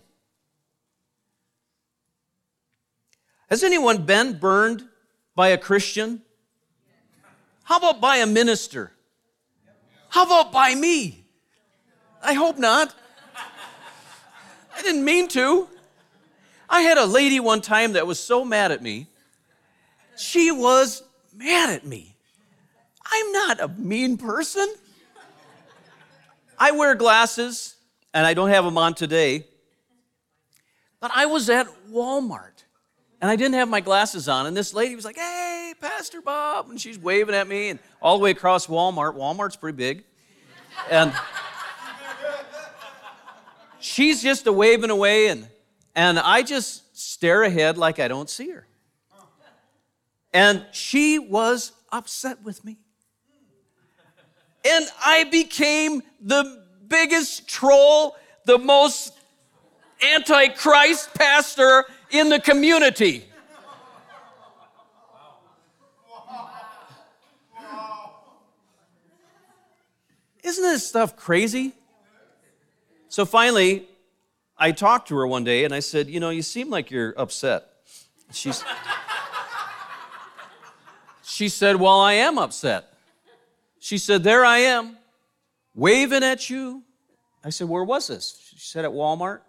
Has 3.49 3.63
anyone 3.63 4.05
been 4.05 4.37
burned 4.37 4.83
by 5.35 5.49
a 5.49 5.57
Christian? 5.57 6.21
How 7.67 7.79
about 7.79 7.99
by 7.99 8.15
a 8.17 8.25
minister? 8.25 8.93
How 10.07 10.23
about 10.23 10.53
by 10.53 10.73
me? 10.73 11.25
I 12.23 12.31
hope 12.31 12.57
not. 12.57 12.95
I 14.73 14.81
didn't 14.81 15.03
mean 15.03 15.27
to. 15.27 15.67
I 16.69 16.79
had 16.79 16.97
a 16.97 17.05
lady 17.05 17.41
one 17.41 17.59
time 17.59 17.91
that 17.91 18.07
was 18.07 18.21
so 18.21 18.45
mad 18.45 18.71
at 18.71 18.81
me. 18.81 19.07
She 20.15 20.49
was 20.49 21.03
mad 21.35 21.69
at 21.71 21.85
me. 21.85 22.15
I'm 23.05 23.33
not 23.33 23.59
a 23.59 23.67
mean 23.67 24.15
person. 24.15 24.73
I 26.57 26.71
wear 26.71 26.95
glasses, 26.95 27.75
and 28.13 28.25
I 28.25 28.33
don't 28.33 28.49
have 28.49 28.63
them 28.63 28.77
on 28.77 28.93
today. 28.93 29.45
But 31.01 31.11
I 31.13 31.25
was 31.25 31.49
at 31.49 31.67
Walmart, 31.91 32.56
and 33.21 33.31
I 33.31 33.35
didn't 33.35 33.55
have 33.55 33.69
my 33.69 33.81
glasses 33.81 34.27
on, 34.27 34.45
and 34.45 34.55
this 34.55 34.73
lady 34.73 34.95
was 34.95 35.05
like, 35.05 35.15
Hey, 35.15 35.73
Pastor 35.79 36.21
Bob, 36.21 36.69
and 36.69 36.79
she's 36.79 36.99
waving 36.99 37.35
at 37.35 37.47
me, 37.47 37.69
and 37.69 37.79
all 38.01 38.17
the 38.17 38.23
way 38.23 38.31
across 38.31 38.67
Walmart. 38.67 39.15
Walmart's 39.15 39.55
pretty 39.55 39.75
big. 39.75 40.03
And 40.91 41.11
she's 43.79 44.21
just 44.21 44.45
a 44.47 44.53
waving 44.53 44.89
away, 44.89 45.27
and, 45.27 45.47
and 45.95 46.19
I 46.19 46.43
just 46.43 46.97
stare 46.97 47.43
ahead 47.43 47.77
like 47.77 47.99
I 47.99 48.07
don't 48.07 48.29
see 48.29 48.51
her. 48.51 48.67
And 50.33 50.65
she 50.71 51.17
was 51.17 51.71
upset 51.91 52.43
with 52.43 52.63
me. 52.63 52.77
And 54.69 54.85
I 55.03 55.23
became 55.23 56.03
the 56.19 56.63
biggest 56.87 57.47
troll, 57.47 58.15
the 58.45 58.57
most 58.57 59.13
antichrist 60.13 61.13
pastor 61.13 61.85
in 62.11 62.29
the 62.29 62.39
community. 62.39 63.25
Isn't 70.43 70.63
this 70.63 70.87
stuff 70.87 71.17
crazy? 71.17 71.73
So 73.09 73.25
finally, 73.25 73.87
I 74.57 74.71
talked 74.71 75.09
to 75.09 75.15
her 75.17 75.27
one 75.27 75.43
day 75.43 75.65
and 75.65 75.73
I 75.73 75.81
said, 75.81 76.07
You 76.07 76.19
know, 76.19 76.29
you 76.29 76.41
seem 76.41 76.69
like 76.69 76.89
you're 76.89 77.13
upset. 77.17 77.65
She's, 78.31 78.63
she 81.23 81.49
said, 81.49 81.75
Well, 81.75 81.99
I 81.99 82.13
am 82.13 82.37
upset. 82.37 82.93
She 83.79 83.97
said, 83.97 84.23
There 84.23 84.45
I 84.45 84.59
am, 84.59 84.97
waving 85.75 86.23
at 86.23 86.49
you. 86.49 86.83
I 87.43 87.49
said, 87.49 87.67
Where 87.67 87.83
was 87.83 88.07
this? 88.07 88.51
She 88.55 88.59
said, 88.59 88.85
At 88.85 88.91
Walmart. 88.91 89.41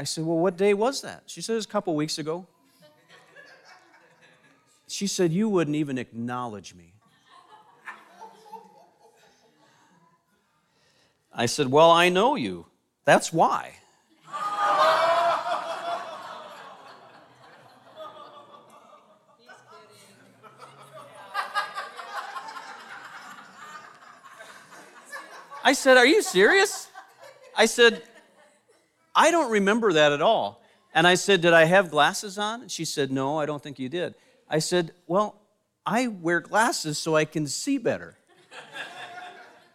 I 0.00 0.04
said, 0.04 0.24
Well, 0.24 0.38
what 0.38 0.56
day 0.56 0.72
was 0.72 1.02
that? 1.02 1.24
She 1.26 1.42
said, 1.42 1.52
It 1.52 1.56
was 1.56 1.66
a 1.66 1.68
couple 1.68 1.94
weeks 1.94 2.16
ago. 2.16 2.46
She 4.88 5.06
said, 5.06 5.30
You 5.30 5.46
wouldn't 5.50 5.76
even 5.76 5.98
acknowledge 5.98 6.74
me. 6.74 6.94
I 11.34 11.44
said, 11.44 11.70
Well, 11.70 11.90
I 11.90 12.08
know 12.08 12.34
you. 12.34 12.64
That's 13.04 13.30
why. 13.30 13.74
I 25.62 25.74
said, 25.74 25.98
Are 25.98 26.06
you 26.06 26.22
serious? 26.22 26.88
I 27.54 27.66
said, 27.66 28.02
I 29.14 29.30
don't 29.30 29.50
remember 29.50 29.92
that 29.92 30.12
at 30.12 30.22
all. 30.22 30.62
And 30.94 31.06
I 31.06 31.14
said, 31.14 31.40
Did 31.40 31.52
I 31.52 31.64
have 31.64 31.90
glasses 31.90 32.38
on? 32.38 32.62
And 32.62 32.70
she 32.70 32.84
said, 32.84 33.10
No, 33.10 33.38
I 33.38 33.46
don't 33.46 33.62
think 33.62 33.78
you 33.78 33.88
did. 33.88 34.14
I 34.48 34.58
said, 34.58 34.92
Well, 35.06 35.40
I 35.86 36.08
wear 36.08 36.40
glasses 36.40 36.98
so 36.98 37.16
I 37.16 37.24
can 37.24 37.46
see 37.46 37.78
better. 37.78 38.16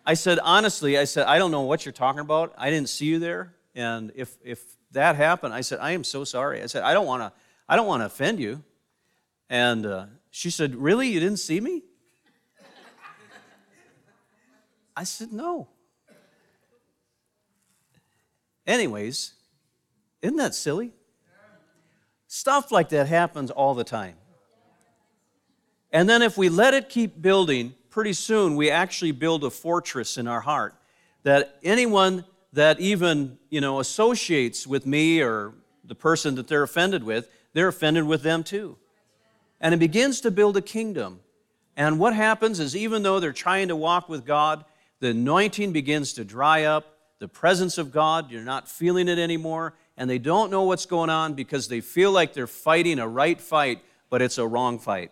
I 0.06 0.14
said, 0.14 0.38
honestly, 0.44 1.00
I 1.00 1.06
said, 1.06 1.26
I 1.26 1.40
don't 1.40 1.50
know 1.50 1.62
what 1.62 1.84
you're 1.84 1.92
talking 1.92 2.20
about. 2.20 2.54
I 2.58 2.70
didn't 2.70 2.90
see 2.90 3.06
you 3.06 3.18
there. 3.18 3.56
And 3.74 4.12
if, 4.16 4.38
if 4.44 4.64
that 4.92 5.16
happened, 5.16 5.54
I 5.54 5.62
said, 5.62 5.80
I 5.80 5.92
am 5.92 6.04
so 6.04 6.24
sorry. 6.24 6.62
I 6.62 6.68
said, 6.68 6.84
I 6.84 6.94
don't 6.94 7.08
want 7.08 7.24
to, 7.24 7.34
I 7.68 7.76
don't 7.76 7.88
want 7.88 8.02
to 8.02 8.06
offend 8.06 8.40
you. 8.40 8.64
And 9.50 9.86
uh, 9.86 10.06
she 10.30 10.52
said, 10.52 10.76
Really? 10.76 11.08
You 11.08 11.20
didn't 11.20 11.40
see 11.40 11.60
me? 11.60 11.84
I 14.96 15.04
said, 15.04 15.34
No. 15.34 15.68
Anyways, 18.68 19.34
isn't 20.22 20.38
that 20.38 20.56
silly? 20.56 20.92
Stuff 22.28 22.72
like 22.72 22.90
that 22.90 23.08
happens 23.08 23.52
all 23.52 23.76
the 23.76 23.84
time. 23.84 24.16
And 25.92 26.10
then 26.10 26.22
if 26.22 26.38
we 26.38 26.50
let 26.50 26.74
it 26.74 26.90
keep 26.90 27.22
building, 27.22 27.76
pretty 27.90 28.14
soon 28.14 28.56
we 28.56 28.70
actually 28.70 29.12
build 29.12 29.44
a 29.44 29.50
fortress 29.50 30.18
in 30.18 30.28
our 30.28 30.42
heart 30.42 30.76
that 31.24 31.58
anyone 31.64 32.26
that 32.54 32.80
even, 32.80 33.38
you 33.50 33.62
know, 33.62 33.80
associates 33.80 34.66
with 34.66 34.86
me 34.86 35.22
or 35.22 35.54
the 35.84 35.96
person 35.96 36.36
that 36.36 36.48
they're 36.48 36.64
offended 36.64 37.04
with, 37.04 37.30
they're 37.54 37.68
offended 37.68 38.06
with 38.06 38.24
them 38.24 38.44
too. 38.44 38.78
And 39.62 39.74
it 39.74 39.78
begins 39.78 40.22
to 40.22 40.32
build 40.32 40.58
a 40.58 40.62
kingdom. 40.62 41.22
And 41.78 42.00
what 42.00 42.14
happens 42.14 42.60
is 42.60 42.76
even 42.76 43.04
though 43.04 43.20
they're 43.20 43.34
trying 43.34 43.68
to 43.70 43.76
walk 43.76 44.10
with 44.10 44.26
God, 44.26 44.66
the 45.00 45.10
anointing 45.10 45.72
begins 45.72 46.14
to 46.14 46.24
dry 46.24 46.64
up 46.64 46.95
the 47.20 47.28
presence 47.28 47.78
of 47.78 47.92
God, 47.92 48.30
you're 48.30 48.44
not 48.44 48.68
feeling 48.68 49.08
it 49.08 49.18
anymore, 49.18 49.74
and 49.98 50.10
they 50.10 50.20
don't 50.20 50.52
know 50.52 50.64
what's 50.64 50.86
going 50.86 51.10
on 51.10 51.34
because 51.34 51.68
they 51.68 51.82
feel 51.82 52.12
like 52.12 52.34
they're 52.34 52.48
fighting 52.48 53.00
a 53.00 53.08
right 53.08 53.40
fight, 53.40 53.82
but 54.10 54.22
it's 54.22 54.38
a 54.38 54.46
wrong 54.46 54.80
fight. 54.80 55.12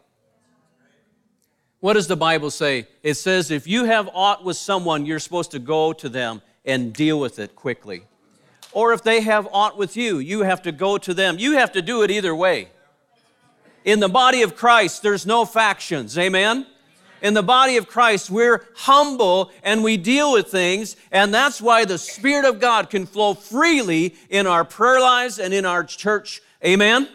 What 1.80 1.94
does 1.94 2.08
the 2.08 2.18
Bible 2.18 2.50
say? 2.50 2.88
It 3.02 3.16
says 3.16 3.52
if 3.52 3.68
you 3.68 3.86
have 3.86 4.10
aught 4.14 4.44
with 4.44 4.58
someone, 4.58 5.06
you're 5.06 5.20
supposed 5.20 5.52
to 5.52 5.60
go 5.60 5.94
to 5.94 6.10
them 6.10 6.42
and 6.66 6.94
deal 6.94 7.20
with 7.20 7.40
it 7.40 7.56
quickly. 7.56 8.04
Or 8.72 8.94
if 8.94 9.04
they 9.04 9.22
have 9.22 9.48
aught 9.52 9.78
with 9.78 9.96
you, 9.96 10.18
you 10.18 10.44
have 10.44 10.62
to 10.64 10.72
go 10.72 10.98
to 10.98 11.14
them. 11.14 11.38
You 11.38 11.58
have 11.58 11.74
to 11.74 11.82
do 11.82 12.02
it 12.04 12.10
either 12.10 12.34
way. 12.34 12.70
In 13.86 14.00
the 14.00 14.10
body 14.10 14.42
of 14.42 14.56
Christ, 14.56 15.04
there's 15.04 15.26
no 15.26 15.46
factions. 15.46 16.18
Amen? 16.18 16.66
In 17.24 17.34
the 17.34 17.42
body 17.42 17.78
of 17.78 17.88
Christ, 17.88 18.30
we're 18.30 18.66
humble 18.76 19.50
and 19.64 19.82
we 19.82 19.96
deal 19.96 20.34
with 20.34 20.50
things, 20.50 20.98
and 21.10 21.34
that's 21.34 21.62
why 21.62 21.86
the 21.86 21.98
Spirit 21.98 22.46
of 22.46 22.60
God 22.60 22.90
can 22.90 23.06
flow 23.06 23.34
freely 23.34 24.14
in 24.30 24.46
our 24.46 24.66
prayer 24.66 25.00
lives 25.00 25.40
and 25.40 25.54
in 25.54 25.66
our 25.66 25.86
church. 25.86 26.42
Amen? 26.64 27.04
Amen. 27.04 27.10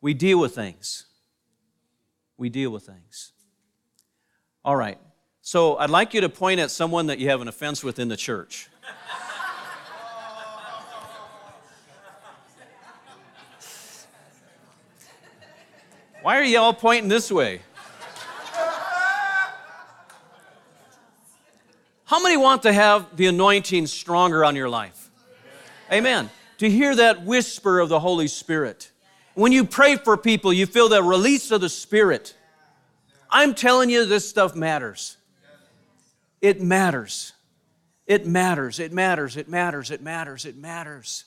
We 0.00 0.14
deal 0.14 0.40
with 0.40 0.52
things. 0.52 1.06
We 2.36 2.48
deal 2.48 2.70
with 2.70 2.82
things. 2.82 3.32
All 4.64 4.76
right. 4.76 4.98
So 5.40 5.76
I'd 5.76 5.88
like 5.88 6.12
you 6.12 6.20
to 6.20 6.28
point 6.28 6.58
at 6.58 6.72
someone 6.72 7.06
that 7.06 7.20
you 7.20 7.30
have 7.30 7.40
an 7.40 7.46
offense 7.46 7.84
with 7.84 8.00
in 8.00 8.08
the 8.08 8.16
church. 8.16 8.68
Why 16.22 16.36
are 16.36 16.42
you 16.42 16.58
all 16.58 16.74
pointing 16.74 17.08
this 17.08 17.30
way? 17.30 17.60
How 22.08 22.22
many 22.22 22.38
want 22.38 22.62
to 22.62 22.72
have 22.72 23.18
the 23.18 23.26
anointing 23.26 23.86
stronger 23.86 24.42
on 24.42 24.56
your 24.56 24.70
life? 24.70 25.10
Amen. 25.92 26.30
To 26.56 26.70
hear 26.70 26.96
that 26.96 27.26
whisper 27.26 27.80
of 27.80 27.90
the 27.90 28.00
Holy 28.00 28.28
Spirit. 28.28 28.90
When 29.34 29.52
you 29.52 29.66
pray 29.66 29.96
for 29.96 30.16
people, 30.16 30.50
you 30.50 30.64
feel 30.64 30.88
the 30.88 31.02
release 31.02 31.50
of 31.50 31.60
the 31.60 31.68
Spirit. 31.68 32.34
I'm 33.28 33.54
telling 33.54 33.90
you, 33.90 34.06
this 34.06 34.26
stuff 34.26 34.56
matters. 34.56 35.18
It 36.40 36.62
matters. 36.62 37.34
It 38.06 38.26
matters. 38.26 38.78
It 38.78 38.90
matters. 38.90 39.36
It 39.36 39.46
matters. 39.46 39.90
It 39.90 40.00
matters. 40.00 40.46
It 40.46 40.56
matters. 40.56 41.24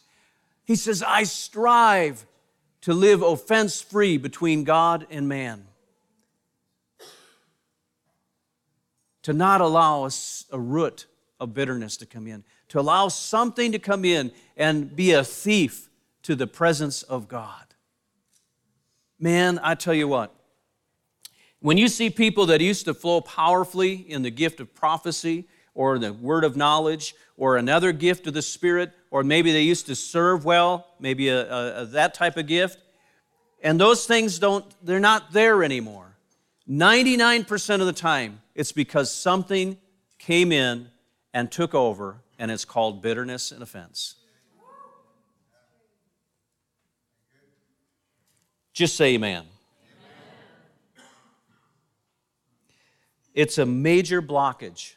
He 0.66 0.76
says, 0.76 1.04
I 1.04 1.26
strive 1.26 2.26
to 2.82 2.96
live 2.96 3.22
offense 3.22 3.84
free 3.84 4.18
between 4.18 4.64
God 4.64 5.06
and 5.12 5.30
man. 5.30 5.68
To 9.24 9.34
not 9.34 9.62
allow 9.62 10.06
a, 10.06 10.12
a 10.52 10.60
root 10.60 11.06
of 11.40 11.54
bitterness 11.54 11.98
to 11.98 12.06
come 12.06 12.28
in, 12.28 12.44
to 12.70 12.80
allow 12.80 13.08
something 13.08 13.72
to 13.72 13.80
come 13.80 14.06
in 14.06 14.32
and 14.58 14.96
be 14.96 15.12
a 15.12 15.24
thief 15.24 15.90
to 16.24 16.36
the 16.36 16.48
presence 16.48 17.04
of 17.04 17.28
God. 17.28 17.66
Man, 19.20 19.60
I 19.62 19.76
tell 19.76 19.94
you 19.94 20.08
what, 20.08 20.34
when 21.60 21.78
you 21.78 21.88
see 21.88 22.10
people 22.10 22.48
that 22.48 22.60
used 22.60 22.86
to 22.86 22.94
flow 22.94 23.22
powerfully 23.22 23.94
in 23.94 24.24
the 24.24 24.32
gift 24.32 24.60
of 24.60 24.74
prophecy 24.74 25.48
or 25.76 26.00
the 26.00 26.12
word 26.12 26.44
of 26.44 26.58
knowledge 26.58 27.14
or 27.38 27.58
another 27.58 27.92
gift 27.92 28.28
of 28.28 28.34
the 28.34 28.42
Spirit, 28.42 28.92
or 29.12 29.24
maybe 29.24 29.52
they 29.52 29.62
used 29.62 29.86
to 29.88 29.96
serve 29.96 30.44
well, 30.44 30.88
maybe 31.00 31.30
a, 31.30 31.52
a, 31.52 31.82
a, 31.82 31.86
that 31.86 32.14
type 32.14 32.38
of 32.38 32.48
gift, 32.48 32.80
and 33.64 33.80
those 33.80 34.06
things 34.06 34.40
don't, 34.40 34.66
they're 34.84 35.00
not 35.00 35.32
there 35.34 35.64
anymore. 35.64 36.11
99% 36.70 37.82
of 37.82 37.86
the 37.86 37.94
time, 37.94 38.42
it's 38.56 38.72
because 38.72 39.12
something 39.14 39.78
came 40.18 40.52
in 40.52 40.90
and 41.34 41.52
took 41.52 41.74
over, 41.74 42.22
and 42.38 42.52
it's 42.52 42.66
called 42.66 43.02
bitterness 43.02 43.52
and 43.52 43.64
offense. 43.64 44.16
Just 48.74 48.96
say 48.96 49.16
amen. 49.16 49.46
It's 53.34 53.58
a 53.58 53.66
major 53.66 54.22
blockage. 54.22 54.96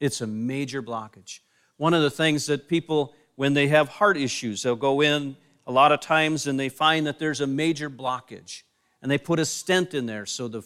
It's 0.00 0.20
a 0.20 0.26
major 0.26 0.82
blockage. 0.82 1.40
One 1.76 1.94
of 1.94 2.02
the 2.02 2.10
things 2.10 2.46
that 2.46 2.68
people, 2.68 3.14
when 3.36 3.54
they 3.54 3.68
have 3.68 3.88
heart 3.88 4.16
issues, 4.16 4.62
they'll 4.62 4.76
go 4.76 5.00
in 5.00 5.36
a 5.66 5.72
lot 5.72 5.92
of 5.92 6.00
times 6.00 6.46
and 6.46 6.58
they 6.58 6.68
find 6.68 7.06
that 7.06 7.18
there's 7.18 7.40
a 7.40 7.46
major 7.46 7.88
blockage. 7.88 8.62
And 9.00 9.10
they 9.10 9.18
put 9.18 9.38
a 9.38 9.44
stent 9.44 9.94
in 9.94 10.06
there 10.06 10.26
so 10.26 10.48
the 10.48 10.62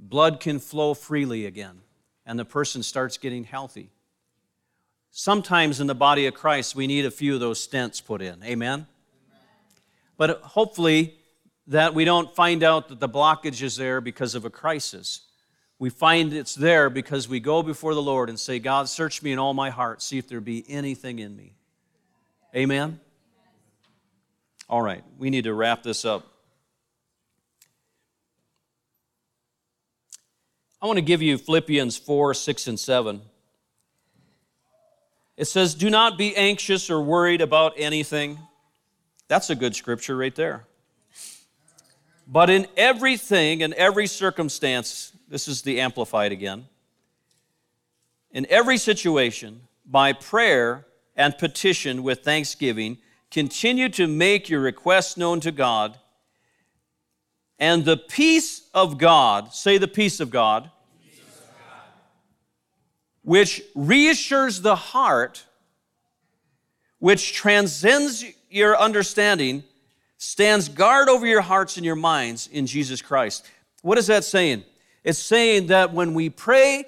blood 0.00 0.40
can 0.40 0.58
flow 0.58 0.94
freely 0.94 1.46
again 1.46 1.82
and 2.26 2.38
the 2.38 2.44
person 2.44 2.82
starts 2.82 3.18
getting 3.18 3.44
healthy. 3.44 3.90
Sometimes 5.10 5.80
in 5.80 5.86
the 5.86 5.94
body 5.94 6.26
of 6.26 6.34
Christ, 6.34 6.76
we 6.76 6.86
need 6.86 7.04
a 7.04 7.10
few 7.10 7.34
of 7.34 7.40
those 7.40 7.66
stents 7.66 8.04
put 8.04 8.22
in. 8.22 8.42
Amen? 8.44 8.86
But 10.16 10.40
hopefully, 10.42 11.16
that 11.66 11.94
we 11.94 12.04
don't 12.04 12.34
find 12.34 12.62
out 12.62 12.88
that 12.88 13.00
the 13.00 13.08
blockage 13.08 13.62
is 13.62 13.76
there 13.76 14.00
because 14.00 14.34
of 14.34 14.44
a 14.44 14.50
crisis. 14.50 15.22
We 15.78 15.88
find 15.88 16.32
it's 16.32 16.54
there 16.54 16.90
because 16.90 17.28
we 17.28 17.40
go 17.40 17.62
before 17.62 17.94
the 17.94 18.02
Lord 18.02 18.28
and 18.28 18.38
say, 18.38 18.58
God, 18.58 18.88
search 18.88 19.22
me 19.22 19.32
in 19.32 19.38
all 19.38 19.54
my 19.54 19.70
heart, 19.70 20.02
see 20.02 20.18
if 20.18 20.28
there 20.28 20.40
be 20.40 20.64
anything 20.68 21.18
in 21.18 21.36
me. 21.36 21.54
Amen? 22.54 23.00
All 24.68 24.82
right, 24.82 25.02
we 25.18 25.30
need 25.30 25.44
to 25.44 25.54
wrap 25.54 25.82
this 25.82 26.04
up. 26.04 26.29
I 30.82 30.86
want 30.86 30.96
to 30.96 31.02
give 31.02 31.20
you 31.20 31.36
Philippians 31.36 31.98
4, 31.98 32.32
6, 32.32 32.66
and 32.68 32.80
7. 32.80 33.20
It 35.36 35.44
says, 35.44 35.74
Do 35.74 35.90
not 35.90 36.16
be 36.16 36.34
anxious 36.34 36.88
or 36.90 37.02
worried 37.02 37.42
about 37.42 37.74
anything. 37.76 38.38
That's 39.28 39.50
a 39.50 39.54
good 39.54 39.76
scripture 39.76 40.16
right 40.16 40.34
there. 40.34 40.64
But 42.26 42.48
in 42.48 42.66
everything, 42.76 43.60
in 43.60 43.74
every 43.74 44.06
circumstance, 44.06 45.12
this 45.28 45.48
is 45.48 45.62
the 45.62 45.80
Amplified 45.80 46.32
again, 46.32 46.66
in 48.32 48.46
every 48.48 48.78
situation, 48.78 49.60
by 49.84 50.12
prayer 50.12 50.86
and 51.16 51.36
petition 51.36 52.02
with 52.02 52.20
thanksgiving, 52.20 52.98
continue 53.30 53.88
to 53.90 54.06
make 54.06 54.48
your 54.48 54.60
requests 54.60 55.16
known 55.16 55.40
to 55.40 55.52
God, 55.52 55.98
and 57.60 57.84
the 57.84 57.98
peace 57.98 58.62
of 58.72 58.96
God, 58.96 59.52
say 59.52 59.76
the 59.76 59.86
peace 59.86 60.18
of 60.18 60.30
God, 60.30 60.70
which 63.22 63.62
reassures 63.74 64.62
the 64.62 64.74
heart, 64.74 65.44
which 66.98 67.34
transcends 67.34 68.24
your 68.48 68.76
understanding, 68.78 69.62
stands 70.16 70.70
guard 70.70 71.10
over 71.10 71.26
your 71.26 71.42
hearts 71.42 71.76
and 71.76 71.84
your 71.84 71.96
minds 71.96 72.48
in 72.50 72.66
Jesus 72.66 73.02
Christ. 73.02 73.46
What 73.82 73.98
is 73.98 74.06
that 74.06 74.24
saying? 74.24 74.64
It's 75.04 75.18
saying 75.18 75.66
that 75.66 75.92
when 75.92 76.14
we 76.14 76.30
pray, 76.30 76.84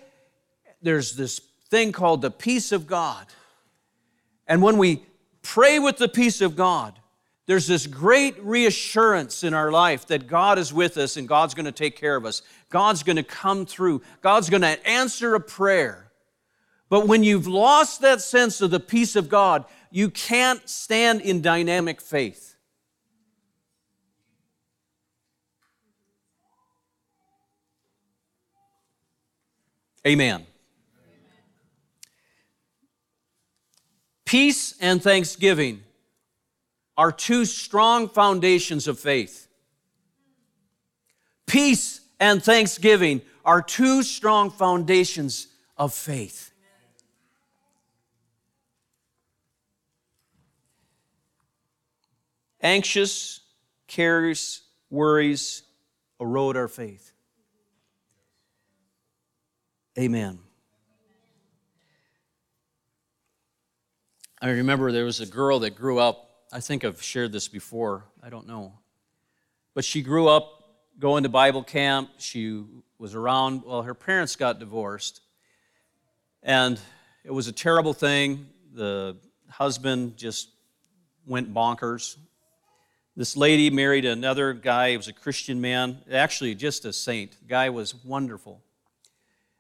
there's 0.81 1.13
this 1.13 1.39
thing 1.69 1.93
called 1.93 2.23
the 2.23 2.31
peace 2.31 2.73
of 2.73 2.87
God. 2.87 3.27
And 4.47 4.63
when 4.63 4.79
we 4.79 5.05
pray 5.43 5.79
with 5.79 5.99
the 5.99 6.09
peace 6.09 6.41
of 6.41 6.57
God, 6.57 6.99
there's 7.47 7.67
this 7.67 7.87
great 7.87 8.41
reassurance 8.43 9.43
in 9.43 9.53
our 9.53 9.73
life 9.73 10.07
that 10.07 10.29
God 10.29 10.59
is 10.59 10.73
with 10.73 10.97
us 10.97 11.17
and 11.17 11.27
God's 11.27 11.55
going 11.55 11.67
to 11.67 11.73
take 11.73 11.97
care 11.97 12.15
of 12.15 12.25
us. 12.25 12.43
God's 12.71 13.03
going 13.03 13.17
to 13.17 13.25
come 13.25 13.67
through. 13.67 14.03
God's 14.21 14.49
going 14.49 14.63
to 14.63 14.89
answer 14.89 15.35
a 15.35 15.41
prayer. 15.41 16.13
But 16.89 17.09
when 17.09 17.25
you've 17.25 17.49
lost 17.49 18.01
that 18.03 18.21
sense 18.21 18.61
of 18.61 18.71
the 18.71 18.79
peace 18.79 19.17
of 19.17 19.29
God, 19.29 19.65
you 19.91 20.09
can't 20.09 20.69
stand 20.69 21.21
in 21.21 21.43
dynamic 21.43 22.01
faith. 22.01 22.55
Amen. 30.07 30.47
Peace 34.25 34.75
and 34.81 35.03
thanksgiving 35.03 35.83
are 36.97 37.13
two 37.13 37.45
strong 37.45 38.09
foundations 38.09 38.87
of 38.87 38.99
faith. 38.99 39.49
Peace 41.47 42.01
and 42.21 42.43
thanksgiving 42.43 43.21
are 43.45 43.63
two 43.63 44.03
strong 44.03 44.51
foundations 44.51 45.49
of 45.77 45.93
faith. 45.93 46.51
Anxious, 52.61 53.41
cares, 53.89 54.63
worries 54.89 55.65
erode 56.21 56.57
our 56.57 56.69
faith. 56.69 57.13
Amen. 59.99 60.39
I 64.41 64.51
remember 64.51 64.91
there 64.91 65.05
was 65.05 65.21
a 65.21 65.27
girl 65.27 65.61
that 65.61 65.75
grew 65.75 65.99
up, 65.99 66.32
I 66.55 66.61
think 66.61 66.85
I've 66.85 67.01
shared 67.01 67.33
this 67.33 67.49
before, 67.49 68.05
I 68.23 68.29
don't 68.29 68.47
know. 68.47 68.75
But 69.73 69.87
she 69.87 70.03
grew 70.03 70.29
up 70.29 70.63
going 70.99 71.23
to 71.23 71.31
Bible 71.31 71.65
camp. 71.65 72.11
She 72.19 72.63
was 72.99 73.15
around, 73.15 73.63
well, 73.65 73.81
her 73.81 73.95
parents 73.95 74.37
got 74.37 74.59
divorced. 74.59 75.23
And 76.43 76.79
it 77.25 77.31
was 77.31 77.49
a 77.49 77.53
terrible 77.53 77.95
thing. 77.95 78.49
The 78.75 79.17
husband 79.49 80.19
just 80.19 80.51
went 81.27 81.55
bonkers. 81.55 82.19
This 83.17 83.35
lady 83.35 83.71
married 83.71 84.05
another 84.05 84.53
guy, 84.53 84.91
he 84.91 84.97
was 84.99 85.09
a 85.09 85.15
Christian 85.15 85.59
man, 85.59 86.03
actually 86.13 86.55
just 86.55 86.85
a 86.85 86.93
saint. 86.93 87.33
The 87.41 87.47
guy 87.47 87.71
was 87.71 87.95
wonderful. 88.05 88.61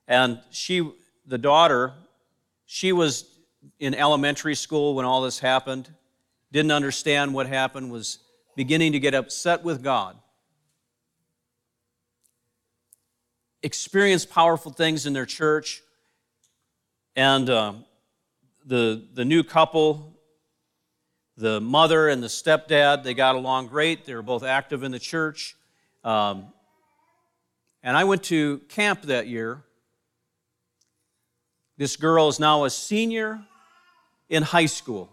And 0.06 0.40
she, 0.50 0.92
the 1.26 1.38
daughter, 1.38 1.94
she 2.66 2.92
was 2.92 3.24
in 3.78 3.94
elementary 3.94 4.54
school 4.54 4.94
when 4.94 5.06
all 5.06 5.22
this 5.22 5.38
happened, 5.38 5.88
didn't 6.52 6.70
understand 6.70 7.34
what 7.34 7.46
happened, 7.46 7.90
was 7.90 8.18
beginning 8.54 8.92
to 8.92 9.00
get 9.00 9.14
upset 9.14 9.64
with 9.64 9.82
God. 9.82 10.16
Experienced 13.62 14.30
powerful 14.30 14.70
things 14.70 15.06
in 15.06 15.12
their 15.12 15.26
church. 15.26 15.82
And 17.16 17.50
uh, 17.50 17.72
the, 18.64 19.04
the 19.14 19.24
new 19.24 19.42
couple, 19.42 20.16
the 21.36 21.60
mother 21.60 22.08
and 22.08 22.22
the 22.22 22.28
stepdad, 22.28 23.02
they 23.02 23.14
got 23.14 23.34
along 23.34 23.66
great. 23.66 24.04
They 24.04 24.14
were 24.14 24.22
both 24.22 24.44
active 24.44 24.82
in 24.82 24.92
the 24.92 24.98
church. 24.98 25.56
Um, 26.04 26.52
and 27.82 27.96
I 27.96 28.04
went 28.04 28.22
to 28.24 28.58
camp 28.68 29.02
that 29.02 29.26
year 29.26 29.64
this 31.82 31.96
girl 31.96 32.28
is 32.28 32.38
now 32.38 32.64
a 32.64 32.70
senior 32.70 33.42
in 34.28 34.42
high 34.42 34.66
school. 34.66 35.11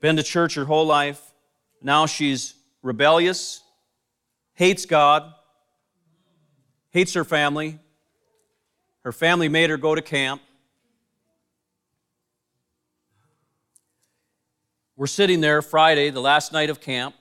Been 0.00 0.16
to 0.16 0.22
church 0.22 0.54
her 0.54 0.64
whole 0.64 0.86
life. 0.86 1.20
Now 1.82 2.06
she's 2.06 2.54
rebellious, 2.82 3.62
hates 4.54 4.86
God, 4.86 5.32
hates 6.90 7.14
her 7.14 7.24
family. 7.24 7.78
Her 9.04 9.12
family 9.12 9.48
made 9.48 9.70
her 9.70 9.76
go 9.76 9.94
to 9.94 10.02
camp. 10.02 10.42
We're 14.96 15.06
sitting 15.06 15.40
there 15.40 15.62
Friday, 15.62 16.10
the 16.10 16.20
last 16.20 16.52
night 16.52 16.68
of 16.68 16.80
camp, 16.80 17.14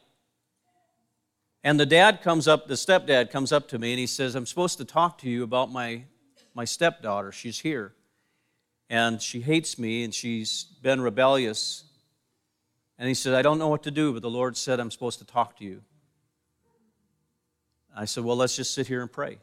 and 1.63 1.80
the 1.80 1.86
dad 1.86 2.21
comes 2.21 2.47
up, 2.47 2.67
the 2.67 2.73
stepdad 2.73 3.32
comes 3.32 3.53
up 3.53 3.69
to 3.69 3.80
me, 3.80 3.93
and 3.93 3.99
he 3.99 4.07
says, 4.07 4.36
I'm 4.36 4.45
supposed 4.45 4.77
to 4.80 4.86
talk 4.86 5.17
to 5.19 5.30
you 5.30 5.43
about 5.43 5.71
my 5.71 6.03
my 6.53 6.65
stepdaughter. 6.65 7.32
She's 7.32 7.59
here. 7.59 7.93
And 8.89 9.21
she 9.21 9.41
hates 9.41 9.77
me 9.77 10.03
and 10.03 10.13
she's 10.13 10.63
been 10.82 10.99
rebellious. 10.99 11.86
And 13.00 13.08
he 13.08 13.14
said, 13.14 13.34
I 13.34 13.41
don't 13.41 13.58
know 13.58 13.70
what 13.70 13.84
to 13.84 13.91
do, 13.91 14.12
but 14.12 14.22
the 14.22 14.30
Lord 14.30 14.58
said 14.58 14.80
I'm 14.80 14.91
supposed 14.91 15.20
to 15.20 15.26
talk 15.26 15.58
to 15.58 15.64
you. 15.64 15.82
I 17.95 18.06
said, 18.06 18.26
Well, 18.26 18.36
let's 18.36 18.58
just 18.58 18.74
sit 18.74 18.88
here 18.88 19.02
and 19.02 19.12
pray. 19.12 19.39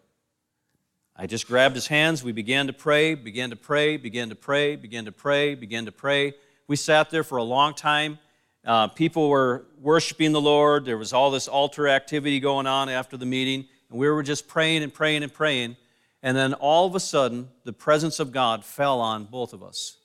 I 1.17 1.27
just 1.27 1.49
grabbed 1.49 1.75
his 1.75 1.87
hands. 1.87 2.23
We 2.23 2.33
began 2.33 2.67
to 2.67 2.75
pray, 2.75 3.15
began 3.15 3.49
to 3.49 3.57
pray, 3.57 3.97
began 3.97 4.29
to 4.29 4.35
pray, 4.35 4.77
began 4.77 5.07
to 5.07 5.13
pray, 5.13 5.55
began 5.55 5.87
to 5.87 5.93
pray. 5.93 6.35
We 6.69 6.77
sat 6.77 7.09
there 7.09 7.25
for 7.25 7.39
a 7.39 7.43
long 7.43 7.73
time. 7.73 8.19
Uh, 8.63 8.89
people 8.89 9.31
were 9.31 9.65
worshiping 9.81 10.33
the 10.33 10.41
Lord. 10.41 10.85
There 10.85 10.99
was 10.99 11.15
all 11.15 11.31
this 11.31 11.49
altar 11.49 11.89
activity 11.89 12.41
going 12.41 12.67
on 12.67 12.91
after 12.91 13.17
the 13.17 13.25
meeting. 13.25 13.67
And 13.89 13.99
we 13.99 14.11
were 14.11 14.23
just 14.23 14.47
praying 14.49 14.83
and 14.83 14.93
praying 14.93 15.23
and 15.23 15.33
praying. 15.33 15.77
And 16.23 16.37
then 16.37 16.53
all 16.55 16.87
of 16.87 16.95
a 16.95 17.01
sudden, 17.01 17.49
the 17.65 17.73
presence 17.73 18.21
of 18.21 18.33
God 18.33 18.65
fell 18.65 19.01
on 19.01 19.25
both 19.25 19.55
of 19.55 19.63
us. 19.63 19.97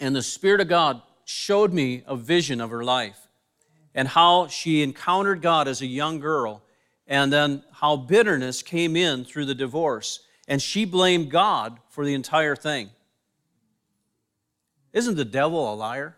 And 0.00 0.14
the 0.14 0.22
Spirit 0.22 0.60
of 0.60 0.68
God 0.68 1.02
showed 1.24 1.72
me 1.72 2.02
a 2.06 2.16
vision 2.16 2.60
of 2.60 2.70
her 2.70 2.84
life 2.84 3.18
and 3.94 4.06
how 4.06 4.46
she 4.46 4.82
encountered 4.82 5.42
God 5.42 5.68
as 5.68 5.80
a 5.80 5.86
young 5.86 6.20
girl 6.20 6.62
and 7.06 7.32
then 7.32 7.62
how 7.72 7.96
bitterness 7.96 8.62
came 8.62 8.96
in 8.96 9.24
through 9.24 9.46
the 9.46 9.54
divorce. 9.54 10.20
And 10.48 10.60
she 10.60 10.84
blamed 10.84 11.30
God 11.30 11.78
for 11.88 12.04
the 12.04 12.14
entire 12.14 12.56
thing. 12.56 12.90
Isn't 14.92 15.16
the 15.16 15.24
devil 15.24 15.72
a 15.72 15.74
liar? 15.74 16.16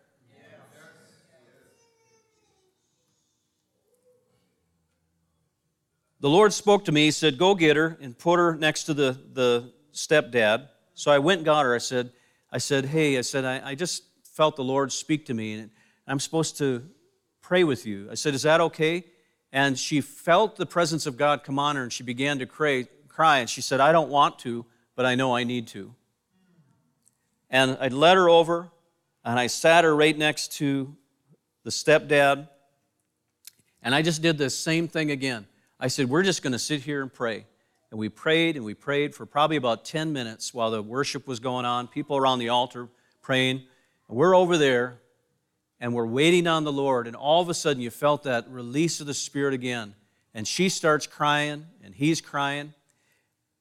The 6.20 6.29
Lord 6.29 6.53
spoke 6.53 6.85
to 6.87 6.93
me. 6.93 7.05
He 7.05 7.11
said, 7.12 7.39
Go 7.39 7.55
get 7.55 7.76
her 7.76 7.97
and 8.01 8.18
put 8.18 8.39
her 8.39 8.57
next 8.57 8.85
to 8.85 8.95
the, 8.95 9.18
the 9.33 9.72
stepdad. 9.93 10.68
So 10.95 11.12
I 11.12 11.18
went 11.18 11.39
and 11.39 11.45
got 11.45 11.64
her. 11.64 11.74
I 11.74 11.79
said, 11.79 12.11
I 12.51 12.59
said, 12.59 12.86
Hey, 12.86 13.18
I 13.18 13.22
said, 13.22 13.44
I, 13.44 13.70
I 13.70 13.74
just 13.74 14.05
felt 14.24 14.57
the 14.57 14.64
Lord 14.64 14.92
speak 14.92 15.26
to 15.26 15.34
me, 15.34 15.55
and 15.55 15.70
I'm 16.07 16.20
supposed 16.20 16.59
to 16.59 16.88
pray 17.40 17.64
with 17.64 17.86
you. 17.86 18.09
I 18.11 18.14
said, 18.14 18.34
Is 18.34 18.42
that 18.42 18.61
okay? 18.61 19.05
and 19.53 19.78
she 19.78 20.01
felt 20.01 20.57
the 20.57 20.66
presence 20.66 21.07
of 21.07 21.16
God 21.16 21.42
come 21.42 21.59
on 21.59 21.76
her 21.76 21.82
and 21.82 21.92
she 21.92 22.03
began 22.03 22.38
to 22.38 22.46
cry, 22.46 22.86
cry 23.09 23.38
and 23.38 23.49
she 23.49 23.61
said, 23.61 23.80
I 23.80 23.92
don't 23.92 24.11
want 24.11 24.38
to, 24.40 24.66
but 24.94 25.07
I 25.07 25.14
know 25.14 25.34
I 25.34 25.44
need 25.44 25.68
to. 25.68 25.94
And 27.51 27.78
I 27.80 27.88
led 27.88 28.16
her 28.16 28.28
over 28.28 28.70
and 29.24 29.38
I 29.38 29.46
sat 29.46 29.84
her 29.84 29.94
right 29.94 30.16
next 30.16 30.53
to 30.55 30.94
the 31.64 31.70
stepdad 31.70 32.49
and 33.82 33.94
I 33.94 34.03
just 34.03 34.20
did 34.20 34.38
the 34.38 34.51
same 34.51 34.88
thing 34.88 35.11
again. 35.11 35.46
I 35.80 35.88
said, 35.88 36.11
We're 36.11 36.24
just 36.24 36.42
going 36.42 36.53
to 36.53 36.59
sit 36.59 36.82
here 36.82 37.01
and 37.01 37.12
pray. 37.12 37.46
And 37.91 37.99
we 37.99 38.09
prayed 38.09 38.57
and 38.57 38.64
we 38.64 38.74
prayed 38.74 39.14
for 39.14 39.26
probably 39.26 39.57
about 39.57 39.84
10 39.84 40.12
minutes 40.12 40.53
while 40.53 40.70
the 40.70 40.82
worship 40.82 41.26
was 41.26 41.41
going 41.41 41.64
on. 41.64 41.89
People 41.89 42.16
around 42.16 42.39
the 42.39 42.51
altar 42.51 42.89
praying. 43.22 43.62
And 44.09 44.16
we're 44.16 44.36
over 44.36 44.59
there 44.59 45.01
and 45.80 45.95
we're 45.95 46.07
waiting 46.07 46.47
on 46.47 46.64
the 46.64 46.72
Lord, 46.72 47.07
and 47.07 47.14
all 47.14 47.41
of 47.41 47.49
a 47.49 47.55
sudden 47.55 47.80
you 47.80 47.91
felt 47.91 48.24
that 48.24 48.49
release 48.51 49.01
of 49.01 49.07
the 49.07 49.14
Spirit 49.14 49.55
again. 49.55 49.95
And 50.34 50.47
she 50.47 50.68
starts 50.68 51.07
crying, 51.07 51.66
and 51.84 51.95
he's 51.95 52.20
crying. 52.20 52.74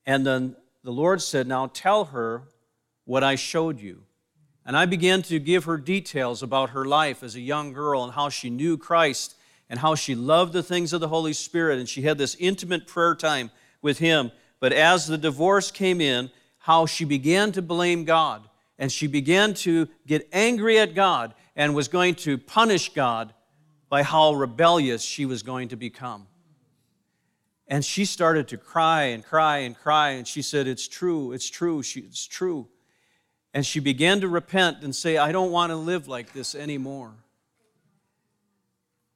And 0.05 0.25
then 0.25 0.55
the 0.83 0.91
Lord 0.91 1.21
said, 1.21 1.47
Now 1.47 1.67
tell 1.67 2.05
her 2.05 2.43
what 3.05 3.23
I 3.23 3.35
showed 3.35 3.79
you. 3.79 4.03
And 4.65 4.75
I 4.75 4.85
began 4.85 5.21
to 5.23 5.39
give 5.39 5.65
her 5.65 5.77
details 5.77 6.43
about 6.43 6.71
her 6.71 6.85
life 6.85 7.23
as 7.23 7.35
a 7.35 7.39
young 7.39 7.71
girl 7.71 8.03
and 8.03 8.13
how 8.13 8.29
she 8.29 8.49
knew 8.49 8.77
Christ 8.77 9.35
and 9.69 9.79
how 9.79 9.95
she 9.95 10.13
loved 10.13 10.53
the 10.53 10.63
things 10.63 10.93
of 10.93 10.99
the 10.99 11.07
Holy 11.07 11.33
Spirit. 11.33 11.79
And 11.79 11.87
she 11.87 12.01
had 12.01 12.17
this 12.17 12.35
intimate 12.35 12.87
prayer 12.87 13.15
time 13.15 13.51
with 13.81 13.99
Him. 13.99 14.31
But 14.59 14.73
as 14.73 15.07
the 15.07 15.17
divorce 15.17 15.71
came 15.71 16.01
in, 16.01 16.31
how 16.57 16.85
she 16.85 17.05
began 17.05 17.51
to 17.53 17.61
blame 17.61 18.03
God 18.03 18.47
and 18.77 18.91
she 18.91 19.07
began 19.07 19.53
to 19.53 19.87
get 20.05 20.27
angry 20.31 20.79
at 20.79 20.93
God 20.93 21.33
and 21.55 21.73
was 21.73 21.87
going 21.87 22.15
to 22.15 22.37
punish 22.37 22.93
God 22.93 23.33
by 23.89 24.03
how 24.03 24.33
rebellious 24.33 25.01
she 25.01 25.25
was 25.25 25.43
going 25.43 25.69
to 25.69 25.75
become. 25.75 26.27
And 27.67 27.83
she 27.83 28.05
started 28.05 28.47
to 28.49 28.57
cry 28.57 29.03
and 29.03 29.25
cry 29.25 29.59
and 29.59 29.77
cry, 29.77 30.11
and 30.11 30.27
she 30.27 30.41
said, 30.41 30.67
It's 30.67 30.87
true, 30.87 31.31
it's 31.31 31.49
true, 31.49 31.79
it's 31.79 32.27
true. 32.27 32.67
And 33.53 33.65
she 33.65 33.79
began 33.79 34.21
to 34.21 34.27
repent 34.27 34.83
and 34.83 34.95
say, 34.95 35.17
I 35.17 35.31
don't 35.31 35.51
want 35.51 35.71
to 35.71 35.75
live 35.75 36.07
like 36.07 36.33
this 36.33 36.53
anymore. 36.53 37.13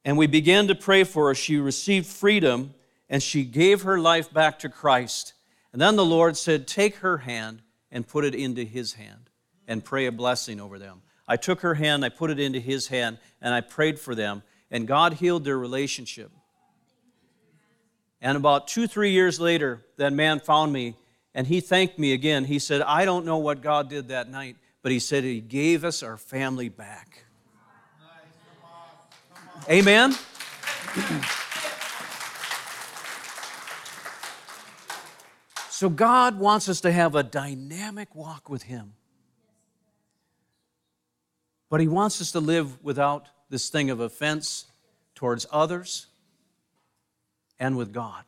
And 0.04 0.18
we 0.18 0.26
began 0.26 0.66
to 0.66 0.74
pray 0.74 1.04
for 1.04 1.28
her. 1.28 1.34
She 1.34 1.58
received 1.58 2.06
freedom 2.06 2.74
and 3.12 3.22
she 3.22 3.44
gave 3.44 3.82
her 3.82 4.00
life 4.00 4.32
back 4.32 4.58
to 4.60 4.70
Christ. 4.70 5.34
And 5.72 5.80
then 5.80 5.96
the 5.96 6.04
Lord 6.04 6.34
said, 6.34 6.66
Take 6.66 6.96
her 6.96 7.18
hand 7.18 7.60
and 7.90 8.08
put 8.08 8.24
it 8.24 8.34
into 8.34 8.64
his 8.64 8.94
hand 8.94 9.28
and 9.68 9.84
pray 9.84 10.06
a 10.06 10.12
blessing 10.12 10.58
over 10.58 10.78
them. 10.78 11.02
I 11.28 11.36
took 11.36 11.60
her 11.60 11.74
hand, 11.74 12.06
I 12.06 12.08
put 12.08 12.30
it 12.30 12.40
into 12.40 12.58
his 12.58 12.88
hand, 12.88 13.18
and 13.42 13.52
I 13.52 13.60
prayed 13.60 14.00
for 14.00 14.14
them, 14.14 14.42
and 14.70 14.88
God 14.88 15.12
healed 15.12 15.44
their 15.44 15.58
relationship. 15.58 16.32
And 18.22 18.38
about 18.38 18.66
two, 18.66 18.86
three 18.86 19.10
years 19.10 19.38
later, 19.38 19.84
that 19.98 20.14
man 20.14 20.40
found 20.40 20.72
me 20.72 20.96
and 21.34 21.46
he 21.46 21.60
thanked 21.60 21.98
me 21.98 22.14
again. 22.14 22.46
He 22.46 22.58
said, 22.58 22.80
I 22.80 23.04
don't 23.04 23.26
know 23.26 23.38
what 23.38 23.60
God 23.60 23.90
did 23.90 24.08
that 24.08 24.30
night, 24.30 24.56
but 24.80 24.90
he 24.90 24.98
said 24.98 25.22
he 25.22 25.40
gave 25.40 25.84
us 25.84 26.02
our 26.02 26.16
family 26.16 26.70
back. 26.70 27.24
Amen? 29.68 30.14
so 35.82 35.90
God 35.90 36.38
wants 36.38 36.68
us 36.68 36.80
to 36.82 36.92
have 36.92 37.16
a 37.16 37.24
dynamic 37.24 38.14
walk 38.14 38.48
with 38.48 38.62
him. 38.62 38.92
But 41.70 41.80
He 41.80 41.88
wants 41.88 42.20
us 42.20 42.30
to 42.30 42.38
live 42.38 42.80
without 42.84 43.26
this 43.50 43.68
thing 43.68 43.90
of 43.90 43.98
offense 43.98 44.66
towards 45.16 45.44
others 45.50 46.06
and 47.58 47.76
with 47.76 47.92
God. 47.92 48.22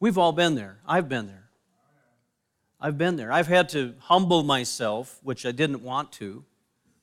We've 0.00 0.18
all 0.18 0.32
been 0.32 0.56
there. 0.56 0.80
I've 0.84 1.08
been 1.08 1.28
there. 1.28 1.48
I've 2.80 2.98
been 2.98 3.14
there. 3.14 3.30
I've 3.30 3.46
had 3.46 3.68
to 3.68 3.94
humble 4.00 4.42
myself, 4.42 5.20
which 5.22 5.46
I 5.46 5.52
didn't 5.52 5.84
want 5.84 6.10
to, 6.14 6.44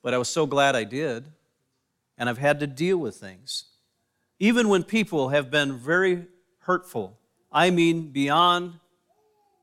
but 0.01 0.13
I 0.13 0.17
was 0.17 0.27
so 0.27 0.45
glad 0.45 0.75
I 0.75 0.83
did. 0.83 1.31
And 2.17 2.27
I've 2.27 2.39
had 2.39 2.59
to 2.59 2.67
deal 2.67 2.97
with 2.97 3.15
things. 3.15 3.67
Even 4.37 4.67
when 4.67 4.83
people 4.83 5.29
have 5.29 5.49
been 5.49 5.77
very 5.77 6.25
hurtful, 6.63 7.17
I 7.56 7.72
mean 7.72 8.10
beyond 8.10 8.74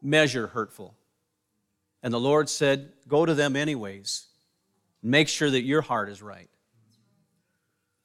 measure 0.00 0.46
hurtful. 0.46 0.96
And 2.02 2.12
the 2.12 2.18
Lord 2.18 2.48
said, 2.48 2.90
Go 3.06 3.26
to 3.26 3.34
them 3.34 3.54
anyways. 3.54 4.26
Make 5.02 5.28
sure 5.28 5.50
that 5.50 5.62
your 5.62 5.82
heart 5.82 6.08
is 6.08 6.22
right. 6.22 6.48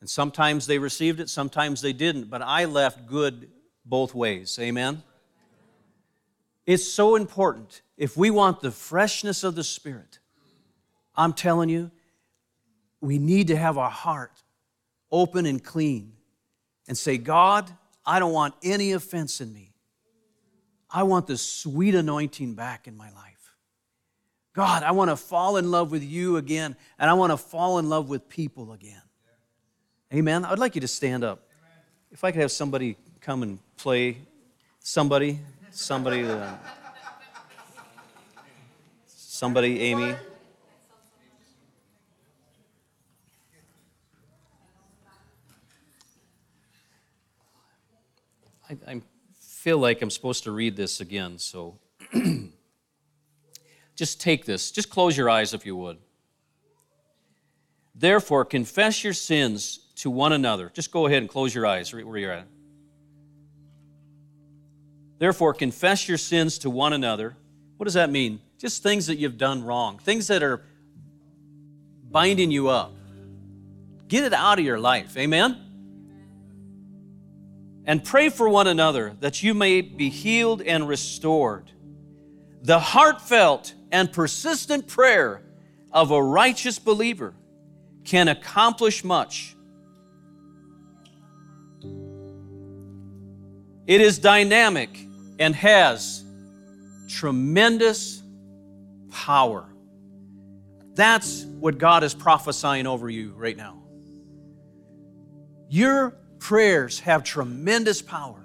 And 0.02 0.10
sometimes 0.10 0.68
they 0.68 0.78
received 0.78 1.22
it, 1.22 1.30
sometimes 1.30 1.82
they 1.82 1.94
didn't, 1.94 2.30
but 2.30 2.42
I 2.42 2.66
left 2.66 3.08
good 3.08 3.50
both 3.86 4.14
ways. 4.14 4.60
Amen? 4.60 5.02
It's 6.66 6.86
so 6.86 7.16
important. 7.16 7.82
If 7.96 8.18
we 8.18 8.30
want 8.30 8.60
the 8.60 8.72
freshness 8.72 9.46
of 9.46 9.56
the 9.56 9.64
Spirit, 9.64 10.20
I'm 11.16 11.32
telling 11.32 11.70
you, 11.70 11.92
we 13.00 13.20
need 13.20 13.48
to 13.48 13.56
have 13.56 13.78
our 13.78 13.90
heart 13.90 14.34
open 15.12 15.46
and 15.46 15.64
clean 15.64 16.12
and 16.88 16.98
say, 16.98 17.18
God, 17.18 17.72
I 18.06 18.20
don't 18.20 18.34
want 18.34 18.54
any 18.62 18.92
offense 18.92 19.40
in 19.40 19.54
me. 19.54 19.72
I 20.90 21.04
want 21.04 21.28
the 21.28 21.38
sweet 21.38 21.96
anointing 21.96 22.54
back 22.54 22.88
in 22.88 22.96
my 22.96 23.12
life. 23.12 23.38
God, 24.54 24.84
I 24.84 24.92
want 24.92 25.12
to 25.12 25.16
fall 25.16 25.58
in 25.58 25.70
love 25.70 25.92
with 25.92 26.04
you 26.04 26.38
again, 26.38 26.76
and 26.98 27.10
I 27.10 27.14
want 27.14 27.32
to 27.32 27.38
fall 27.38 27.78
in 27.78 27.90
love 27.90 28.10
with 28.10 28.28
people 28.28 28.72
again. 28.72 29.02
Amen. 30.14 30.46
I'd 30.46 30.58
like 30.58 30.76
you 30.76 30.82
to 30.82 30.88
stand 30.88 31.24
up. 31.24 31.44
If 32.12 32.24
I 32.24 32.32
could 32.32 32.42
have 32.42 32.52
somebody 32.52 32.98
come 33.20 33.44
and 33.44 33.60
play, 33.76 34.18
somebody, 34.80 35.40
somebody, 35.72 36.24
uh, 36.24 36.54
somebody, 39.06 39.82
Amy. 39.82 40.16
I, 48.70 48.78
I 48.88 49.02
feel 49.68 49.80
like 49.80 50.02
I'm 50.02 50.10
supposed 50.10 50.46
to 50.46 50.52
read 50.52 50.78
this 50.78 51.02
again, 51.02 51.38
so. 51.38 51.78
Just 53.98 54.22
take 54.22 54.46
this. 54.46 54.72
Just 54.72 54.90
close 54.90 55.18
your 55.18 55.30
eyes 55.30 55.54
if 55.54 55.66
you 55.66 55.76
would. 55.76 55.98
Therefore, 57.94 58.46
confess 58.46 59.04
your 59.04 59.12
sins 59.12 59.80
to 59.98 60.10
one 60.10 60.32
another. 60.32 60.72
Just 60.74 60.90
go 60.90 61.06
ahead 61.06 61.22
and 61.22 61.28
close 61.28 61.54
your 61.54 61.66
eyes 61.66 61.94
where 61.94 62.18
you're 62.18 62.32
at. 62.32 62.48
Therefore, 65.20 65.54
confess 65.54 66.08
your 66.08 66.18
sins 66.18 66.60
to 66.60 66.70
one 66.70 66.94
another. 66.94 67.36
What 67.76 67.84
does 67.84 67.96
that 67.96 68.10
mean? 68.10 68.40
Just 68.58 68.84
things 68.84 69.08
that 69.08 69.18
you've 69.18 69.38
done 69.38 69.66
wrong, 69.66 69.98
things 69.98 70.28
that 70.28 70.44
are 70.44 70.64
binding 72.10 72.52
you 72.52 72.70
up. 72.70 72.94
Get 74.08 74.24
it 74.24 74.32
out 74.32 74.60
of 74.60 74.64
your 74.64 74.80
life. 74.80 75.18
Amen? 75.18 75.67
And 77.88 78.04
pray 78.04 78.30
for 78.30 78.50
one 78.50 78.68
another 78.68 79.16
that 79.22 79.42
you 79.42 79.54
may 79.54 79.80
be 79.82 80.10
healed 80.10 80.62
and 80.62 80.88
restored. 80.88 81.72
The 82.62 82.80
heartfelt 82.80 83.74
and 83.94 84.12
persistent 84.12 84.88
prayer 84.88 85.42
of 85.94 86.12
a 86.12 86.22
righteous 86.22 86.80
believer 86.80 87.34
can 88.04 88.28
accomplish 88.28 89.06
much. 89.06 89.56
It 93.88 94.02
is 94.02 94.20
dynamic 94.20 95.00
and 95.40 95.56
has 95.56 96.26
tremendous 97.08 98.22
power. 99.12 99.66
That's 100.94 101.46
what 101.46 101.78
God 101.78 102.04
is 102.04 102.14
prophesying 102.14 102.86
over 102.86 103.10
you 103.10 103.32
right 103.38 103.56
now. 103.56 103.82
Your 105.70 106.18
prayers 106.40 107.00
have 107.00 107.24
tremendous 107.24 108.02
power. 108.02 108.44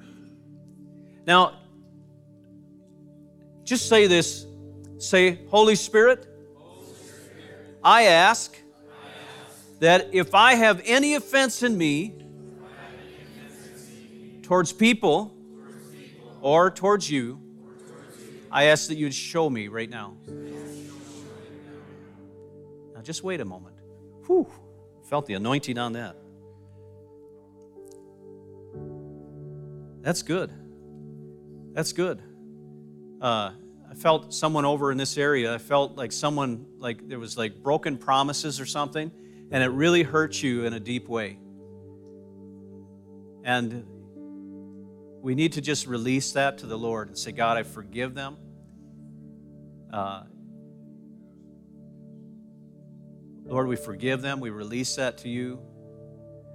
Now, 1.26 1.58
just 3.64 3.88
say 3.88 4.06
this 4.06 4.46
say, 4.98 5.44
Holy 5.48 5.74
Spirit, 5.74 6.28
I 7.82 8.04
ask 8.04 8.56
that 9.80 10.10
if 10.12 10.34
I 10.34 10.54
have 10.54 10.80
any 10.84 11.14
offense 11.14 11.62
in 11.62 11.76
me 11.76 12.14
towards 14.42 14.72
people 14.72 15.34
or 16.40 16.70
towards 16.70 17.10
you, 17.10 17.40
I 18.50 18.64
ask 18.64 18.88
that 18.88 18.96
you'd 18.96 19.14
show 19.14 19.50
me 19.50 19.68
right 19.68 19.90
now. 19.90 20.14
Now, 22.94 23.00
just 23.02 23.24
wait 23.24 23.40
a 23.40 23.44
moment. 23.44 23.74
Whew, 24.26 24.46
felt 25.08 25.26
the 25.26 25.34
anointing 25.34 25.78
on 25.78 25.94
that. 25.94 26.16
That's 30.02 30.22
good. 30.22 30.52
That's 31.74 31.92
good. 31.92 32.20
Uh, 33.20 33.52
I 33.88 33.94
felt 33.94 34.34
someone 34.34 34.64
over 34.64 34.90
in 34.90 34.98
this 34.98 35.16
area. 35.16 35.54
I 35.54 35.58
felt 35.58 35.96
like 35.96 36.12
someone, 36.12 36.66
like 36.78 37.08
there 37.08 37.18
was 37.18 37.38
like 37.38 37.62
broken 37.62 37.96
promises 37.96 38.60
or 38.60 38.66
something, 38.66 39.10
and 39.50 39.62
it 39.62 39.68
really 39.68 40.02
hurt 40.02 40.42
you 40.42 40.64
in 40.64 40.72
a 40.72 40.80
deep 40.80 41.08
way. 41.08 41.38
And 43.44 43.86
we 45.20 45.34
need 45.36 45.52
to 45.52 45.60
just 45.60 45.86
release 45.86 46.32
that 46.32 46.58
to 46.58 46.66
the 46.66 46.76
Lord 46.76 47.08
and 47.08 47.16
say, 47.16 47.30
God, 47.30 47.56
I 47.56 47.62
forgive 47.62 48.14
them. 48.14 48.36
Uh, 49.92 50.24
Lord, 53.44 53.68
we 53.68 53.76
forgive 53.76 54.20
them. 54.20 54.40
We 54.40 54.50
release 54.50 54.96
that 54.96 55.18
to 55.18 55.28
you. 55.28 55.60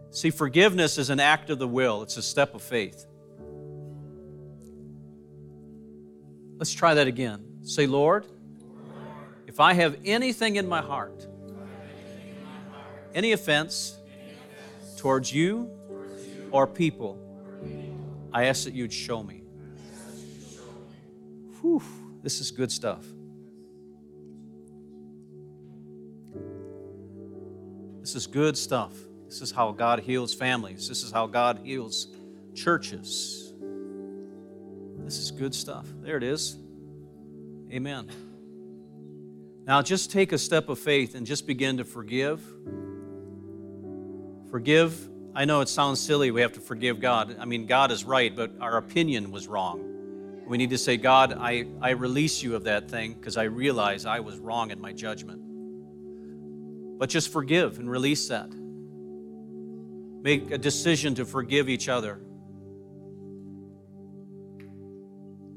See, 0.09 0.31
forgiveness 0.31 0.97
is 0.97 1.09
an 1.09 1.19
act 1.19 1.49
of 1.49 1.59
the 1.59 1.67
will, 1.67 2.01
it's 2.01 2.17
a 2.17 2.21
step 2.21 2.55
of 2.55 2.61
faith. 2.61 3.05
Let's 6.57 6.73
try 6.73 6.95
that 6.95 7.07
again. 7.07 7.43
Say, 7.61 7.85
Lord, 7.87 8.25
if 9.45 9.59
I 9.59 9.73
have 9.73 9.97
anything 10.03 10.55
in 10.55 10.67
my 10.67 10.81
heart, 10.81 11.27
any 13.13 13.31
offense 13.31 13.97
towards 14.97 15.33
you 15.33 15.69
or 16.51 16.67
people, 16.67 17.19
I 18.33 18.45
ask 18.45 18.65
that 18.65 18.73
you'd 18.73 18.93
show 18.93 19.23
me. 19.23 19.43
Whew, 21.61 21.81
this 22.23 22.39
is 22.39 22.51
good 22.51 22.71
stuff. 22.71 23.05
This 28.01 28.15
is 28.15 28.25
good 28.25 28.57
stuff. 28.57 28.93
This 29.25 29.41
is 29.41 29.51
how 29.51 29.71
God 29.73 29.99
heals 29.99 30.33
families. 30.33 30.87
This 30.87 31.03
is 31.03 31.11
how 31.11 31.27
God 31.27 31.59
heals 31.63 32.07
churches. 32.55 33.46
This 35.07 35.19
is 35.19 35.31
good 35.31 35.55
stuff. 35.55 35.85
There 36.01 36.17
it 36.17 36.23
is. 36.23 36.57
Amen. 37.71 38.09
Now 39.65 39.81
just 39.81 40.11
take 40.11 40.33
a 40.33 40.37
step 40.37 40.67
of 40.67 40.79
faith 40.79 41.15
and 41.15 41.25
just 41.25 41.47
begin 41.47 41.77
to 41.77 41.85
forgive. 41.85 42.41
Forgive. 44.51 45.09
I 45.33 45.45
know 45.45 45.61
it 45.61 45.69
sounds 45.69 46.01
silly, 46.01 46.29
we 46.31 46.41
have 46.41 46.51
to 46.53 46.59
forgive 46.59 46.99
God. 46.99 47.37
I 47.39 47.45
mean, 47.45 47.67
God 47.67 47.89
is 47.91 48.03
right, 48.03 48.35
but 48.35 48.51
our 48.59 48.75
opinion 48.75 49.31
was 49.31 49.47
wrong. 49.47 50.43
We 50.45 50.57
need 50.57 50.71
to 50.71 50.77
say, 50.77 50.97
God, 50.97 51.37
I, 51.39 51.67
I 51.79 51.91
release 51.91 52.43
you 52.43 52.57
of 52.57 52.65
that 52.65 52.89
thing 52.89 53.13
because 53.13 53.37
I 53.37 53.43
realize 53.43 54.05
I 54.05 54.19
was 54.19 54.37
wrong 54.39 54.71
in 54.71 54.81
my 54.81 54.91
judgment. 54.91 55.39
But 56.99 57.09
just 57.09 57.31
forgive 57.31 57.79
and 57.79 57.89
release 57.89 58.27
that. 58.27 58.49
Make 60.21 60.51
a 60.51 60.57
decision 60.57 61.15
to 61.15 61.23
forgive 61.23 61.69
each 61.69 61.87
other. 61.87 62.19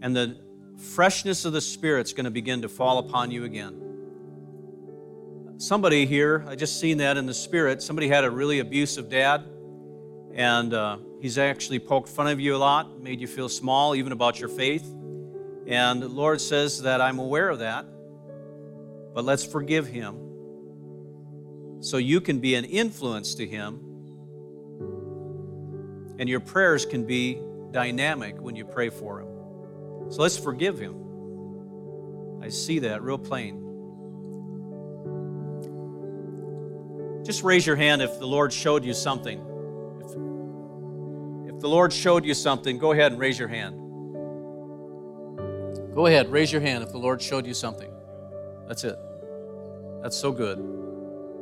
And 0.01 0.15
the 0.15 0.37
freshness 0.77 1.45
of 1.45 1.53
the 1.53 1.61
Spirit's 1.61 2.13
going 2.13 2.25
to 2.25 2.31
begin 2.31 2.63
to 2.63 2.69
fall 2.69 2.99
upon 2.99 3.31
you 3.31 3.45
again. 3.45 3.77
Somebody 5.59 6.07
here, 6.07 6.45
I 6.49 6.57
just 6.57 6.81
seen 6.81 6.99
that 6.99 7.19
in 7.19 7.27
the 7.27 7.35
Spirit, 7.35 7.83
somebody 7.83 8.09
had 8.09 8.25
a 8.25 8.31
really 8.31 8.61
abusive 8.61 9.11
dad, 9.11 9.45
and 10.33 10.73
uh, 10.73 10.97
he's 11.21 11.37
actually 11.37 11.79
poked 11.79 12.09
fun 12.09 12.29
of 12.29 12.41
you 12.41 12.57
a 12.57 12.59
lot, 12.59 12.99
made 13.01 13.21
you 13.21 13.27
feel 13.27 13.49
small, 13.49 13.95
even 13.95 14.13
about 14.13 14.41
your 14.41 14.49
faith. 14.49 14.87
And 15.67 16.03
the 16.03 16.09
Lord 16.09 16.41
says 16.41 16.83
that 16.83 17.03
I'm 17.03 17.19
aware 17.19 17.51
of 17.51 17.59
that, 17.59 17.85
but 19.15 19.25
let's 19.25 19.45
forgive 19.45 19.87
him 19.87 20.17
so 21.81 21.97
you 21.99 22.21
can 22.21 22.41
be 22.41 22.55
an 22.55 22.65
influence 22.65 23.35
to 23.35 23.47
him, 23.47 23.81
and 26.19 26.29
your 26.29 26.41
prayers 26.41 26.87
can 26.87 27.05
be 27.05 27.39
dynamic 27.71 28.41
when 28.41 28.57
you 28.57 28.65
pray 28.65 28.89
for 28.89 29.21
him. 29.21 29.30
So 30.11 30.23
let's 30.23 30.37
forgive 30.37 30.79
him. 30.79 30.97
I 32.43 32.49
see 32.49 32.81
that 32.81 33.03
real 33.03 33.19
plain. 33.19 33.57
Just 37.25 37.45
raise 37.45 37.65
your 37.65 37.77
hand 37.77 38.03
if 38.03 38.19
the 38.19 38.27
Lord 38.27 38.53
showed 38.53 38.85
you 38.85 38.93
something. 38.93 39.39
If, 40.01 41.55
if 41.55 41.61
the 41.61 41.69
Lord 41.69 41.93
showed 41.93 42.25
you 42.25 42.35
something, 42.35 42.77
go 42.79 42.91
ahead 42.93 43.13
and 43.13 43.21
raise 43.21 43.39
your 43.39 43.49
hand. 43.49 43.77
Go 45.95 46.07
ahead, 46.07 46.31
raise 46.31 46.51
your 46.51 46.61
hand 46.61 46.83
if 46.83 46.91
the 46.91 46.99
Lord 46.99 47.23
showed 47.23 47.47
you 47.47 47.55
something. 47.55 47.91
That's 48.67 48.83
it. 48.85 48.97
That's 50.03 50.17
so 50.17 50.33
good. 50.33 50.59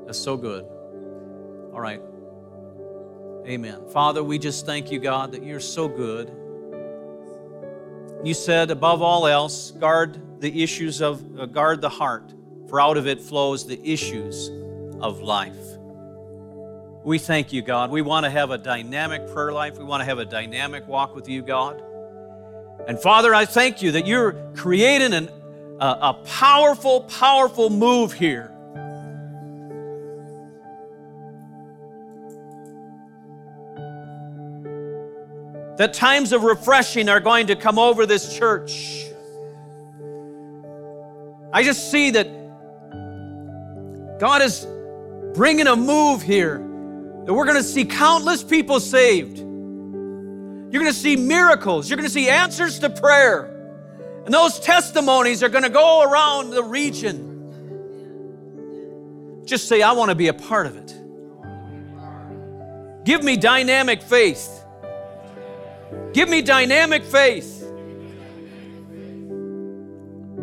That's 0.04 0.18
so 0.18 0.36
good. 0.36 0.64
All 1.72 1.80
right. 1.80 2.02
Amen. 3.46 3.88
Father, 3.92 4.22
we 4.22 4.38
just 4.38 4.66
thank 4.66 4.90
you, 4.90 4.98
God, 4.98 5.32
that 5.32 5.42
you're 5.42 5.60
so 5.60 5.88
good. 5.88 6.30
You 8.24 8.34
said, 8.34 8.70
above 8.70 9.00
all 9.00 9.26
else, 9.26 9.70
guard 9.70 10.40
the 10.40 10.62
issues 10.62 11.00
of, 11.00 11.22
uh, 11.38 11.46
guard 11.46 11.80
the 11.80 11.88
heart, 11.88 12.34
for 12.68 12.80
out 12.80 12.96
of 12.96 13.06
it 13.06 13.20
flows 13.20 13.66
the 13.66 13.80
issues 13.84 14.50
of 15.00 15.20
life. 15.20 15.56
We 17.04 17.18
thank 17.18 17.52
you, 17.52 17.62
God. 17.62 17.90
We 17.90 18.02
want 18.02 18.24
to 18.24 18.30
have 18.30 18.50
a 18.50 18.58
dynamic 18.58 19.28
prayer 19.32 19.52
life. 19.52 19.78
We 19.78 19.84
want 19.84 20.00
to 20.00 20.04
have 20.04 20.18
a 20.18 20.24
dynamic 20.24 20.86
walk 20.88 21.14
with 21.14 21.28
you, 21.28 21.42
God. 21.42 21.82
And 22.86 22.98
Father, 23.00 23.34
I 23.34 23.44
thank 23.44 23.82
you 23.82 23.92
that 23.92 24.06
you're 24.06 24.32
creating 24.54 25.12
an, 25.12 25.30
a, 25.80 25.86
a 25.86 26.14
powerful, 26.24 27.02
powerful 27.02 27.70
move 27.70 28.12
here 28.12 28.52
that 35.78 35.94
times 35.94 36.32
of 36.32 36.42
refreshing 36.42 37.08
are 37.08 37.20
going 37.20 37.46
to 37.46 37.56
come 37.56 37.78
over 37.78 38.04
this 38.04 38.36
church. 38.36 39.06
I 41.52 41.62
just 41.62 41.90
see 41.90 42.10
that 42.10 42.26
God 44.18 44.42
is 44.42 44.66
bringing 45.34 45.68
a 45.68 45.76
move 45.76 46.20
here, 46.20 46.58
that 47.24 47.32
we're 47.32 47.44
going 47.44 47.56
to 47.56 47.62
see 47.62 47.84
countless 47.84 48.42
people 48.42 48.80
saved. 48.80 49.38
You're 49.38 50.82
going 50.82 50.92
to 50.92 50.98
see 50.98 51.14
miracles, 51.16 51.88
you're 51.88 51.96
going 51.96 52.08
to 52.08 52.12
see 52.12 52.28
answers 52.28 52.80
to 52.80 52.90
prayer. 52.90 53.54
And 54.24 54.34
those 54.34 54.58
testimonies 54.60 55.44
are 55.44 55.48
going 55.48 55.64
to 55.64 55.70
go 55.70 56.02
around 56.02 56.50
the 56.50 56.62
region. 56.62 57.36
Just 59.46 59.68
say, 59.68 59.80
I 59.80 59.92
want 59.92 60.10
to 60.10 60.16
be 60.16 60.26
a 60.28 60.34
part 60.34 60.66
of 60.66 60.76
it. 60.76 60.94
Give 63.04 63.22
me 63.22 63.36
dynamic 63.36 64.02
faith. 64.02 64.57
Give 66.12 66.28
me 66.28 66.42
dynamic 66.42 67.04
faith. 67.04 67.64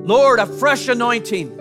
Lord, 0.05 0.39
a 0.39 0.45
fresh 0.45 0.87
anointing. 0.87 1.57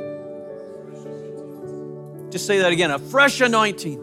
Just 2.30 2.46
say 2.46 2.58
that 2.58 2.72
again 2.72 2.90
a 2.90 2.98
fresh 2.98 3.40
anointing. 3.40 4.00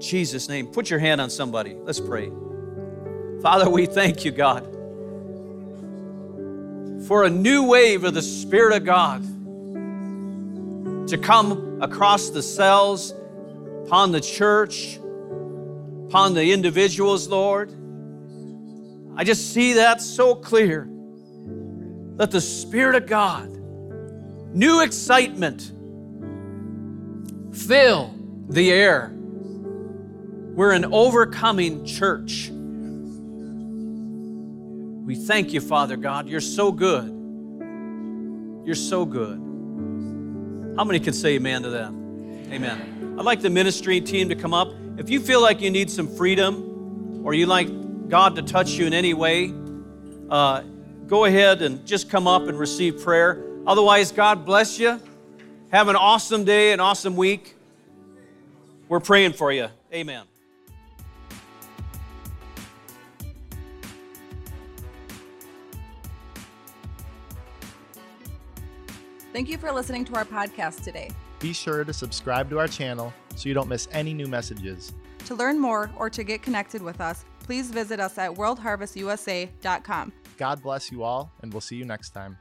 Jesus' 0.00 0.48
name. 0.48 0.66
Put 0.66 0.90
your 0.90 0.98
hand 0.98 1.20
on 1.20 1.30
somebody. 1.30 1.74
Let's 1.74 2.00
pray. 2.00 2.32
Father, 3.40 3.70
we 3.70 3.86
thank 3.86 4.24
you, 4.24 4.30
God, 4.32 4.64
for 7.06 7.24
a 7.24 7.30
new 7.30 7.64
wave 7.64 8.04
of 8.04 8.14
the 8.14 8.22
Spirit 8.22 8.76
of 8.76 8.84
God 8.84 9.22
to 11.08 11.18
come 11.18 11.82
across 11.82 12.30
the 12.30 12.42
cells, 12.42 13.14
upon 13.86 14.12
the 14.12 14.20
church, 14.20 14.98
upon 16.08 16.34
the 16.34 16.52
individuals, 16.52 17.28
Lord. 17.28 17.70
I 19.16 19.24
just 19.24 19.52
see 19.52 19.74
that 19.74 20.00
so 20.00 20.34
clear. 20.34 20.88
That 22.16 22.30
the 22.30 22.40
Spirit 22.40 22.94
of 22.94 23.06
God, 23.06 23.48
new 24.54 24.80
excitement, 24.82 25.72
fill 27.54 28.14
the 28.48 28.70
air. 28.70 29.12
We're 29.14 30.72
an 30.72 30.86
overcoming 30.92 31.84
church. 31.84 32.50
We 35.04 35.14
thank 35.16 35.52
you, 35.52 35.60
Father 35.60 35.96
God. 35.96 36.28
You're 36.28 36.40
so 36.40 36.70
good. 36.70 37.08
You're 38.64 38.74
so 38.74 39.04
good. 39.04 39.38
How 40.76 40.84
many 40.84 41.00
can 41.00 41.12
say 41.12 41.34
amen 41.34 41.62
to 41.62 41.70
that? 41.70 41.88
Amen. 42.52 43.16
I'd 43.18 43.24
like 43.24 43.40
the 43.40 43.50
ministry 43.50 44.00
team 44.00 44.28
to 44.28 44.34
come 44.34 44.54
up. 44.54 44.72
If 44.98 45.10
you 45.10 45.20
feel 45.20 45.42
like 45.42 45.60
you 45.60 45.70
need 45.70 45.90
some 45.90 46.06
freedom 46.06 47.22
or 47.24 47.34
you 47.34 47.46
like 47.46 47.68
God 48.12 48.36
to 48.36 48.42
touch 48.42 48.72
you 48.72 48.86
in 48.86 48.92
any 48.92 49.14
way, 49.14 49.54
uh, 50.28 50.60
go 51.06 51.24
ahead 51.24 51.62
and 51.62 51.86
just 51.86 52.10
come 52.10 52.26
up 52.26 52.42
and 52.42 52.58
receive 52.58 53.02
prayer. 53.02 53.42
Otherwise, 53.66 54.12
God 54.12 54.44
bless 54.44 54.78
you. 54.78 55.00
Have 55.70 55.88
an 55.88 55.96
awesome 55.96 56.44
day, 56.44 56.72
an 56.72 56.80
awesome 56.80 57.16
week. 57.16 57.56
We're 58.90 59.00
praying 59.00 59.32
for 59.32 59.50
you. 59.50 59.68
Amen. 59.94 60.26
Thank 69.32 69.48
you 69.48 69.56
for 69.56 69.72
listening 69.72 70.04
to 70.04 70.16
our 70.16 70.26
podcast 70.26 70.84
today. 70.84 71.10
Be 71.38 71.54
sure 71.54 71.82
to 71.82 71.94
subscribe 71.94 72.50
to 72.50 72.58
our 72.58 72.68
channel 72.68 73.14
so 73.36 73.48
you 73.48 73.54
don't 73.54 73.70
miss 73.70 73.88
any 73.90 74.12
new 74.12 74.26
messages. 74.26 74.92
To 75.24 75.34
learn 75.34 75.58
more 75.58 75.90
or 75.96 76.10
to 76.10 76.22
get 76.22 76.42
connected 76.42 76.82
with 76.82 77.00
us, 77.00 77.24
please 77.42 77.70
visit 77.70 78.00
us 78.00 78.18
at 78.18 78.30
worldharvestusa.com. 78.32 80.12
God 80.38 80.62
bless 80.62 80.90
you 80.90 81.02
all, 81.02 81.32
and 81.42 81.52
we'll 81.52 81.60
see 81.60 81.76
you 81.76 81.84
next 81.84 82.10
time. 82.10 82.38